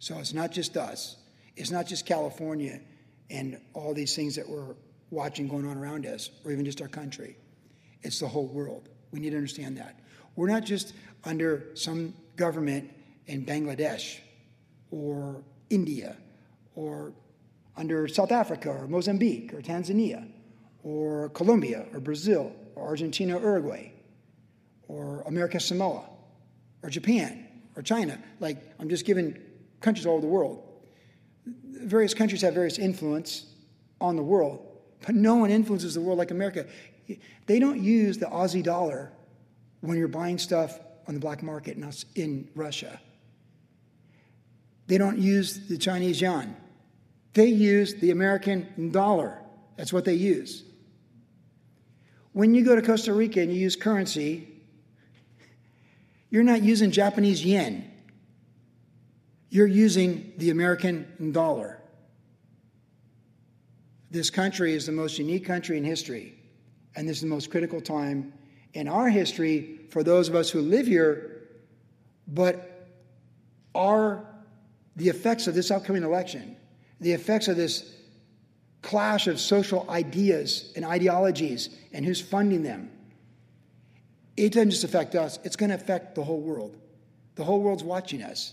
So 0.00 0.18
it's 0.18 0.34
not 0.34 0.52
just 0.52 0.76
us, 0.76 1.16
it's 1.56 1.70
not 1.70 1.86
just 1.86 2.04
California 2.04 2.78
and 3.30 3.58
all 3.72 3.94
these 3.94 4.14
things 4.14 4.36
that 4.36 4.46
we're 4.46 4.74
watching 5.08 5.48
going 5.48 5.66
on 5.66 5.78
around 5.78 6.04
us, 6.04 6.28
or 6.44 6.52
even 6.52 6.66
just 6.66 6.82
our 6.82 6.88
country. 6.88 7.38
It's 8.02 8.20
the 8.20 8.28
whole 8.28 8.48
world. 8.48 8.90
We 9.12 9.20
need 9.20 9.30
to 9.30 9.36
understand 9.36 9.78
that. 9.78 9.98
We're 10.36 10.48
not 10.48 10.64
just 10.64 10.94
under 11.24 11.66
some 11.74 12.14
government 12.36 12.90
in 13.26 13.44
Bangladesh 13.44 14.18
or 14.90 15.42
India 15.70 16.16
or 16.74 17.12
under 17.76 18.08
South 18.08 18.32
Africa 18.32 18.70
or 18.70 18.86
Mozambique 18.86 19.52
or 19.54 19.60
Tanzania 19.60 20.28
or 20.82 21.28
Colombia 21.30 21.86
or 21.92 22.00
Brazil 22.00 22.52
or 22.74 22.86
Argentina 22.86 23.36
or 23.36 23.40
Uruguay 23.40 23.92
or 24.88 25.22
America 25.22 25.60
Samoa 25.60 26.04
or 26.82 26.90
Japan 26.90 27.46
or 27.76 27.82
China. 27.82 28.18
Like, 28.40 28.58
I'm 28.78 28.88
just 28.88 29.04
giving 29.04 29.38
countries 29.80 30.06
all 30.06 30.14
over 30.14 30.22
the 30.22 30.28
world. 30.28 30.62
Various 31.46 32.14
countries 32.14 32.42
have 32.42 32.54
various 32.54 32.78
influence 32.78 33.46
on 34.00 34.16
the 34.16 34.22
world, 34.22 34.66
but 35.04 35.14
no 35.14 35.36
one 35.36 35.50
influences 35.50 35.94
the 35.94 36.00
world 36.00 36.18
like 36.18 36.30
America. 36.30 36.66
They 37.46 37.58
don't 37.58 37.82
use 37.82 38.18
the 38.18 38.26
Aussie 38.26 38.62
dollar 38.62 39.12
when 39.82 39.98
you're 39.98 40.08
buying 40.08 40.38
stuff 40.38 40.80
on 41.06 41.14
the 41.14 41.20
black 41.20 41.42
market 41.42 41.76
in 42.14 42.48
Russia. 42.54 42.98
They 44.86 44.96
don't 44.96 45.18
use 45.18 45.68
the 45.68 45.76
Chinese 45.76 46.20
yuan 46.20 46.56
they 47.34 47.46
use 47.46 47.94
the 47.94 48.10
American 48.10 48.90
dollar. 48.90 49.38
That's 49.76 49.92
what 49.92 50.04
they 50.04 50.14
use. 50.14 50.64
When 52.32 52.54
you 52.54 52.64
go 52.64 52.74
to 52.74 52.82
Costa 52.82 53.12
Rica 53.12 53.40
and 53.40 53.52
you 53.52 53.58
use 53.58 53.76
currency, 53.76 54.48
you're 56.30 56.42
not 56.42 56.62
using 56.62 56.90
Japanese 56.90 57.44
yen. 57.44 57.90
You're 59.50 59.66
using 59.66 60.32
the 60.38 60.50
American 60.50 61.32
dollar. 61.32 61.78
This 64.10 64.30
country 64.30 64.74
is 64.74 64.86
the 64.86 64.92
most 64.92 65.18
unique 65.18 65.44
country 65.44 65.78
in 65.78 65.84
history, 65.84 66.34
and 66.96 67.08
this 67.08 67.16
is 67.18 67.22
the 67.22 67.28
most 67.28 67.50
critical 67.50 67.80
time 67.80 68.32
in 68.74 68.88
our 68.88 69.08
history 69.08 69.80
for 69.90 70.02
those 70.02 70.28
of 70.28 70.34
us 70.34 70.50
who 70.50 70.60
live 70.60 70.86
here, 70.86 71.42
but 72.26 72.88
are 73.74 74.24
the 74.96 75.08
effects 75.08 75.46
of 75.46 75.54
this 75.54 75.70
upcoming 75.70 76.02
election 76.02 76.56
the 77.00 77.12
effects 77.12 77.48
of 77.48 77.56
this 77.56 77.96
clash 78.80 79.26
of 79.26 79.40
social 79.40 79.90
ideas 79.90 80.72
and 80.76 80.84
ideologies 80.84 81.68
and 81.92 82.04
who's 82.04 82.20
funding 82.20 82.62
them. 82.62 82.90
It 84.36 84.52
doesn't 84.52 84.70
just 84.70 84.84
affect 84.84 85.14
us, 85.14 85.38
it's 85.42 85.56
going 85.56 85.70
to 85.70 85.74
affect 85.74 86.14
the 86.14 86.22
whole 86.22 86.40
world. 86.40 86.76
The 87.34 87.44
whole 87.44 87.60
world's 87.60 87.82
watching 87.82 88.22
us. 88.22 88.52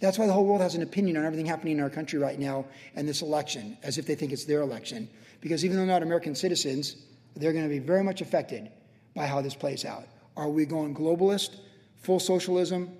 That's 0.00 0.18
why 0.18 0.26
the 0.26 0.32
whole 0.32 0.44
world 0.44 0.60
has 0.60 0.74
an 0.74 0.82
opinion 0.82 1.16
on 1.16 1.24
everything 1.24 1.46
happening 1.46 1.78
in 1.78 1.82
our 1.82 1.88
country 1.88 2.18
right 2.18 2.38
now 2.38 2.66
and 2.96 3.08
this 3.08 3.22
election, 3.22 3.78
as 3.82 3.98
if 3.98 4.06
they 4.06 4.14
think 4.14 4.32
it's 4.32 4.44
their 4.44 4.62
election. 4.62 5.08
Because 5.40 5.64
even 5.64 5.76
though 5.76 5.86
they're 5.86 5.94
not 5.94 6.02
American 6.02 6.34
citizens, 6.34 6.96
they're 7.36 7.52
going 7.52 7.64
to 7.64 7.70
be 7.70 7.78
very 7.78 8.02
much 8.02 8.20
affected 8.20 8.70
by 9.16 9.26
how 9.26 9.40
this 9.40 9.54
plays 9.54 9.84
out. 9.84 10.06
Are 10.36 10.50
we 10.50 10.66
going 10.66 10.94
globalist, 10.94 11.56
full 11.96 12.20
socialism, 12.20 12.92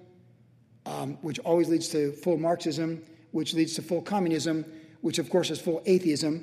um, 0.87 1.19
which 1.21 1.39
always 1.41 1.69
leads 1.69 1.89
to 1.89 2.13
full 2.13 2.39
Marxism, 2.39 3.03
which 3.31 3.53
leads 3.53 3.75
to 3.75 3.83
full 3.83 4.01
communism, 4.01 4.65
which 5.03 5.19
of 5.19 5.29
course 5.29 5.51
is 5.51 5.61
full 5.61 5.83
atheism, 5.85 6.43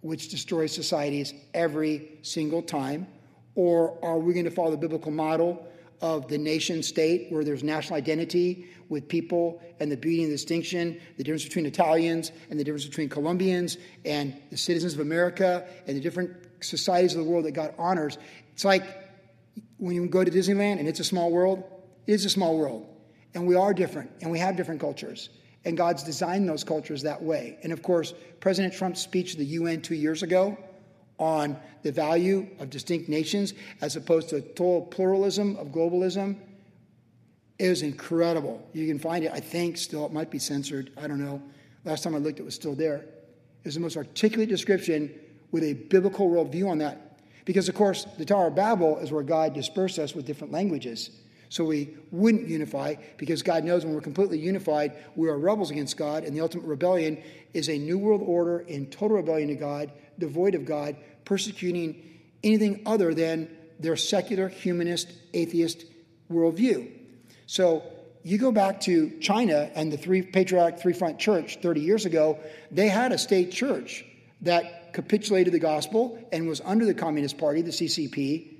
which 0.00 0.28
destroys 0.28 0.72
societies 0.72 1.32
every 1.54 2.18
single 2.22 2.62
time? 2.62 3.06
Or 3.54 3.96
are 4.04 4.18
we 4.18 4.34
going 4.34 4.44
to 4.44 4.50
follow 4.50 4.72
the 4.72 4.76
biblical 4.76 5.12
model 5.12 5.66
of 6.02 6.28
the 6.28 6.36
nation 6.36 6.82
state 6.82 7.28
where 7.30 7.44
there's 7.44 7.62
national 7.62 7.96
identity 7.96 8.66
with 8.88 9.08
people 9.08 9.62
and 9.80 9.90
the 9.90 9.96
beauty 9.96 10.24
and 10.24 10.32
distinction, 10.32 11.00
the 11.16 11.24
difference 11.24 11.44
between 11.44 11.64
Italians 11.64 12.32
and 12.50 12.60
the 12.60 12.64
difference 12.64 12.84
between 12.84 13.08
Colombians 13.08 13.78
and 14.04 14.36
the 14.50 14.56
citizens 14.56 14.94
of 14.94 15.00
America 15.00 15.66
and 15.86 15.96
the 15.96 16.00
different 16.00 16.36
societies 16.60 17.14
of 17.14 17.24
the 17.24 17.30
world 17.30 17.44
that 17.44 17.52
God 17.52 17.74
honors? 17.78 18.18
It's 18.56 18.64
like 18.64 18.84
when 19.76 19.94
you 19.94 20.08
go 20.08 20.24
to 20.24 20.30
Disneyland 20.30 20.78
and 20.78 20.88
it's 20.88 20.98
a 20.98 21.04
small 21.04 21.30
world, 21.30 21.62
it 22.06 22.14
is 22.14 22.24
a 22.24 22.30
small 22.30 22.56
world. 22.56 22.86
And 23.34 23.46
we 23.46 23.54
are 23.54 23.74
different 23.74 24.10
and 24.22 24.30
we 24.30 24.38
have 24.38 24.56
different 24.56 24.80
cultures. 24.80 25.28
And 25.66 25.76
God's 25.76 26.02
designed 26.02 26.48
those 26.48 26.64
cultures 26.64 27.02
that 27.02 27.22
way. 27.22 27.58
And 27.62 27.70
of 27.70 27.82
course, 27.82 28.14
President 28.40 28.72
Trump's 28.72 29.02
speech 29.02 29.32
to 29.32 29.36
the 29.36 29.44
UN 29.44 29.82
two 29.82 29.94
years 29.94 30.22
ago 30.22 30.56
on 31.18 31.58
the 31.82 31.92
value 31.92 32.48
of 32.58 32.70
distinct 32.70 33.10
nations 33.10 33.52
as 33.82 33.94
opposed 33.94 34.30
to 34.30 34.40
total 34.40 34.80
pluralism 34.80 35.56
of 35.56 35.66
globalism 35.66 36.36
is 37.58 37.82
incredible. 37.82 38.66
You 38.72 38.86
can 38.86 38.98
find 38.98 39.22
it, 39.22 39.32
I 39.34 39.40
think, 39.40 39.76
still, 39.76 40.06
it 40.06 40.14
might 40.14 40.30
be 40.30 40.38
censored. 40.38 40.92
I 40.96 41.06
don't 41.06 41.22
know. 41.22 41.42
Last 41.84 42.04
time 42.04 42.14
I 42.14 42.18
looked, 42.18 42.40
it 42.40 42.44
was 42.44 42.54
still 42.54 42.74
there. 42.74 43.04
It's 43.64 43.74
the 43.74 43.82
most 43.82 43.98
articulate 43.98 44.48
description 44.48 45.12
with 45.50 45.62
a 45.62 45.74
biblical 45.74 46.30
worldview 46.30 46.70
on 46.70 46.78
that. 46.78 47.05
Because, 47.46 47.70
of 47.70 47.74
course, 47.74 48.04
the 48.18 48.26
Tower 48.26 48.48
of 48.48 48.54
Babel 48.54 48.98
is 48.98 49.10
where 49.10 49.22
God 49.22 49.54
dispersed 49.54 49.98
us 49.98 50.14
with 50.14 50.26
different 50.26 50.52
languages. 50.52 51.10
So 51.48 51.64
we 51.64 51.96
wouldn't 52.10 52.48
unify 52.48 52.96
because 53.16 53.42
God 53.42 53.64
knows 53.64 53.84
when 53.84 53.94
we're 53.94 54.00
completely 54.00 54.38
unified, 54.38 54.92
we 55.14 55.28
are 55.28 55.38
rebels 55.38 55.70
against 55.70 55.96
God, 55.96 56.24
and 56.24 56.36
the 56.36 56.40
ultimate 56.40 56.66
rebellion 56.66 57.22
is 57.54 57.68
a 57.68 57.78
new 57.78 57.98
world 57.98 58.20
order 58.24 58.60
in 58.60 58.86
total 58.86 59.16
rebellion 59.16 59.48
to 59.48 59.54
God, 59.54 59.92
devoid 60.18 60.56
of 60.56 60.66
God, 60.66 60.96
persecuting 61.24 62.02
anything 62.42 62.82
other 62.84 63.14
than 63.14 63.48
their 63.78 63.96
secular, 63.96 64.48
humanist, 64.48 65.12
atheist 65.32 65.84
worldview. 66.30 66.90
So 67.46 67.84
you 68.24 68.38
go 68.38 68.50
back 68.50 68.80
to 68.82 69.10
China 69.20 69.70
and 69.76 69.92
the 69.92 69.96
three 69.96 70.22
patriotic 70.22 70.80
three 70.80 70.92
front 70.92 71.20
church 71.20 71.58
30 71.62 71.80
years 71.80 72.06
ago, 72.06 72.40
they 72.72 72.88
had 72.88 73.12
a 73.12 73.18
state 73.18 73.52
church 73.52 74.04
that 74.40 74.75
capitulated 74.96 75.52
the 75.52 75.58
gospel 75.58 76.18
and 76.32 76.48
was 76.48 76.62
under 76.62 76.86
the 76.86 76.94
Communist 76.94 77.36
Party, 77.36 77.60
the 77.60 77.70
CCP, 77.70 78.54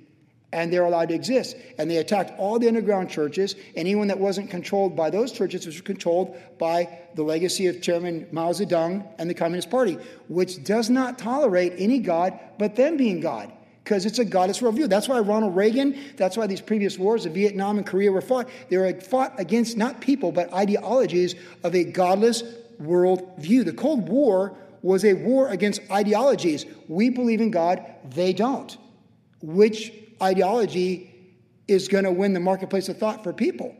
and 0.53 0.71
they're 0.71 0.85
allowed 0.85 1.09
to 1.09 1.15
exist. 1.15 1.57
And 1.79 1.89
they 1.89 1.97
attacked 1.97 2.31
all 2.37 2.59
the 2.59 2.67
underground 2.67 3.09
churches. 3.09 3.55
Anyone 3.75 4.07
that 4.09 4.19
wasn't 4.19 4.51
controlled 4.51 4.95
by 4.95 5.09
those 5.09 5.31
churches 5.31 5.65
was 5.65 5.81
controlled 5.81 6.37
by 6.59 6.99
the 7.15 7.23
legacy 7.23 7.65
of 7.65 7.81
Chairman 7.81 8.27
Mao 8.31 8.51
Zedong 8.51 9.03
and 9.17 9.27
the 9.27 9.33
Communist 9.33 9.71
Party, 9.71 9.97
which 10.27 10.63
does 10.63 10.91
not 10.91 11.17
tolerate 11.17 11.73
any 11.79 11.97
God 11.97 12.39
but 12.59 12.75
them 12.75 12.97
being 12.97 13.19
God. 13.19 13.51
Because 13.83 14.05
it's 14.05 14.19
a 14.19 14.25
godless 14.25 14.59
worldview. 14.59 14.87
That's 14.89 15.09
why 15.09 15.19
Ronald 15.19 15.55
Reagan, 15.55 15.97
that's 16.17 16.37
why 16.37 16.45
these 16.45 16.61
previous 16.61 16.99
wars 16.99 17.25
of 17.25 17.33
Vietnam 17.33 17.77
and 17.77 17.87
Korea 17.87 18.11
were 18.11 18.21
fought. 18.21 18.47
They 18.69 18.77
were 18.77 18.93
fought 19.01 19.33
against 19.39 19.75
not 19.75 20.01
people, 20.01 20.31
but 20.31 20.53
ideologies 20.53 21.33
of 21.63 21.73
a 21.73 21.83
godless 21.83 22.43
worldview. 22.79 23.65
The 23.65 23.73
Cold 23.73 24.07
War 24.07 24.55
was 24.87 25.03
a 25.03 25.13
war 25.13 25.49
against 25.49 25.81
ideologies. 25.91 26.65
We 26.87 27.09
believe 27.09 27.41
in 27.41 27.51
God, 27.51 27.83
they 28.05 28.31
don't. 28.31 28.75
Which 29.41 29.91
ideology 30.21 31.13
is 31.67 31.89
going 31.89 32.05
to 32.05 32.11
win 32.11 32.33
the 32.33 32.39
marketplace 32.39 32.87
of 32.87 32.97
thought 32.97 33.21
for 33.21 33.33
people? 33.33 33.75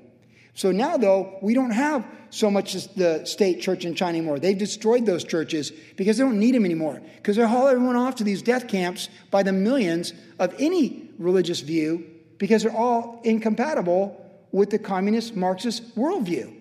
So 0.54 0.74
now, 0.74 0.98
though, 0.98 1.38
we 1.42 1.54
don't 1.54 1.72
have 1.72 2.06
so 2.30 2.52
much 2.52 2.74
the 2.96 3.24
state 3.24 3.62
church 3.62 3.86
in 3.86 3.96
China 3.96 4.18
anymore. 4.18 4.38
They've 4.38 4.58
destroyed 4.58 5.06
those 5.06 5.24
churches 5.24 5.72
because 5.96 6.18
they 6.18 6.26
don't 6.26 6.40
need 6.40 6.56
them 6.56 6.66
anymore. 6.66 7.02
Because 7.16 7.38
they're 7.38 7.48
hauling 7.48 7.76
everyone 7.76 7.96
off 7.96 8.16
to 8.16 8.26
these 8.26 8.42
death 8.42 8.68
camps 8.68 9.08
by 9.32 9.44
the 9.44 9.54
millions 9.54 10.12
of 10.40 10.54
any 10.60 11.10
religious 11.18 11.62
view 11.62 12.06
because 12.38 12.64
they're 12.64 12.76
all 12.76 13.22
incompatible 13.24 14.26
with 14.52 14.72
the 14.72 14.80
communist 14.80 15.38
Marxist 15.38 15.96
worldview. 15.96 16.54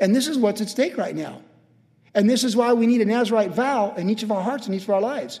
And 0.00 0.16
this 0.16 0.26
is 0.26 0.38
what's 0.38 0.62
at 0.62 0.70
stake 0.70 0.96
right 0.96 1.14
now. 1.14 1.42
And 2.14 2.28
this 2.28 2.44
is 2.44 2.56
why 2.56 2.72
we 2.72 2.86
need 2.86 3.00
a 3.00 3.04
Nazarite 3.04 3.50
vow 3.50 3.94
in 3.96 4.08
each 4.10 4.22
of 4.22 4.32
our 4.32 4.42
hearts 4.42 4.66
and 4.66 4.74
each 4.74 4.84
of 4.84 4.90
our 4.90 5.00
lives. 5.00 5.40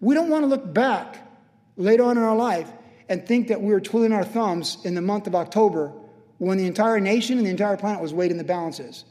We 0.00 0.14
don't 0.14 0.28
want 0.28 0.42
to 0.42 0.46
look 0.46 0.72
back 0.72 1.16
later 1.76 2.04
on 2.04 2.16
in 2.16 2.22
our 2.22 2.36
life 2.36 2.70
and 3.08 3.26
think 3.26 3.48
that 3.48 3.60
we 3.60 3.72
were 3.72 3.80
twiddling 3.80 4.12
our 4.12 4.24
thumbs 4.24 4.78
in 4.84 4.94
the 4.94 5.02
month 5.02 5.26
of 5.26 5.34
October 5.34 5.92
when 6.38 6.58
the 6.58 6.66
entire 6.66 7.00
nation 7.00 7.36
and 7.38 7.46
the 7.46 7.50
entire 7.50 7.76
planet 7.76 8.00
was 8.00 8.14
weighed 8.14 8.30
in 8.30 8.38
the 8.38 8.44
balances. 8.44 9.04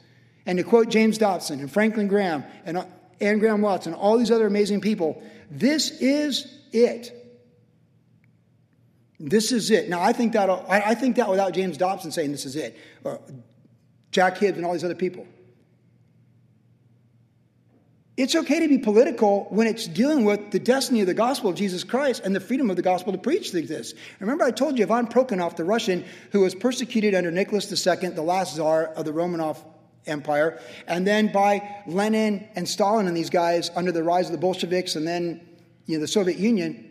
And 0.46 0.58
to 0.58 0.64
quote 0.64 0.90
James 0.90 1.18
Dobson 1.18 1.60
and 1.60 1.72
Franklin 1.72 2.08
Graham 2.08 2.44
and 2.66 2.86
Anne 3.22 3.40
Graham 3.40 3.62
Lotz 3.62 3.86
and 3.86 3.96
all 3.96 4.18
these 4.18 4.32
other 4.32 4.48
amazing 4.48 4.82
people, 4.82 5.22
this 5.52 5.92
is 6.02 6.48
it. 6.72 7.16
This 9.20 9.52
is 9.52 9.70
it. 9.70 9.90
Now, 9.90 10.02
I 10.02 10.14
think 10.14 10.34
that 10.34 10.50
I 10.50 10.96
think 10.96 11.18
that 11.18 11.30
without 11.30 11.54
James 11.54 11.78
Dobson 11.78 12.12
saying 12.12 12.32
this 12.32 12.46
is 12.46 12.56
it, 12.56 12.78
or 13.04 13.20
Jack 14.12 14.38
Hibbs 14.38 14.58
and 14.58 14.66
all 14.66 14.74
these 14.74 14.86
other 14.86 14.96
people. 14.96 15.28
It's 18.20 18.36
okay 18.36 18.60
to 18.60 18.68
be 18.68 18.78
political 18.78 19.48
when 19.50 19.66
it's 19.66 19.88
dealing 19.88 20.26
with 20.26 20.52
the 20.52 20.60
destiny 20.60 21.00
of 21.00 21.08
the 21.08 21.14
gospel 21.14 21.50
of 21.50 21.56
Jesus 21.56 21.86
Christ 21.86 22.22
and 22.26 22.36
the 22.36 22.42
freedom 22.42 22.70
of 22.70 22.76
the 22.76 22.82
gospel 22.82 23.14
to 23.14 23.18
preach 23.18 23.54
this. 23.54 23.94
Remember, 24.20 24.44
I 24.44 24.52
told 24.52 24.78
you 24.78 24.84
Ivan 24.84 25.08
Prokhanov, 25.08 25.56
the 25.56 25.64
Russian 25.64 26.04
who 26.34 26.42
was 26.42 26.54
persecuted 26.54 27.16
under 27.16 27.32
Nicholas 27.32 27.72
II, 27.72 28.10
the 28.10 28.22
last 28.22 28.58
czar 28.58 28.88
of 28.88 29.06
the 29.06 29.14
Romanov 29.14 29.64
Empire, 30.06 30.60
and 30.86 31.08
then 31.08 31.32
by 31.32 31.62
Lenin 31.88 32.46
and 32.58 32.68
Stalin 32.68 33.08
and 33.08 33.16
these 33.16 33.30
guys 33.30 33.72
under 33.74 33.94
the 33.94 34.04
rise 34.04 34.26
of 34.26 34.34
the 34.34 34.38
Bolsheviks 34.38 34.98
and 34.98 35.08
then 35.08 35.40
you 35.86 35.96
know, 35.96 36.02
the 36.02 36.08
Soviet 36.08 36.38
Union. 36.38 36.89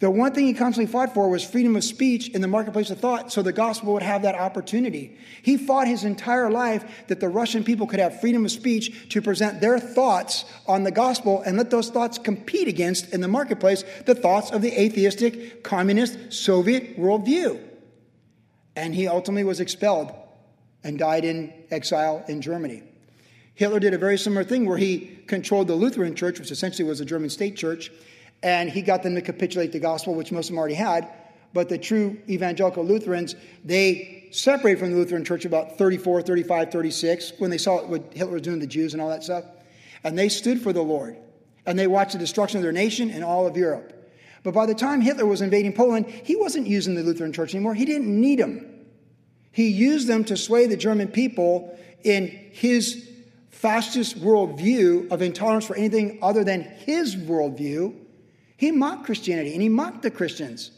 The 0.00 0.08
one 0.08 0.32
thing 0.32 0.46
he 0.46 0.54
constantly 0.54 0.90
fought 0.90 1.12
for 1.12 1.28
was 1.28 1.42
freedom 1.42 1.74
of 1.74 1.82
speech 1.82 2.28
in 2.28 2.40
the 2.40 2.46
marketplace 2.46 2.90
of 2.90 3.00
thought 3.00 3.32
so 3.32 3.42
the 3.42 3.52
gospel 3.52 3.94
would 3.94 4.02
have 4.02 4.22
that 4.22 4.36
opportunity. 4.36 5.18
He 5.42 5.56
fought 5.56 5.88
his 5.88 6.04
entire 6.04 6.50
life 6.50 7.08
that 7.08 7.18
the 7.18 7.28
Russian 7.28 7.64
people 7.64 7.88
could 7.88 7.98
have 7.98 8.20
freedom 8.20 8.44
of 8.44 8.52
speech 8.52 9.08
to 9.08 9.20
present 9.20 9.60
their 9.60 9.80
thoughts 9.80 10.44
on 10.68 10.84
the 10.84 10.92
gospel 10.92 11.42
and 11.42 11.56
let 11.56 11.70
those 11.70 11.90
thoughts 11.90 12.16
compete 12.16 12.68
against 12.68 13.12
in 13.12 13.20
the 13.20 13.26
marketplace 13.26 13.82
the 14.06 14.14
thoughts 14.14 14.52
of 14.52 14.62
the 14.62 14.80
atheistic, 14.80 15.64
communist, 15.64 16.32
Soviet 16.32 16.96
worldview. 16.96 17.60
And 18.76 18.94
he 18.94 19.08
ultimately 19.08 19.42
was 19.42 19.58
expelled 19.58 20.12
and 20.84 20.96
died 20.96 21.24
in 21.24 21.52
exile 21.72 22.24
in 22.28 22.40
Germany. 22.40 22.84
Hitler 23.54 23.80
did 23.80 23.94
a 23.94 23.98
very 23.98 24.16
similar 24.16 24.44
thing 24.44 24.64
where 24.64 24.78
he 24.78 25.18
controlled 25.26 25.66
the 25.66 25.74
Lutheran 25.74 26.14
church, 26.14 26.38
which 26.38 26.52
essentially 26.52 26.88
was 26.88 27.00
a 27.00 27.04
German 27.04 27.30
state 27.30 27.56
church 27.56 27.90
and 28.42 28.70
he 28.70 28.82
got 28.82 29.02
them 29.02 29.14
to 29.14 29.22
capitulate 29.22 29.72
the 29.72 29.80
gospel, 29.80 30.14
which 30.14 30.32
most 30.32 30.46
of 30.46 30.50
them 30.50 30.58
already 30.58 30.74
had. 30.74 31.08
But 31.52 31.68
the 31.68 31.78
true 31.78 32.18
evangelical 32.28 32.84
Lutherans, 32.84 33.34
they 33.64 34.28
separated 34.30 34.78
from 34.78 34.92
the 34.92 34.96
Lutheran 34.96 35.24
church 35.24 35.44
about 35.44 35.78
34, 35.78 36.22
35, 36.22 36.70
36 36.70 37.32
when 37.38 37.50
they 37.50 37.58
saw 37.58 37.84
what 37.86 38.12
Hitler 38.12 38.34
was 38.34 38.42
doing 38.42 38.60
to 38.60 38.66
the 38.66 38.70
Jews 38.70 38.92
and 38.92 39.02
all 39.02 39.08
that 39.08 39.24
stuff. 39.24 39.44
And 40.04 40.18
they 40.18 40.28
stood 40.28 40.60
for 40.60 40.72
the 40.72 40.82
Lord. 40.82 41.16
And 41.66 41.78
they 41.78 41.86
watched 41.86 42.12
the 42.12 42.18
destruction 42.18 42.58
of 42.58 42.62
their 42.62 42.72
nation 42.72 43.10
and 43.10 43.24
all 43.24 43.46
of 43.46 43.56
Europe. 43.56 43.94
But 44.42 44.54
by 44.54 44.66
the 44.66 44.74
time 44.74 45.00
Hitler 45.00 45.26
was 45.26 45.42
invading 45.42 45.72
Poland, 45.72 46.06
he 46.06 46.36
wasn't 46.36 46.66
using 46.66 46.94
the 46.94 47.02
Lutheran 47.02 47.32
church 47.32 47.54
anymore. 47.54 47.74
He 47.74 47.84
didn't 47.84 48.08
need 48.08 48.38
them. 48.38 48.86
He 49.50 49.68
used 49.68 50.06
them 50.06 50.24
to 50.24 50.36
sway 50.36 50.66
the 50.66 50.76
German 50.76 51.08
people 51.08 51.76
in 52.04 52.28
his 52.52 53.10
fascist 53.50 54.20
worldview 54.20 55.10
of 55.10 55.20
intolerance 55.20 55.66
for 55.66 55.74
anything 55.74 56.18
other 56.22 56.44
than 56.44 56.62
his 56.62 57.16
worldview 57.16 57.94
he 58.58 58.72
mocked 58.72 59.04
Christianity 59.04 59.52
and 59.52 59.62
he 59.62 59.68
mocked 59.68 60.02
the 60.02 60.10
Christians. 60.10 60.72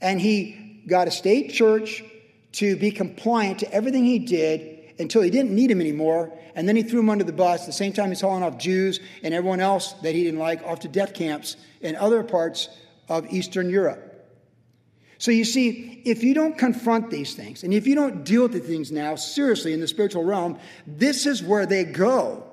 And 0.00 0.20
he 0.20 0.82
got 0.86 1.08
a 1.08 1.10
state 1.10 1.52
church 1.52 2.04
to 2.52 2.76
be 2.76 2.92
compliant 2.92 3.58
to 3.58 3.72
everything 3.74 4.04
he 4.04 4.20
did 4.20 4.94
until 5.00 5.22
he 5.22 5.28
didn't 5.28 5.50
need 5.50 5.68
him 5.68 5.80
anymore. 5.80 6.32
And 6.54 6.68
then 6.68 6.76
he 6.76 6.84
threw 6.84 7.00
him 7.00 7.10
under 7.10 7.24
the 7.24 7.32
bus. 7.32 7.62
At 7.62 7.66
the 7.66 7.72
same 7.72 7.92
time, 7.92 8.10
he's 8.10 8.20
hauling 8.20 8.44
off 8.44 8.56
Jews 8.56 9.00
and 9.24 9.34
everyone 9.34 9.58
else 9.58 9.94
that 10.04 10.14
he 10.14 10.22
didn't 10.22 10.38
like 10.38 10.62
off 10.62 10.80
to 10.80 10.88
death 10.88 11.12
camps 11.12 11.56
in 11.80 11.96
other 11.96 12.22
parts 12.22 12.68
of 13.08 13.26
Eastern 13.32 13.68
Europe. 13.68 14.04
So 15.18 15.32
you 15.32 15.44
see, 15.44 16.00
if 16.04 16.22
you 16.22 16.34
don't 16.34 16.56
confront 16.56 17.10
these 17.10 17.34
things 17.34 17.64
and 17.64 17.74
if 17.74 17.88
you 17.88 17.96
don't 17.96 18.22
deal 18.22 18.42
with 18.42 18.52
the 18.52 18.60
things 18.60 18.92
now 18.92 19.16
seriously 19.16 19.72
in 19.72 19.80
the 19.80 19.88
spiritual 19.88 20.22
realm, 20.22 20.56
this 20.86 21.26
is 21.26 21.42
where 21.42 21.66
they 21.66 21.82
go, 21.82 22.44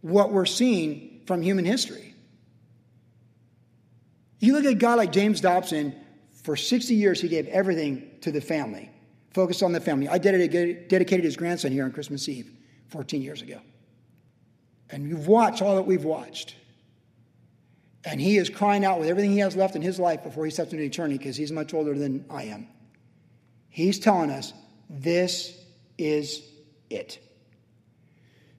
what 0.00 0.32
we're 0.32 0.44
seeing 0.44 1.20
from 1.26 1.40
human 1.40 1.64
history. 1.64 2.07
You 4.38 4.52
look 4.52 4.64
at 4.64 4.72
a 4.72 4.74
guy 4.74 4.94
like 4.94 5.12
James 5.12 5.40
Dobson, 5.40 5.94
for 6.42 6.56
60 6.56 6.94
years, 6.94 7.20
he 7.20 7.28
gave 7.28 7.46
everything 7.48 8.10
to 8.20 8.30
the 8.30 8.40
family, 8.40 8.90
focused 9.32 9.62
on 9.62 9.72
the 9.72 9.80
family. 9.80 10.08
I 10.08 10.18
dedicated 10.18 11.24
his 11.24 11.36
grandson 11.36 11.72
here 11.72 11.84
on 11.84 11.92
Christmas 11.92 12.28
Eve 12.28 12.50
14 12.88 13.20
years 13.20 13.42
ago. 13.42 13.60
And 14.90 15.08
you've 15.08 15.26
watched 15.26 15.60
all 15.60 15.76
that 15.76 15.82
we've 15.82 16.04
watched. 16.04 16.56
And 18.04 18.20
he 18.20 18.38
is 18.38 18.48
crying 18.48 18.84
out 18.84 19.00
with 19.00 19.08
everything 19.08 19.32
he 19.32 19.40
has 19.40 19.56
left 19.56 19.76
in 19.76 19.82
his 19.82 19.98
life 19.98 20.22
before 20.22 20.44
he 20.44 20.50
steps 20.50 20.72
into 20.72 20.84
eternity 20.84 21.18
because 21.18 21.36
he's 21.36 21.52
much 21.52 21.74
older 21.74 21.98
than 21.98 22.24
I 22.30 22.44
am. 22.44 22.68
He's 23.68 23.98
telling 23.98 24.30
us 24.30 24.54
this 24.88 25.60
is 25.98 26.42
it. 26.88 27.18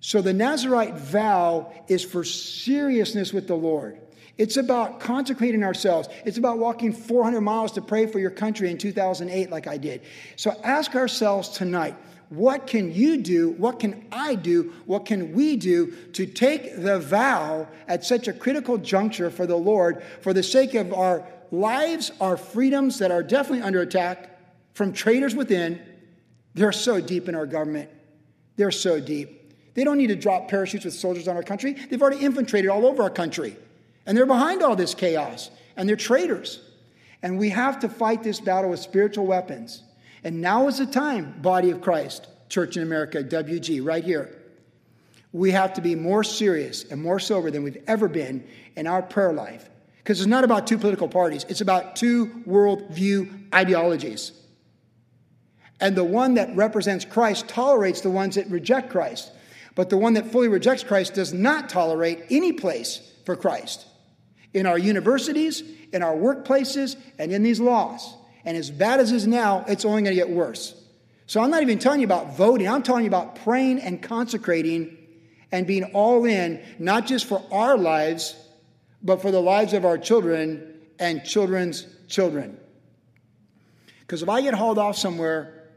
So 0.02 0.22
the 0.22 0.34
Nazarite 0.34 0.96
vow 0.98 1.74
is 1.88 2.04
for 2.04 2.24
seriousness 2.24 3.34
with 3.34 3.48
the 3.48 3.56
Lord. 3.56 4.00
It's 4.40 4.56
about 4.56 5.02
consecrating 5.02 5.66
ourselves. 5.66 6.08
It's 6.24 6.38
about 6.38 6.60
walking 6.60 6.94
400 6.94 7.42
miles 7.42 7.74
to 7.74 7.82
pray 7.82 8.06
for 8.06 8.20
your 8.20 8.32
country 8.32 8.72
in 8.72 8.78
2008, 8.78 9.52
like 9.52 9.68
I 9.68 9.78
did. 9.78 10.02
So 10.38 10.58
ask 10.64 10.96
ourselves 10.96 11.50
tonight 11.50 11.96
what 12.30 12.68
can 12.68 12.94
you 12.94 13.18
do? 13.18 13.50
What 13.50 13.80
can 13.80 14.06
I 14.12 14.36
do? 14.36 14.72
What 14.86 15.06
can 15.06 15.34
we 15.34 15.58
do 15.58 15.92
to 16.14 16.28
take 16.28 16.76
the 16.78 17.00
vow 17.00 17.68
at 17.88 18.06
such 18.06 18.28
a 18.28 18.34
critical 18.34 18.78
juncture 18.78 19.32
for 19.32 19.48
the 19.48 19.56
Lord 19.56 20.04
for 20.22 20.32
the 20.32 20.44
sake 20.44 20.76
of 20.76 20.94
our 20.94 21.26
lives, 21.52 22.12
our 22.22 22.38
freedoms 22.38 23.00
that 23.00 23.10
are 23.12 23.24
definitely 23.24 23.64
under 23.64 23.82
attack 23.82 24.40
from 24.74 24.94
traitors 24.94 25.36
within? 25.36 25.82
They're 26.54 26.72
so 26.72 27.02
deep 27.02 27.28
in 27.28 27.36
our 27.36 27.48
government. 27.48 27.90
They're 28.56 28.72
so 28.72 29.00
deep. 29.00 29.74
They 29.74 29.84
don't 29.84 29.98
need 29.98 30.08
to 30.08 30.16
drop 30.16 30.48
parachutes 30.48 30.86
with 30.86 30.94
soldiers 30.94 31.28
on 31.28 31.36
our 31.36 31.44
country. 31.44 31.74
They've 31.74 32.02
already 32.02 32.24
infiltrated 32.24 32.70
all 32.70 32.86
over 32.86 33.02
our 33.02 33.10
country. 33.10 33.58
And 34.10 34.18
they're 34.18 34.26
behind 34.26 34.64
all 34.64 34.76
this 34.76 34.96
chaos, 34.96 35.52
and 35.78 35.88
they're 35.88 35.96
traitors. 35.96 36.62
And 37.22 37.38
we 37.38 37.50
have 37.50 37.82
to 37.82 37.88
fight 37.88 38.24
this 38.24 38.40
battle 38.40 38.72
with 38.72 38.80
spiritual 38.80 39.28
weapons. 39.28 39.84
And 40.24 40.42
now 40.42 40.68
is 40.68 40.80
the 40.80 40.88
time, 40.88 41.40
body 41.44 41.70
of 41.70 41.80
Christ, 41.80 42.28
Church 42.50 42.76
in 42.76 42.82
America, 42.82 43.24
WG, 43.24 43.86
right 43.86 44.04
here. 44.04 44.36
We 45.32 45.52
have 45.52 45.76
to 45.76 45.82
be 45.82 45.94
more 45.94 46.24
serious 46.24 46.86
and 46.86 47.00
more 47.00 47.20
sober 47.20 47.52
than 47.52 47.62
we've 47.62 47.84
ever 47.86 48.08
been 48.08 48.48
in 48.76 48.88
our 48.88 49.04
prayer 49.04 49.32
life. 49.32 49.70
Because 50.00 50.20
it's 50.20 50.28
not 50.28 50.44
about 50.44 50.66
two 50.66 50.80
political 50.80 51.08
parties, 51.08 51.46
it's 51.48 51.62
about 51.62 51.96
two 51.96 52.42
worldview 52.48 53.54
ideologies. 53.54 54.32
And 55.80 55.96
the 55.96 56.04
one 56.04 56.34
that 56.34 56.56
represents 56.56 57.06
Christ 57.06 57.48
tolerates 57.48 58.02
the 58.02 58.10
ones 58.10 58.34
that 58.36 58.50
reject 58.50 58.90
Christ. 58.90 59.32
But 59.76 59.92
the 59.92 59.98
one 59.98 60.16
that 60.16 60.32
fully 60.32 60.48
rejects 60.48 60.84
Christ 60.84 61.14
does 61.14 61.32
not 61.32 61.70
tolerate 61.70 62.26
any 62.32 62.54
place 62.54 63.08
for 63.24 63.36
Christ 63.36 63.86
in 64.54 64.66
our 64.66 64.78
universities, 64.78 65.64
in 65.92 66.04
our 66.04 66.16
workplaces, 66.16 66.96
and 67.18 67.32
in 67.32 67.44
these 67.44 67.60
laws. 67.60 68.16
And 68.46 68.58
as 68.58 68.72
bad 68.72 69.00
as 69.00 69.12
it 69.12 69.16
is 69.16 69.28
now, 69.28 69.66
it's 69.68 69.86
only 69.86 70.02
going 70.02 70.16
to 70.16 70.22
get 70.22 70.30
worse. 70.30 70.76
So 71.28 71.42
I'm 71.42 71.52
not 71.52 71.62
even 71.62 71.78
telling 71.78 72.00
you 72.00 72.08
about 72.08 72.36
voting, 72.36 72.68
I'm 72.68 72.82
telling 72.82 73.04
you 73.04 73.10
about 73.10 73.36
praying 73.44 73.80
and 73.80 74.02
consecrating 74.02 74.98
and 75.52 75.68
being 75.68 75.84
all 75.94 76.26
in, 76.26 76.64
not 76.80 77.06
just 77.06 77.26
for 77.26 77.44
our 77.52 77.78
lives, 77.78 78.36
but 79.04 79.22
for 79.22 79.32
the 79.32 79.42
lives 79.42 79.74
of 79.74 79.86
our 79.86 79.98
children 79.98 80.76
and 80.98 81.24
children's 81.24 81.86
children. 82.08 82.58
Because 84.02 84.24
if 84.24 84.30
I 84.30 84.42
get 84.42 84.56
hauled 84.56 84.80
off 84.80 84.98
somewhere 84.98 85.70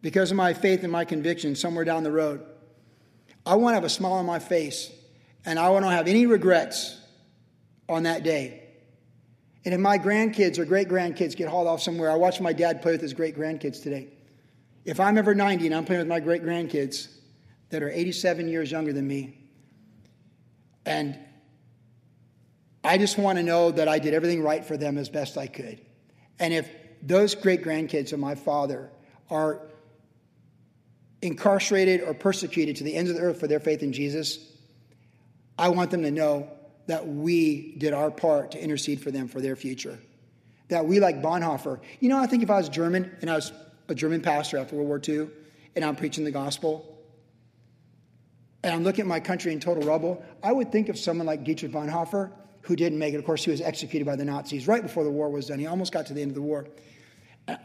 because 0.00 0.30
of 0.30 0.36
my 0.36 0.54
faith 0.54 0.82
and 0.82 0.90
my 0.90 1.04
conviction 1.04 1.54
somewhere 1.56 1.84
down 1.84 2.02
the 2.02 2.12
road, 2.12 2.42
I 3.44 3.56
want 3.56 3.72
to 3.72 3.74
have 3.76 3.84
a 3.84 3.90
smile 3.90 4.14
on 4.14 4.26
my 4.26 4.38
face 4.38 4.90
and 5.44 5.58
I 5.58 5.68
want 5.68 5.84
to 5.84 5.90
have 5.90 6.08
any 6.08 6.26
regrets 6.26 6.98
on 7.88 8.04
that 8.04 8.22
day. 8.22 8.62
And 9.64 9.74
if 9.74 9.80
my 9.80 9.98
grandkids 9.98 10.58
or 10.58 10.64
great 10.64 10.88
grandkids 10.88 11.36
get 11.36 11.48
hauled 11.48 11.66
off 11.66 11.82
somewhere, 11.82 12.10
I 12.10 12.14
watched 12.14 12.40
my 12.40 12.52
dad 12.52 12.82
play 12.82 12.92
with 12.92 13.00
his 13.00 13.14
great 13.14 13.36
grandkids 13.36 13.82
today. 13.82 14.08
If 14.84 15.00
I'm 15.00 15.18
ever 15.18 15.34
90 15.34 15.66
and 15.66 15.74
I'm 15.74 15.84
playing 15.84 16.00
with 16.00 16.08
my 16.08 16.20
great 16.20 16.44
grandkids 16.44 17.08
that 17.70 17.82
are 17.82 17.90
87 17.90 18.48
years 18.48 18.70
younger 18.70 18.92
than 18.92 19.06
me, 19.06 19.36
And 20.86 21.18
I 22.84 22.96
just 22.96 23.18
want 23.18 23.38
to 23.38 23.42
know 23.42 23.72
that 23.72 23.88
I 23.88 23.98
did 23.98 24.14
everything 24.14 24.42
right 24.42 24.64
for 24.64 24.76
them 24.76 24.96
as 24.96 25.08
best 25.08 25.36
I 25.36 25.48
could. 25.48 25.80
And 26.38 26.54
if 26.54 26.70
those 27.02 27.34
great 27.34 27.64
grandkids 27.64 28.12
of 28.12 28.20
my 28.20 28.36
father 28.36 28.90
are 29.28 29.62
incarcerated 31.20 32.02
or 32.02 32.14
persecuted 32.14 32.76
to 32.76 32.84
the 32.84 32.94
ends 32.94 33.10
of 33.10 33.16
the 33.16 33.22
earth 33.22 33.40
for 33.40 33.48
their 33.48 33.58
faith 33.58 33.82
in 33.82 33.92
Jesus, 33.92 34.38
I 35.58 35.70
want 35.70 35.90
them 35.90 36.02
to 36.02 36.12
know 36.12 36.48
that 36.86 37.06
we 37.06 37.74
did 37.78 37.92
our 37.92 38.10
part 38.10 38.52
to 38.52 38.62
intercede 38.62 39.00
for 39.00 39.10
them 39.10 39.28
for 39.28 39.40
their 39.40 39.56
future. 39.56 39.98
That 40.68 40.86
we, 40.86 41.00
like 41.00 41.22
Bonhoeffer, 41.22 41.80
you 42.00 42.08
know, 42.08 42.18
I 42.18 42.26
think 42.26 42.42
if 42.42 42.50
I 42.50 42.56
was 42.56 42.68
German 42.68 43.16
and 43.20 43.30
I 43.30 43.36
was 43.36 43.52
a 43.88 43.94
German 43.94 44.20
pastor 44.20 44.58
after 44.58 44.76
World 44.76 44.88
War 44.88 45.00
II 45.06 45.28
and 45.74 45.84
I'm 45.84 45.96
preaching 45.96 46.24
the 46.24 46.30
gospel 46.30 46.92
and 48.64 48.74
I'm 48.74 48.82
looking 48.82 49.02
at 49.02 49.06
my 49.06 49.20
country 49.20 49.52
in 49.52 49.60
total 49.60 49.84
rubble, 49.84 50.24
I 50.42 50.50
would 50.52 50.72
think 50.72 50.88
of 50.88 50.98
someone 50.98 51.26
like 51.26 51.44
Dietrich 51.44 51.70
Bonhoeffer 51.70 52.32
who 52.62 52.74
didn't 52.74 52.98
make 52.98 53.14
it. 53.14 53.18
Of 53.18 53.24
course, 53.24 53.44
he 53.44 53.50
was 53.50 53.60
executed 53.60 54.04
by 54.04 54.16
the 54.16 54.24
Nazis 54.24 54.66
right 54.66 54.82
before 54.82 55.04
the 55.04 55.10
war 55.10 55.30
was 55.30 55.46
done. 55.46 55.60
He 55.60 55.66
almost 55.66 55.92
got 55.92 56.06
to 56.06 56.14
the 56.14 56.22
end 56.22 56.32
of 56.32 56.34
the 56.34 56.42
war. 56.42 56.66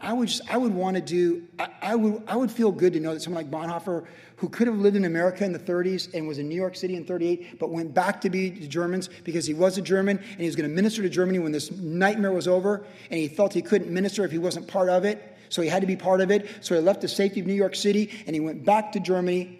I 0.00 0.12
would 0.12 0.28
just, 0.28 0.42
I 0.48 0.56
would 0.56 0.72
want 0.72 0.94
to 0.94 1.02
do, 1.02 1.42
I, 1.58 1.68
I, 1.82 1.94
would, 1.96 2.22
I 2.28 2.36
would 2.36 2.52
feel 2.52 2.70
good 2.70 2.92
to 2.92 3.00
know 3.00 3.14
that 3.14 3.20
someone 3.20 3.42
like 3.42 3.50
Bonhoeffer, 3.50 4.06
who 4.36 4.48
could 4.48 4.68
have 4.68 4.78
lived 4.78 4.94
in 4.94 5.04
America 5.06 5.44
in 5.44 5.52
the 5.52 5.58
30s 5.58 6.14
and 6.14 6.28
was 6.28 6.38
in 6.38 6.48
New 6.48 6.54
York 6.54 6.76
City 6.76 6.94
in 6.94 7.04
38, 7.04 7.58
but 7.58 7.70
went 7.70 7.92
back 7.92 8.20
to 8.20 8.30
be 8.30 8.50
Germans 8.68 9.08
because 9.24 9.44
he 9.44 9.54
was 9.54 9.78
a 9.78 9.82
German 9.82 10.18
and 10.18 10.40
he 10.40 10.46
was 10.46 10.54
going 10.54 10.68
to 10.68 10.74
minister 10.74 11.02
to 11.02 11.08
Germany 11.08 11.40
when 11.40 11.50
this 11.50 11.72
nightmare 11.72 12.30
was 12.30 12.46
over, 12.46 12.84
and 13.10 13.18
he 13.18 13.26
felt 13.26 13.52
he 13.52 13.62
couldn't 13.62 13.90
minister 13.90 14.24
if 14.24 14.30
he 14.30 14.38
wasn't 14.38 14.68
part 14.68 14.88
of 14.88 15.04
it, 15.04 15.36
so 15.48 15.62
he 15.62 15.68
had 15.68 15.80
to 15.80 15.86
be 15.88 15.96
part 15.96 16.20
of 16.20 16.30
it. 16.30 16.48
So 16.60 16.76
he 16.76 16.80
left 16.80 17.00
the 17.00 17.08
safety 17.08 17.40
of 17.40 17.46
New 17.46 17.52
York 17.52 17.74
City 17.74 18.10
and 18.26 18.34
he 18.34 18.40
went 18.40 18.64
back 18.64 18.92
to 18.92 19.00
Germany 19.00 19.58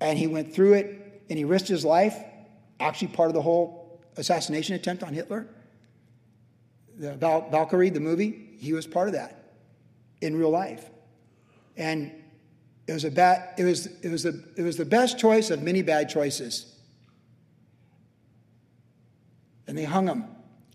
and 0.00 0.18
he 0.18 0.26
went 0.26 0.54
through 0.54 0.74
it 0.74 1.22
and 1.30 1.38
he 1.38 1.44
risked 1.44 1.68
his 1.68 1.86
life, 1.86 2.16
actually 2.80 3.08
part 3.08 3.28
of 3.28 3.34
the 3.34 3.42
whole 3.42 4.00
assassination 4.16 4.74
attempt 4.74 5.02
on 5.02 5.14
Hitler. 5.14 5.48
The 6.98 7.14
Val- 7.14 7.48
Valkyrie, 7.50 7.90
the 7.90 8.00
movie, 8.00 8.56
he 8.58 8.72
was 8.72 8.86
part 8.86 9.08
of 9.08 9.14
that 9.14 9.37
in 10.20 10.36
real 10.36 10.50
life. 10.50 10.88
And 11.76 12.12
it 12.86 12.92
was 12.92 13.04
a 13.04 13.54
it 13.58 13.64
was, 13.64 13.86
it 14.02 14.10
was 14.10 14.22
the, 14.22 14.44
it 14.56 14.62
was 14.62 14.76
the 14.76 14.84
best 14.84 15.18
choice 15.18 15.50
of 15.50 15.62
many 15.62 15.82
bad 15.82 16.08
choices. 16.08 16.74
And 19.66 19.76
they 19.76 19.84
hung 19.84 20.06
him. 20.08 20.24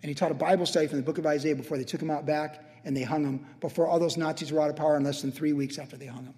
And 0.01 0.09
he 0.09 0.13
taught 0.13 0.31
a 0.31 0.35
Bible 0.35 0.65
study 0.65 0.87
from 0.87 0.97
the 0.97 1.03
book 1.03 1.17
of 1.17 1.25
Isaiah 1.25 1.55
before 1.55 1.77
they 1.77 1.83
took 1.83 2.01
him 2.01 2.11
out 2.11 2.25
back 2.25 2.63
and 2.85 2.95
they 2.95 3.01
hung 3.01 3.23
him 3.23 3.45
before 3.61 3.87
all 3.87 3.99
those 3.99 4.17
Nazis 4.17 4.51
were 4.51 4.61
out 4.61 4.69
of 4.69 4.75
power 4.75 4.97
in 4.97 5.03
less 5.03 5.21
than 5.21 5.31
three 5.31 5.53
weeks 5.53 5.79
after 5.79 5.97
they 5.97 6.05
hung 6.05 6.25
him. 6.25 6.33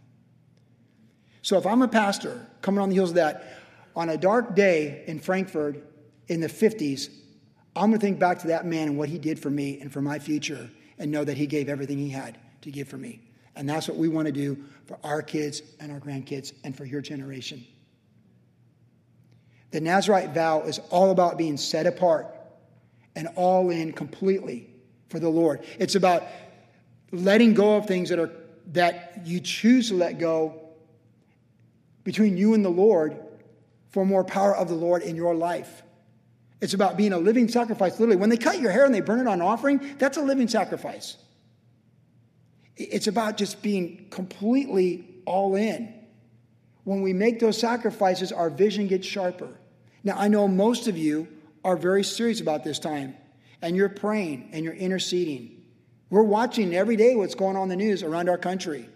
So 1.41 1.57
if 1.57 1.65
I'm 1.65 1.81
a 1.81 1.87
pastor 1.87 2.45
coming 2.61 2.79
on 2.79 2.89
the 2.89 2.95
heels 2.95 3.09
of 3.09 3.15
that, 3.15 3.59
on 3.95 4.09
a 4.09 4.17
dark 4.17 4.55
day 4.55 5.03
in 5.07 5.19
Frankfurt 5.19 5.83
in 6.27 6.39
the 6.39 6.47
50s, 6.47 7.09
I'm 7.75 7.89
going 7.89 7.99
to 7.99 8.05
think 8.05 8.19
back 8.19 8.39
to 8.39 8.47
that 8.47 8.65
man 8.65 8.89
and 8.89 8.97
what 8.97 9.09
he 9.09 9.17
did 9.17 9.39
for 9.39 9.49
me 9.49 9.79
and 9.81 9.91
for 9.91 10.01
my 10.01 10.19
future 10.19 10.69
and 10.97 11.11
know 11.11 11.23
that 11.23 11.37
he 11.37 11.47
gave 11.47 11.67
everything 11.67 11.97
he 11.97 12.09
had 12.09 12.37
to 12.65 12.71
give 12.71 12.87
for 12.87 12.97
me. 12.97 13.21
And 13.55 13.69
that's 13.69 13.87
what 13.87 13.97
we 13.97 14.09
want 14.09 14.25
to 14.25 14.31
do 14.31 14.57
for 14.85 14.99
our 15.03 15.21
kids 15.21 15.61
and 15.79 15.91
our 15.91 15.99
grandkids 15.99 16.51
and 16.63 16.75
for 16.75 16.83
your 16.83 17.01
generation. 17.01 17.65
The 19.71 19.81
Nazarite 19.81 20.31
vow 20.33 20.61
is 20.63 20.79
all 20.89 21.11
about 21.11 21.37
being 21.37 21.57
set 21.57 21.87
apart 21.87 22.27
and 23.15 23.29
all 23.35 23.69
in 23.69 23.93
completely 23.93 24.69
for 25.09 25.19
the 25.19 25.29
Lord. 25.29 25.63
It's 25.79 25.95
about 25.95 26.23
letting 27.11 27.53
go 27.53 27.77
of 27.77 27.85
things 27.85 28.09
that 28.09 28.19
are 28.19 28.31
that 28.73 29.21
you 29.25 29.39
choose 29.39 29.89
to 29.89 29.95
let 29.95 30.17
go 30.17 30.59
between 32.03 32.35
you 32.35 32.55
and 32.55 32.65
the 32.65 32.69
Lord 32.69 33.15
for 33.89 34.05
more 34.05 34.23
power 34.23 34.55
of 34.55 34.67
the 34.67 34.75
Lord 34.75 35.03
in 35.03 35.15
your 35.15 35.35
life. 35.35 35.83
It's 36.61 36.73
about 36.73 36.97
being 36.97 37.13
a 37.13 37.19
living 37.19 37.47
sacrifice. 37.47 37.99
Literally, 37.99 38.15
when 38.15 38.29
they 38.29 38.37
cut 38.37 38.59
your 38.59 38.71
hair 38.71 38.85
and 38.85 38.93
they 38.93 39.01
burn 39.01 39.19
it 39.19 39.27
on 39.27 39.39
offering, 39.39 39.97
that's 39.99 40.17
a 40.17 40.21
living 40.21 40.47
sacrifice. 40.47 41.17
It's 42.77 43.07
about 43.07 43.37
just 43.37 43.61
being 43.61 44.07
completely 44.09 45.07
all 45.25 45.55
in. 45.55 45.93
When 46.83 47.01
we 47.01 47.13
make 47.13 47.39
those 47.39 47.57
sacrifices, 47.57 48.31
our 48.31 48.49
vision 48.49 48.87
gets 48.87 49.07
sharper. 49.07 49.49
Now, 50.03 50.15
I 50.17 50.27
know 50.27 50.47
most 50.47 50.87
of 50.87 50.97
you 50.97 51.27
are 51.63 51.75
very 51.75 52.03
serious 52.03 52.41
about 52.41 52.63
this 52.63 52.77
time, 52.77 53.15
and 53.61 53.75
you're 53.75 53.89
praying 53.89 54.49
and 54.53 54.63
you're 54.63 54.73
interceding. 54.73 55.63
We're 56.09 56.21
watching 56.21 56.75
every 56.75 56.95
day 56.95 57.15
what's 57.15 57.33
going 57.33 57.55
on 57.55 57.63
in 57.63 57.69
the 57.69 57.75
news 57.75 58.03
around 58.03 58.29
our 58.29 58.37
country. 58.37 58.87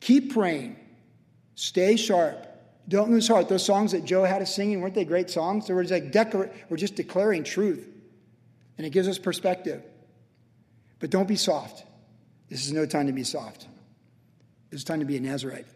Keep 0.00 0.34
praying. 0.34 0.76
Stay 1.54 1.96
sharp. 1.96 2.46
Don't 2.88 3.10
lose 3.10 3.26
heart. 3.26 3.48
Those 3.48 3.64
songs 3.64 3.92
that 3.92 4.04
Joe 4.04 4.24
had 4.24 4.42
us 4.42 4.54
singing, 4.54 4.80
weren't 4.80 4.94
they 4.94 5.04
great 5.04 5.30
songs? 5.30 5.66
They 5.66 5.74
were 5.74 5.82
just 5.82 5.92
like 5.92 6.12
declar- 6.12 6.50
we're 6.68 6.76
just 6.76 6.94
declaring 6.94 7.42
truth. 7.42 7.88
And 8.76 8.86
it 8.86 8.90
gives 8.90 9.08
us 9.08 9.18
perspective. 9.18 9.82
But 11.06 11.12
don't 11.12 11.28
be 11.28 11.36
soft. 11.36 11.84
This 12.48 12.66
is 12.66 12.72
no 12.72 12.84
time 12.84 13.06
to 13.06 13.12
be 13.12 13.22
soft. 13.22 13.68
It's 14.72 14.82
time 14.82 14.98
to 14.98 15.06
be 15.06 15.16
a 15.16 15.20
Nazarite. 15.20 15.68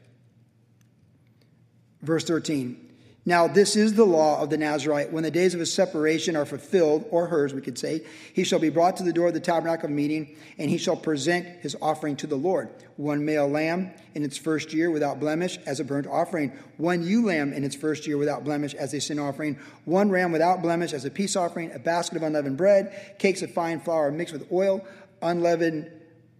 Verse 2.02 2.24
13. 2.24 2.90
Now, 3.26 3.46
this 3.46 3.76
is 3.76 3.94
the 3.94 4.04
law 4.04 4.42
of 4.42 4.50
the 4.50 4.56
Nazarite. 4.56 5.12
When 5.12 5.22
the 5.22 5.30
days 5.30 5.52
of 5.54 5.60
his 5.60 5.72
separation 5.72 6.34
are 6.34 6.46
fulfilled, 6.46 7.04
or 7.10 7.26
hers, 7.26 7.52
we 7.52 7.60
could 7.60 7.78
say, 7.78 8.02
he 8.32 8.44
shall 8.44 8.58
be 8.58 8.70
brought 8.70 8.96
to 8.96 9.04
the 9.04 9.12
door 9.12 9.28
of 9.28 9.34
the 9.34 9.40
tabernacle 9.40 9.84
of 9.84 9.92
meeting, 9.92 10.36
and 10.58 10.68
he 10.68 10.78
shall 10.78 10.96
present 10.96 11.46
his 11.60 11.76
offering 11.80 12.16
to 12.16 12.26
the 12.26 12.34
Lord. 12.34 12.70
One 12.96 13.24
male 13.24 13.46
lamb 13.46 13.92
in 14.14 14.24
its 14.24 14.38
first 14.38 14.72
year 14.72 14.90
without 14.90 15.20
blemish 15.20 15.58
as 15.66 15.80
a 15.80 15.84
burnt 15.84 16.06
offering, 16.06 16.50
one 16.78 17.02
ewe 17.02 17.26
lamb 17.26 17.52
in 17.52 17.62
its 17.62 17.76
first 17.76 18.06
year 18.06 18.16
without 18.16 18.42
blemish 18.42 18.74
as 18.74 18.94
a 18.94 19.00
sin 19.00 19.18
offering, 19.18 19.58
one 19.84 20.10
ram 20.10 20.32
without 20.32 20.62
blemish 20.62 20.94
as 20.94 21.04
a 21.04 21.10
peace 21.10 21.36
offering, 21.36 21.70
a 21.72 21.78
basket 21.78 22.16
of 22.16 22.22
unleavened 22.22 22.56
bread, 22.56 23.16
cakes 23.18 23.42
of 23.42 23.52
fine 23.52 23.80
flour 23.80 24.10
mixed 24.10 24.32
with 24.32 24.50
oil, 24.50 24.84
unleavened 25.22 25.90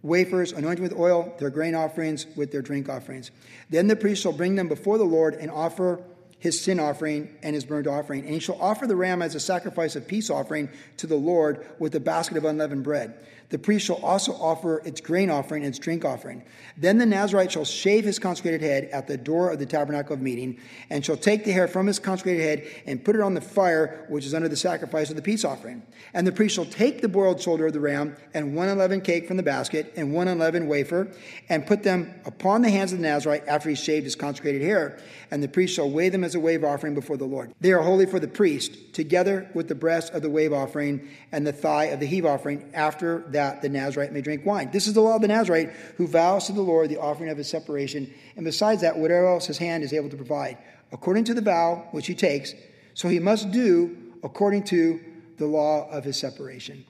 wafers 0.03 0.51
anointed 0.51 0.81
with 0.81 0.93
oil, 0.93 1.33
their 1.37 1.49
grain 1.49 1.75
offerings 1.75 2.25
with 2.35 2.51
their 2.51 2.61
drink 2.61 2.89
offerings. 2.89 3.31
Then 3.69 3.87
the 3.87 3.95
priest 3.95 4.23
shall 4.23 4.33
bring 4.33 4.55
them 4.55 4.67
before 4.67 4.97
the 4.97 5.03
Lord 5.03 5.35
and 5.35 5.51
offer 5.51 6.03
his 6.41 6.59
sin 6.59 6.79
offering 6.79 7.29
and 7.43 7.53
his 7.53 7.63
burnt 7.63 7.85
offering. 7.85 8.25
And 8.25 8.33
he 8.33 8.39
shall 8.39 8.59
offer 8.59 8.87
the 8.87 8.95
ram 8.95 9.21
as 9.21 9.35
a 9.35 9.39
sacrifice 9.39 9.95
of 9.95 10.07
peace 10.07 10.29
offering 10.29 10.69
to 10.97 11.05
the 11.05 11.15
Lord 11.15 11.65
with 11.77 11.93
a 11.93 11.99
basket 11.99 12.35
of 12.35 12.45
unleavened 12.45 12.83
bread. 12.83 13.13
The 13.49 13.59
priest 13.59 13.85
shall 13.85 13.97
also 13.97 14.31
offer 14.31 14.79
its 14.85 15.01
grain 15.01 15.29
offering 15.29 15.65
and 15.65 15.75
its 15.75 15.77
drink 15.77 16.05
offering. 16.05 16.43
Then 16.77 16.97
the 16.97 17.05
Nazarite 17.05 17.51
shall 17.51 17.65
shave 17.65 18.05
his 18.05 18.17
consecrated 18.17 18.61
head 18.61 18.85
at 18.85 19.07
the 19.07 19.17
door 19.17 19.51
of 19.51 19.59
the 19.59 19.65
tabernacle 19.65 20.13
of 20.13 20.21
meeting, 20.21 20.57
and 20.89 21.05
shall 21.05 21.17
take 21.17 21.43
the 21.43 21.51
hair 21.51 21.67
from 21.67 21.85
his 21.85 21.99
consecrated 21.99 22.41
head 22.41 22.83
and 22.85 23.03
put 23.03 23.13
it 23.13 23.21
on 23.21 23.33
the 23.33 23.41
fire 23.41 24.05
which 24.07 24.25
is 24.25 24.33
under 24.33 24.47
the 24.47 24.55
sacrifice 24.55 25.09
of 25.09 25.17
the 25.17 25.21
peace 25.21 25.43
offering. 25.43 25.83
And 26.13 26.25
the 26.25 26.31
priest 26.31 26.55
shall 26.55 26.65
take 26.65 27.01
the 27.01 27.09
boiled 27.09 27.41
shoulder 27.41 27.67
of 27.67 27.73
the 27.73 27.81
ram 27.81 28.15
and 28.33 28.55
one 28.55 28.69
unleavened 28.69 29.03
cake 29.03 29.27
from 29.27 29.35
the 29.35 29.43
basket 29.43 29.93
and 29.97 30.13
one 30.13 30.29
unleavened 30.29 30.69
wafer, 30.69 31.09
and 31.49 31.67
put 31.67 31.83
them 31.83 32.13
upon 32.23 32.61
the 32.61 32.69
hands 32.69 32.93
of 32.93 32.99
the 32.99 33.03
Nazarite 33.03 33.45
after 33.49 33.67
he 33.67 33.75
shaved 33.75 34.05
his 34.05 34.15
consecrated 34.15 34.61
hair. 34.61 34.97
And 35.29 35.43
the 35.43 35.49
priest 35.49 35.75
shall 35.75 35.89
weigh 35.89 36.07
them 36.07 36.23
as 36.23 36.30
a 36.35 36.39
wave 36.39 36.63
offering 36.63 36.93
before 36.93 37.17
the 37.17 37.25
Lord. 37.25 37.53
They 37.59 37.73
are 37.73 37.81
holy 37.81 38.05
for 38.05 38.19
the 38.19 38.27
priest, 38.27 38.93
together 38.93 39.49
with 39.53 39.67
the 39.67 39.75
breast 39.75 40.13
of 40.13 40.21
the 40.21 40.29
wave 40.29 40.53
offering 40.53 41.09
and 41.31 41.45
the 41.45 41.53
thigh 41.53 41.85
of 41.85 41.99
the 41.99 42.05
heave 42.05 42.25
offering 42.25 42.71
after 42.73 43.25
that 43.29 43.41
that 43.41 43.61
the 43.63 43.69
Nazarite 43.69 44.13
may 44.13 44.21
drink 44.21 44.45
wine. 44.45 44.69
This 44.71 44.85
is 44.85 44.93
the 44.93 45.01
law 45.01 45.15
of 45.15 45.21
the 45.21 45.27
Nazarite 45.27 45.71
who 45.97 46.07
vows 46.07 46.45
to 46.45 46.53
the 46.53 46.61
Lord 46.61 46.89
the 46.89 47.01
offering 47.01 47.29
of 47.31 47.37
his 47.37 47.49
separation, 47.49 48.13
and 48.35 48.45
besides 48.45 48.81
that, 48.81 48.97
whatever 48.97 49.27
else 49.27 49.47
his 49.47 49.57
hand 49.57 49.83
is 49.83 49.93
able 49.93 50.09
to 50.09 50.15
provide, 50.15 50.59
according 50.91 51.23
to 51.25 51.33
the 51.33 51.41
vow 51.41 51.87
which 51.91 52.05
he 52.05 52.13
takes. 52.13 52.53
So 52.93 53.09
he 53.09 53.19
must 53.19 53.51
do 53.51 53.97
according 54.23 54.63
to 54.65 54.99
the 55.37 55.47
law 55.47 55.89
of 55.89 56.03
his 56.03 56.17
separation. 56.17 56.85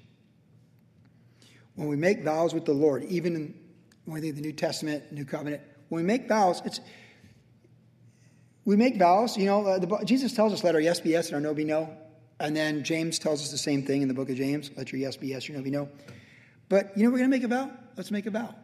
When 1.76 1.88
we 1.88 1.96
make 1.96 2.24
vows 2.24 2.54
with 2.54 2.66
the 2.66 2.74
Lord, 2.74 3.06
even 3.06 3.36
in, 3.36 3.56
when 4.04 4.16
we 4.16 4.22
think 4.22 4.36
the 4.36 4.42
New 4.42 4.52
Testament, 4.52 5.10
New 5.14 5.24
Covenant, 5.24 5.62
when 5.88 6.04
we 6.04 6.06
make 6.06 6.28
vows, 6.28 6.62
it's 6.66 6.82
we 8.66 8.76
make 8.76 8.98
vows. 8.98 9.38
You 9.38 9.46
know, 9.46 9.66
uh, 9.66 9.80
the, 9.80 10.04
Jesus 10.06 10.34
tells 10.34 10.54
us, 10.54 10.64
"Let 10.64 10.76
our 10.76 10.82
yes 10.82 11.00
be 11.00 11.10
yes 11.10 11.28
and 11.28 11.36
our 11.36 11.42
no 11.42 11.54
be 11.54 11.64
no." 11.64 11.96
And 12.40 12.56
then 12.56 12.84
James 12.84 13.20
tells 13.20 13.42
us 13.42 13.52
the 13.52 13.58
same 13.58 13.84
thing 13.84 14.02
in 14.02 14.08
the 14.08 14.14
book 14.14 14.30
of 14.30 14.36
James: 14.36 14.72
"Let 14.76 14.92
your 14.92 15.02
yes 15.02 15.18
be 15.18 15.28
yes, 15.28 15.48
your 15.48 15.58
no 15.58 15.64
be 15.64 15.72
no." 15.72 15.90
But 16.70 16.98
you 16.98 17.04
know, 17.04 17.12
we're 17.12 17.18
going 17.18 17.30
to 17.30 17.36
make 17.36 17.44
a 17.44 17.48
vow. 17.48 17.72
Let's 17.98 18.12
make 18.12 18.26
a 18.26 18.32
vow. 18.32 18.56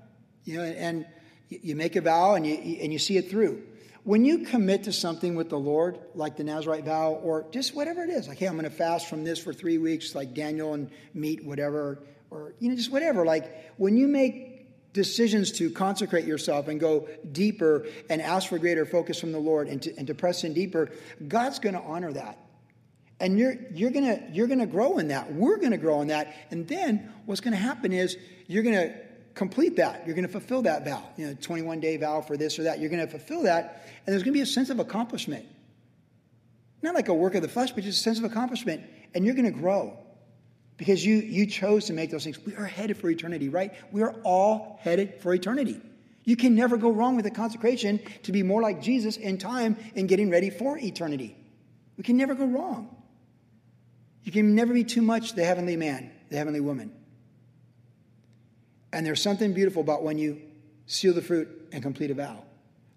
You 0.45 0.58
know, 0.58 0.64
and 0.64 1.06
you 1.50 1.76
make 1.76 1.95
a 1.95 2.02
vow 2.02 2.36
and 2.36 2.45
you 2.45 2.56
and 2.82 2.91
you 2.93 3.00
see 3.00 3.18
it 3.18 3.30
through. 3.30 3.64
When 4.04 4.24
you 4.24 4.45
commit 4.45 4.84
to 4.84 4.93
something 4.93 5.36
with 5.36 5.50
the 5.50 5.60
Lord, 5.60 6.00
like 6.16 6.38
the 6.38 6.43
Nazarite 6.45 6.86
vow, 6.86 7.12
or 7.12 7.45
just 7.52 7.76
whatever 7.76 8.06
it 8.06 8.10
is, 8.10 8.30
like, 8.30 8.38
hey, 8.38 8.45
I'm 8.45 8.54
going 8.54 8.64
to 8.64 8.70
fast 8.70 9.10
from 9.10 9.26
this 9.26 9.38
for 9.38 9.52
three 9.52 9.78
weeks, 9.78 10.16
like 10.16 10.34
Daniel 10.34 10.74
and 10.74 10.89
meat, 11.14 11.43
whatever, 11.43 12.04
or 12.30 12.54
you 12.60 12.70
know, 12.70 12.76
just 12.76 12.91
whatever. 12.91 13.26
Like 13.26 13.76
when 13.76 13.98
you 13.98 14.08
make 14.08 14.57
decisions 14.93 15.51
to 15.53 15.69
consecrate 15.69 16.25
yourself 16.25 16.67
and 16.67 16.79
go 16.79 17.07
deeper 17.31 17.85
and 18.09 18.21
ask 18.21 18.49
for 18.49 18.57
greater 18.57 18.85
focus 18.85 19.19
from 19.19 19.31
the 19.31 19.39
Lord 19.39 19.67
and 19.67 19.81
to, 19.83 19.95
and 19.97 20.07
to 20.07 20.15
press 20.15 20.43
in 20.43 20.53
deeper, 20.53 20.89
God's 21.27 21.59
going 21.59 21.75
to 21.75 21.81
honor 21.81 22.11
that. 22.13 22.39
And 23.19 23.39
you're, 23.39 23.55
you're 23.73 23.91
going 23.91 24.29
you're 24.31 24.47
gonna 24.47 24.67
grow 24.67 24.99
in 24.99 25.07
that. 25.07 25.33
We're 25.33 25.57
going 25.57 25.71
to 25.71 25.77
grow 25.77 26.01
in 26.01 26.09
that. 26.09 26.35
And 26.51 26.67
then 26.67 27.11
what's 27.25 27.41
going 27.41 27.53
to 27.53 27.59
happen 27.59 27.91
is 27.91 28.17
you're 28.47 28.63
going 28.63 28.75
to 28.75 28.95
complete 29.33 29.77
that. 29.77 30.05
You're 30.05 30.15
going 30.15 30.27
to 30.27 30.31
fulfill 30.31 30.63
that 30.63 30.85
vow. 30.85 31.03
You 31.17 31.27
know, 31.27 31.38
21 31.39 31.79
day 31.79 31.97
vow 31.97 32.21
for 32.21 32.38
this 32.38 32.59
or 32.59 32.63
that. 32.63 32.79
You're 32.79 32.89
going 32.89 33.05
to 33.05 33.09
fulfill 33.11 33.43
that. 33.43 33.88
And 34.05 34.13
there's 34.13 34.23
going 34.23 34.33
to 34.33 34.38
be 34.38 34.41
a 34.41 34.45
sense 34.45 34.69
of 34.69 34.79
accomplishment. 34.79 35.45
Not 36.81 36.93
like 36.93 37.07
a 37.07 37.13
work 37.13 37.33
of 37.35 37.41
the 37.41 37.47
flesh, 37.47 37.71
but 37.71 37.83
just 37.83 37.99
a 37.99 38.03
sense 38.03 38.19
of 38.19 38.23
accomplishment. 38.23 38.83
And 39.15 39.25
you're 39.25 39.35
going 39.35 39.51
to 39.51 39.59
grow 39.59 39.97
because 40.78 41.03
you, 41.03 41.17
you 41.17 41.47
chose 41.47 41.86
to 41.86 41.93
make 41.93 42.11
those 42.11 42.23
things. 42.23 42.43
We 42.45 42.55
are 42.55 42.65
headed 42.65 42.97
for 42.97 43.09
eternity, 43.09 43.49
right? 43.49 43.73
We 43.91 44.03
are 44.03 44.15
all 44.23 44.80
headed 44.82 45.21
for 45.21 45.34
eternity. 45.34 45.82
You 46.23 46.36
can 46.36 46.55
never 46.55 46.78
go 46.78 46.91
wrong 46.91 47.15
with 47.15 47.25
a 47.25 47.32
consecration 47.32 47.99
to 48.23 48.32
be 48.32 48.43
more 48.43 48.61
like 48.61 48.82
Jesus 48.82 49.17
in 49.17 49.38
time 49.38 49.78
and 49.95 50.07
getting 50.07 50.30
ready 50.30 50.49
for 50.49 50.78
eternity. 50.78 51.36
We 51.97 52.03
can 52.03 52.17
never 52.17 52.36
go 52.36 52.45
wrong. 52.45 52.95
You 54.23 54.32
can 54.32 54.53
never 54.53 54.73
be 54.73 54.84
too 54.84 55.01
much 55.01 55.34
the 55.34 55.45
heavenly 55.45 55.78
man, 55.78 56.11
the 56.30 56.38
heavenly 56.38 56.59
woman. 56.59 56.91
And 58.93 59.05
there's 59.05 59.21
something 59.21 59.53
beautiful 59.53 59.82
about 59.82 60.03
when 60.03 60.17
you 60.17 60.41
seal 60.86 61.13
the 61.13 61.21
fruit 61.21 61.47
and 61.71 61.82
complete 61.82 62.11
a 62.11 62.13
vow. 62.13 62.43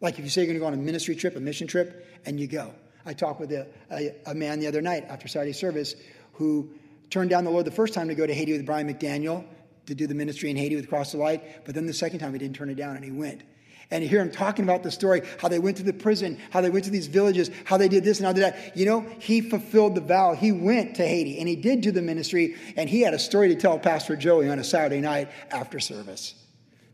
Like 0.01 0.19
if 0.19 0.25
you 0.25 0.31
say 0.31 0.43
you're 0.43 0.47
going 0.47 0.57
to 0.57 0.61
go 0.61 0.67
on 0.67 0.75
a 0.75 0.77
ministry 0.77 1.15
trip, 1.15 1.37
a 1.37 1.41
mission 1.41 1.67
trip, 1.67 2.07
and 2.27 2.39
you 2.39 2.47
go. 2.47 2.75
I 3.07 3.15
talked 3.15 3.41
with 3.41 3.53
a, 3.53 3.67
a, 3.91 4.15
a 4.27 4.35
man 4.35 4.61
the 4.61 4.67
other 4.67 4.83
night 4.83 5.05
after 5.09 5.29
Saturday 5.29 5.53
service 5.53 5.95
who 6.33 6.71
turned 7.11 7.31
down 7.31 7.45
the 7.45 7.51
Lord 7.51 7.65
the 7.65 7.71
first 7.71 7.93
time 7.93 8.09
to 8.09 8.15
go 8.15 8.27
to 8.27 8.35
Haiti 8.35 8.53
with 8.53 8.65
Brian 8.65 8.93
McDaniel 8.93 9.45
to 9.87 9.95
do 9.95 10.07
the 10.07 10.15
ministry 10.15 10.51
in 10.51 10.57
Haiti 10.57 10.77
with 10.77 10.89
Cross 10.89 11.13
the 11.13 11.19
Light, 11.19 11.65
but 11.65 11.75
then 11.75 11.87
the 11.87 11.93
second 11.93 12.21
time 12.21 12.33
he 12.33 12.39
didn't 12.39 12.57
turn 12.57 12.71
it 12.71 12.77
down 12.77 12.97
and 12.97 13.05
he 13.05 13.11
went. 13.11 13.43
And 13.91 14.05
you 14.05 14.09
hear 14.09 14.21
him 14.21 14.31
talking 14.31 14.65
about 14.65 14.85
the 14.85 14.91
story, 14.93 15.23
how 15.41 15.49
they 15.49 15.59
went 15.59 15.79
to 15.79 15.83
the 15.83 15.93
prison, 15.93 16.39
how 16.51 16.61
they 16.61 16.71
went 16.71 16.85
to 16.85 16.93
these 16.93 17.09
villages, 17.09 17.51
how 17.65 17.77
they 17.77 17.89
did 17.89 18.05
this 18.05 18.19
and 18.19 18.27
how 18.27 18.33
they 18.33 18.41
did 18.41 18.55
that. 18.55 18.77
You 18.77 18.87
know, 18.87 19.01
he 19.19 19.41
fulfilled 19.41 19.97
the 19.97 20.01
vow. 20.01 20.35
He 20.35 20.53
went 20.53 20.95
to 20.97 21.07
Haiti 21.07 21.41
and 21.41 21.49
he 21.49 21.57
did 21.57 21.81
do 21.81 21.91
the 21.91 22.03
ministry, 22.03 22.55
and 22.77 22.89
he 22.89 23.01
had 23.01 23.15
a 23.15 23.19
story 23.19 23.49
to 23.49 23.57
tell 23.57 23.81
Pastor 23.81 24.15
Joey 24.15 24.49
on 24.49 24.61
a 24.61 24.65
Saturday 24.65 25.01
night 25.01 25.29
after 25.51 25.81
service. 25.81 26.35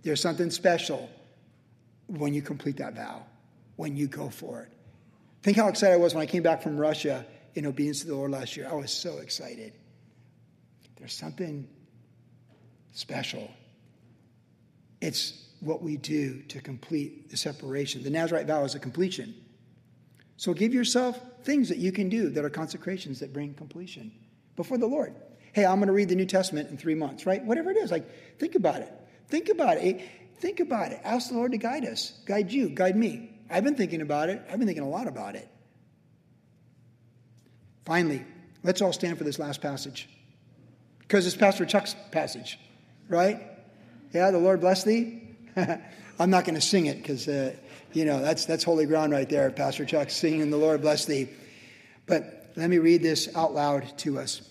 There's 0.05 0.23
something 0.23 0.51
special 0.51 1.11
when 2.07 2.33
you 2.33 2.41
complete 2.41 2.79
that 2.79 2.95
vow, 2.95 3.27
when 3.75 3.95
you 3.97 4.07
go 4.07 4.31
for 4.31 4.63
it. 4.63 4.73
Think 5.43 5.59
how 5.59 5.69
excited 5.69 5.95
I 5.95 5.99
was 5.99 6.15
when 6.15 6.23
I 6.23 6.27
came 6.27 6.43
back 6.43 6.63
from 6.63 6.79
Russia 6.79 7.27
in 7.55 7.67
obedience 7.67 8.01
to 8.01 8.07
the 8.07 8.15
Lord 8.15 8.31
last 8.31 8.57
year. 8.57 8.69
I 8.71 8.75
was 8.75 8.91
so 8.91 9.19
excited. 9.19 9.75
There's 10.99 11.15
something 11.15 11.69
special. 12.93 13.51
It's 15.01 15.45
what 15.61 15.83
we 15.83 15.97
do 15.97 16.43
to 16.43 16.61
complete 16.61 17.31
the 17.31 17.37
separation. 17.37 18.03
The 18.03 18.11
Nazarite 18.11 18.47
vow 18.47 18.65
is 18.65 18.75
a 18.75 18.79
completion. 18.79 19.35
So 20.37 20.53
give 20.53 20.75
yourself 20.75 21.21
things 21.43 21.69
that 21.69 21.79
you 21.79 21.93
can 21.93 22.09
do 22.09 22.31
that 22.31 22.45
are 22.45 22.51
consecrations 22.51 23.21
that 23.21 23.33
bring 23.33 23.55
completion 23.55 24.13
before 24.55 24.79
the 24.79 24.87
Lord. 24.87 25.15
Hey, 25.53 25.65
I'm 25.65 25.77
going 25.77 25.87
to 25.87 25.93
read 25.93 26.09
the 26.09 26.17
New 26.17 26.27
Testament 26.27 26.71
in 26.71 26.77
three 26.77 26.95
months, 26.95 27.25
right? 27.25 27.43
Whatever 27.43 27.71
it 27.71 27.79
is, 27.79 27.91
like 27.91 28.39
think 28.39 28.55
about 28.55 28.83
it. 28.83 28.93
Think 29.29 29.49
about 29.49 29.79
it. 29.79 30.01
Think 30.39 30.61
about 30.61 30.93
it. 30.93 31.01
Ask 31.03 31.31
the 31.31 31.37
Lord 31.37 31.53
to 31.53 31.59
guide 31.59 31.87
us, 31.87 32.21
guide 32.27 32.53
you, 32.53 32.69
guide 32.69 32.97
me. 32.97 33.31
I've 33.49 33.65
been 33.65 33.77
thinking 33.77 34.03
about 34.03 34.29
it. 34.29 34.43
I've 34.51 34.59
been 34.59 34.67
thinking 34.67 34.85
a 34.85 34.89
lot 34.89 35.07
about 35.07 35.35
it. 35.35 35.49
Finally, 37.87 38.25
let's 38.63 38.83
all 38.83 38.93
stand 38.93 39.17
for 39.17 39.25
this 39.25 39.39
last 39.39 39.63
passage 39.63 40.09
because 41.07 41.27
it's 41.27 41.37
Pastor 41.37 41.65
Chuck's 41.65 41.95
passage, 42.11 42.59
right? 43.09 43.41
Yeah, 44.13 44.31
the 44.31 44.39
Lord 44.39 44.61
bless 44.61 44.85
thee. 44.85 45.23
I'm 46.19 46.31
not 46.31 46.45
going 46.45 46.55
to 46.55 46.61
sing 46.61 46.87
it 46.87 46.97
because, 46.99 47.29
uh, 47.29 47.55
you 47.93 48.05
know, 48.05 48.21
that's, 48.21 48.47
that's 48.47 48.65
holy 48.65 48.87
ground 48.87 49.13
right 49.13 49.29
there, 49.29 49.51
Pastor 49.51 49.85
Chuck 49.85 50.11
singing, 50.11 50.51
The 50.51 50.57
Lord 50.57 50.81
bless 50.81 51.05
thee. 51.05 51.29
But 52.07 52.51
let 52.57 52.71
me 52.71 52.79
read 52.79 53.03
this 53.03 53.35
out 53.37 53.55
loud 53.55 53.97
to 53.99 54.19
us. 54.19 54.43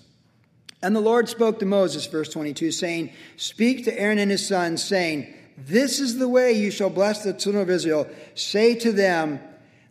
And 0.82 0.96
the 0.96 1.02
Lord 1.02 1.28
spoke 1.28 1.60
to 1.60 1.66
Moses, 1.66 2.06
verse 2.06 2.30
22, 2.30 2.72
saying, 2.72 3.12
Speak 3.38 3.86
to 3.86 4.00
Aaron 4.00 4.20
and 4.20 4.30
his 4.30 4.48
sons, 4.48 4.84
saying, 4.84 5.34
This 5.58 6.00
is 6.00 6.18
the 6.18 6.30
way 6.30 6.54
you 6.54 6.70
shall 6.70 6.90
bless 6.90 7.24
the 7.24 7.34
children 7.34 7.64
of 7.64 7.70
Israel. 7.70 8.08
Say 8.36 8.76
to 8.76 8.92
them, 8.92 9.40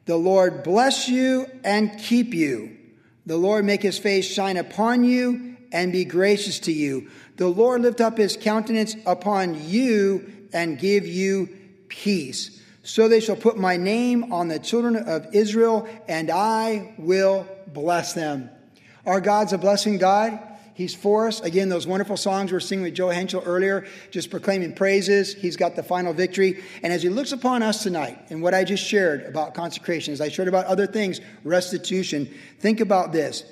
The 0.04 0.16
Lord 0.16 0.62
bless 0.62 1.08
you 1.08 1.46
and 1.64 1.98
keep 1.98 2.32
you. 2.32 2.76
The 3.26 3.36
Lord 3.36 3.64
make 3.64 3.82
his 3.82 3.98
face 3.98 4.26
shine 4.26 4.56
upon 4.56 5.04
you 5.04 5.53
and 5.74 5.92
be 5.92 6.04
gracious 6.06 6.60
to 6.60 6.72
you. 6.72 7.10
The 7.36 7.48
Lord 7.48 7.82
lift 7.82 8.00
up 8.00 8.16
his 8.16 8.38
countenance 8.40 8.94
upon 9.04 9.68
you 9.68 10.48
and 10.52 10.78
give 10.78 11.06
you 11.06 11.48
peace. 11.88 12.62
So 12.84 13.08
they 13.08 13.20
shall 13.20 13.36
put 13.36 13.58
my 13.58 13.76
name 13.76 14.32
on 14.32 14.48
the 14.48 14.58
children 14.58 14.96
of 14.96 15.34
Israel, 15.34 15.88
and 16.06 16.30
I 16.30 16.94
will 16.96 17.46
bless 17.66 18.12
them. 18.12 18.50
Our 19.04 19.20
God's 19.20 19.52
a 19.52 19.58
blessing 19.58 19.98
God. 19.98 20.38
He's 20.74 20.94
for 20.94 21.28
us. 21.28 21.40
Again, 21.40 21.68
those 21.68 21.86
wonderful 21.86 22.16
songs 22.16 22.50
we 22.52 22.56
are 22.56 22.60
singing 22.60 22.84
with 22.84 22.94
Joe 22.94 23.08
Henschel 23.08 23.42
earlier, 23.44 23.86
just 24.10 24.30
proclaiming 24.30 24.74
praises. 24.74 25.34
He's 25.34 25.56
got 25.56 25.76
the 25.76 25.82
final 25.82 26.12
victory. 26.12 26.62
And 26.82 26.92
as 26.92 27.02
he 27.02 27.08
looks 27.08 27.32
upon 27.32 27.62
us 27.62 27.82
tonight 27.82 28.18
and 28.30 28.42
what 28.42 28.54
I 28.54 28.64
just 28.64 28.84
shared 28.84 29.24
about 29.24 29.54
consecration, 29.54 30.12
as 30.12 30.20
I 30.20 30.28
shared 30.28 30.48
about 30.48 30.66
other 30.66 30.86
things, 30.86 31.20
restitution, 31.44 32.28
think 32.58 32.80
about 32.80 33.12
this. 33.12 33.44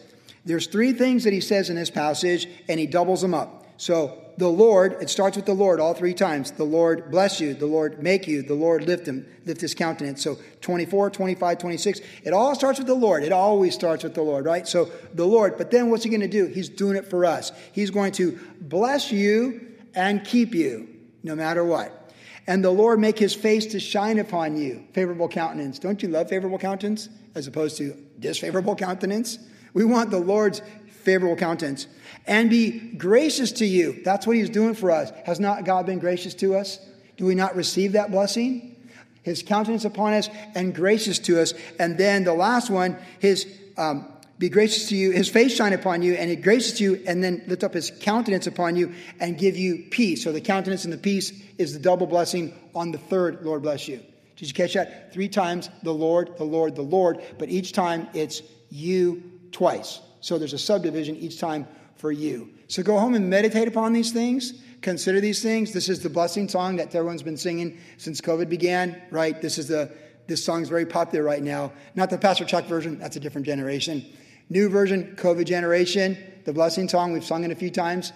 There's 0.45 0.66
three 0.66 0.93
things 0.93 1.24
that 1.24 1.32
he 1.32 1.40
says 1.40 1.70
in 1.70 1.76
this 1.76 1.90
passage, 1.90 2.49
and 2.68 2.80
he 2.80 2.86
doubles 2.86 3.22
them 3.22 3.34
up. 3.34 3.66
So 3.76 4.22
the 4.38 4.49
Lord, 4.49 4.97
it 5.01 5.11
starts 5.11 5.36
with 5.36 5.47
the 5.47 5.55
Lord 5.55 5.80
all 5.80 5.95
three 5.95 6.14
times. 6.14 6.53
The 6.53 6.64
Lord 6.64 7.11
bless 7.11 7.40
you, 7.40 7.55
the 7.55 7.66
Lord 7.66 8.03
make 8.03 8.26
you, 8.26 8.43
the 8.43 8.55
Lord 8.55 8.84
lift 8.86 9.07
him, 9.07 9.26
lift 9.45 9.61
his 9.61 9.74
countenance. 9.74 10.22
So 10.22 10.38
24, 10.61 11.11
25, 11.11 11.59
26. 11.59 12.01
It 12.24 12.32
all 12.32 12.55
starts 12.55 12.78
with 12.78 12.86
the 12.86 12.95
Lord. 12.95 13.24
It 13.24 13.32
always 13.32 13.74
starts 13.74 14.05
with 14.05 14.14
the 14.14 14.22
Lord, 14.22 14.45
right? 14.45 14.66
So 14.66 14.90
the 15.14 15.26
Lord, 15.26 15.59
but 15.59 15.70
then 15.70 15.90
what's 15.90 16.05
he 16.05 16.11
going 16.11 16.20
to 16.20 16.28
do? 16.28 16.47
He's 16.47 16.68
doing 16.68 16.97
it 16.97 17.09
for 17.09 17.24
us. 17.24 17.53
He's 17.72 17.90
going 17.90 18.12
to 18.12 18.38
bless 18.61 19.12
you 19.12 19.74
and 19.95 20.24
keep 20.24 20.55
you 20.55 20.88
no 21.22 21.34
matter 21.34 21.64
what. 21.64 22.11
And 22.47 22.64
the 22.64 22.70
Lord 22.70 22.99
make 22.99 23.18
his 23.18 23.34
face 23.34 23.66
to 23.66 23.80
shine 23.80 24.18
upon 24.18 24.57
you, 24.57 24.84
favorable 24.93 25.28
countenance. 25.28 25.78
Don't 25.78 26.03
you 26.03 26.09
love 26.09 26.28
favorable 26.28 26.59
countenance 26.59 27.09
as 27.34 27.47
opposed 27.47 27.76
to 27.78 27.97
disfavorable 28.18 28.74
countenance? 28.74 29.38
We 29.75 29.85
want 29.85 30.11
the 30.11 30.18
Lord's 30.18 30.62
favorable 30.89 31.37
countenance 31.37 31.87
and 32.27 32.49
be 32.49 32.79
gracious 32.93 33.53
to 33.53 33.66
you. 33.66 34.01
That's 34.05 34.27
what 34.27 34.37
he's 34.37 34.51
doing 34.51 34.75
for 34.75 34.91
us. 34.91 35.11
Has 35.25 35.41
not 35.41 35.64
God 35.64 35.87
been 35.87 35.99
gracious 35.99 36.35
to 36.35 36.55
us? 36.55 36.79
Do 37.16 37.27
we 37.27 37.35
not 37.35 37.57
receive 37.57 37.93
that 37.93 38.11
blessing? 38.11 38.77
His 39.23 39.43
countenance 39.43 39.85
upon 39.85 40.14
us 40.14 40.29
and 40.55 40.75
gracious 40.75 41.18
to 41.20 41.41
us. 41.41 41.55
And 41.79 41.97
then 41.97 42.25
the 42.25 42.35
last 42.35 42.70
one, 42.70 42.97
his 43.20 43.47
um, 43.77 44.09
be 44.39 44.49
gracious 44.49 44.89
to 44.89 44.97
you, 44.97 45.12
his 45.12 45.29
face 45.29 45.55
shine 45.55 45.73
upon 45.73 46.03
you, 46.03 46.14
and 46.14 46.29
he 46.29 46.35
gracious 46.35 46.79
to 46.79 46.85
you, 46.85 47.03
and 47.07 47.23
then 47.23 47.45
lift 47.47 47.62
up 47.62 47.75
his 47.75 47.93
countenance 48.01 48.49
upon 48.49 48.75
you 48.75 48.93
and 49.20 49.39
give 49.39 49.57
you 49.57 49.85
peace. 49.91 50.25
So 50.25 50.33
the 50.33 50.41
countenance 50.41 50.83
and 50.85 50.93
the 50.93 50.99
peace 50.99 51.33
is 51.59 51.73
the 51.73 51.79
double 51.79 52.09
blessing 52.09 52.53
on 52.75 52.91
the 52.91 52.99
third, 52.99 53.43
Lord 53.43 53.62
bless 53.62 53.87
you. 53.87 54.01
Did 54.35 54.49
you 54.49 54.55
catch 54.55 54.75
that? 54.75 55.12
Three 55.12 55.29
times 55.29 55.70
the 55.85 55.95
Lord, 55.95 56.37
the 56.39 56.45
Lord, 56.45 56.75
the 56.75 56.83
Lord, 56.83 57.23
but 57.39 57.51
each 57.51 57.73
time 57.73 58.09
it's 58.14 58.43
you 58.68 59.32
twice. 59.53 60.00
So 60.20 60.38
there's 60.38 60.53
a 60.53 60.59
subdivision 60.59 61.16
each 61.16 61.38
time 61.38 61.66
for 61.96 62.11
you. 62.11 62.50
So 62.68 62.82
go 62.82 62.98
home 62.98 63.14
and 63.14 63.28
meditate 63.28 63.68
upon 63.68 63.92
these 63.92 64.12
things. 64.12 64.55
Consider 64.80 65.20
these 65.20 65.42
things. 65.42 65.72
This 65.72 65.88
is 65.88 66.03
the 66.03 66.11
blessing 66.11 66.48
song 66.48 66.76
that 66.76 66.94
everyone's 66.94 67.22
been 67.22 67.36
singing 67.36 67.78
since 67.98 68.20
COVID 68.20 68.48
began, 68.48 69.00
right? 69.11 69.40
This 69.40 69.59
is 69.59 69.68
the 69.68 69.92
this 70.26 70.44
song's 70.44 70.68
very 70.68 70.86
popular 70.86 71.24
right 71.24 71.42
now. 71.42 71.72
Not 71.94 72.11
the 72.11 72.18
Pastor 72.18 72.44
Chuck 72.44 72.66
version, 72.66 72.98
that's 72.98 73.16
a 73.16 73.20
different 73.20 73.46
generation. 73.46 74.05
New 74.48 74.68
version, 74.68 75.14
COVID 75.16 75.44
generation, 75.44 76.16
the 76.44 76.53
blessing 76.53 76.88
song 76.88 77.12
we've 77.12 77.24
sung 77.24 77.44
it 77.44 77.50
a 77.50 77.57
few 77.57 77.70
times. 77.70 78.12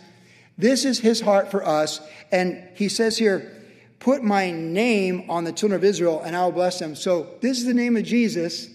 This 0.58 0.84
is 0.84 0.98
his 0.98 1.20
heart 1.20 1.50
for 1.50 1.66
us. 1.66 2.00
And 2.32 2.68
he 2.74 2.88
says 2.88 3.18
here, 3.18 3.52
Put 3.98 4.22
my 4.22 4.50
name 4.50 5.28
on 5.30 5.44
the 5.44 5.52
children 5.52 5.78
of 5.78 5.84
Israel, 5.84 6.22
and 6.22 6.36
I 6.36 6.44
will 6.44 6.52
bless 6.52 6.78
them. 6.78 6.94
So 6.94 7.34
this 7.40 7.58
is 7.58 7.64
the 7.64 7.74
name 7.74 7.96
of 7.96 8.04
Jesus 8.04 8.68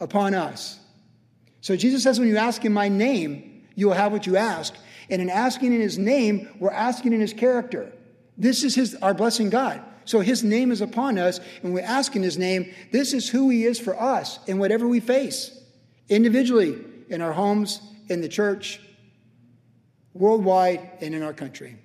upon 0.00 0.34
us. 0.34 0.80
So 1.62 1.76
Jesus 1.76 2.02
says, 2.02 2.18
when 2.18 2.28
you 2.28 2.36
ask 2.36 2.64
in 2.64 2.72
my 2.72 2.88
name, 2.88 3.62
you 3.74 3.86
will 3.86 3.94
have 3.94 4.12
what 4.12 4.26
you 4.26 4.36
ask. 4.36 4.74
And 5.08 5.22
in 5.22 5.30
asking 5.30 5.72
in 5.72 5.80
his 5.80 5.96
name, 5.96 6.48
we're 6.58 6.70
asking 6.70 7.12
in 7.12 7.20
his 7.20 7.32
character. 7.32 7.90
This 8.36 8.64
is 8.64 8.74
his 8.74 8.94
our 8.96 9.14
blessing 9.14 9.48
God. 9.48 9.80
So 10.04 10.20
his 10.20 10.42
name 10.42 10.72
is 10.72 10.80
upon 10.80 11.16
us, 11.18 11.38
and 11.62 11.72
we 11.72 11.80
ask 11.80 12.16
in 12.16 12.22
his 12.22 12.36
name, 12.36 12.72
this 12.90 13.12
is 13.12 13.28
who 13.28 13.48
he 13.50 13.64
is 13.64 13.78
for 13.78 13.98
us 14.00 14.40
in 14.48 14.58
whatever 14.58 14.88
we 14.88 14.98
face, 14.98 15.56
individually, 16.08 16.76
in 17.08 17.22
our 17.22 17.32
homes, 17.32 17.80
in 18.08 18.20
the 18.20 18.28
church, 18.28 18.80
worldwide, 20.12 20.90
and 21.00 21.14
in 21.14 21.22
our 21.22 21.32
country. 21.32 21.76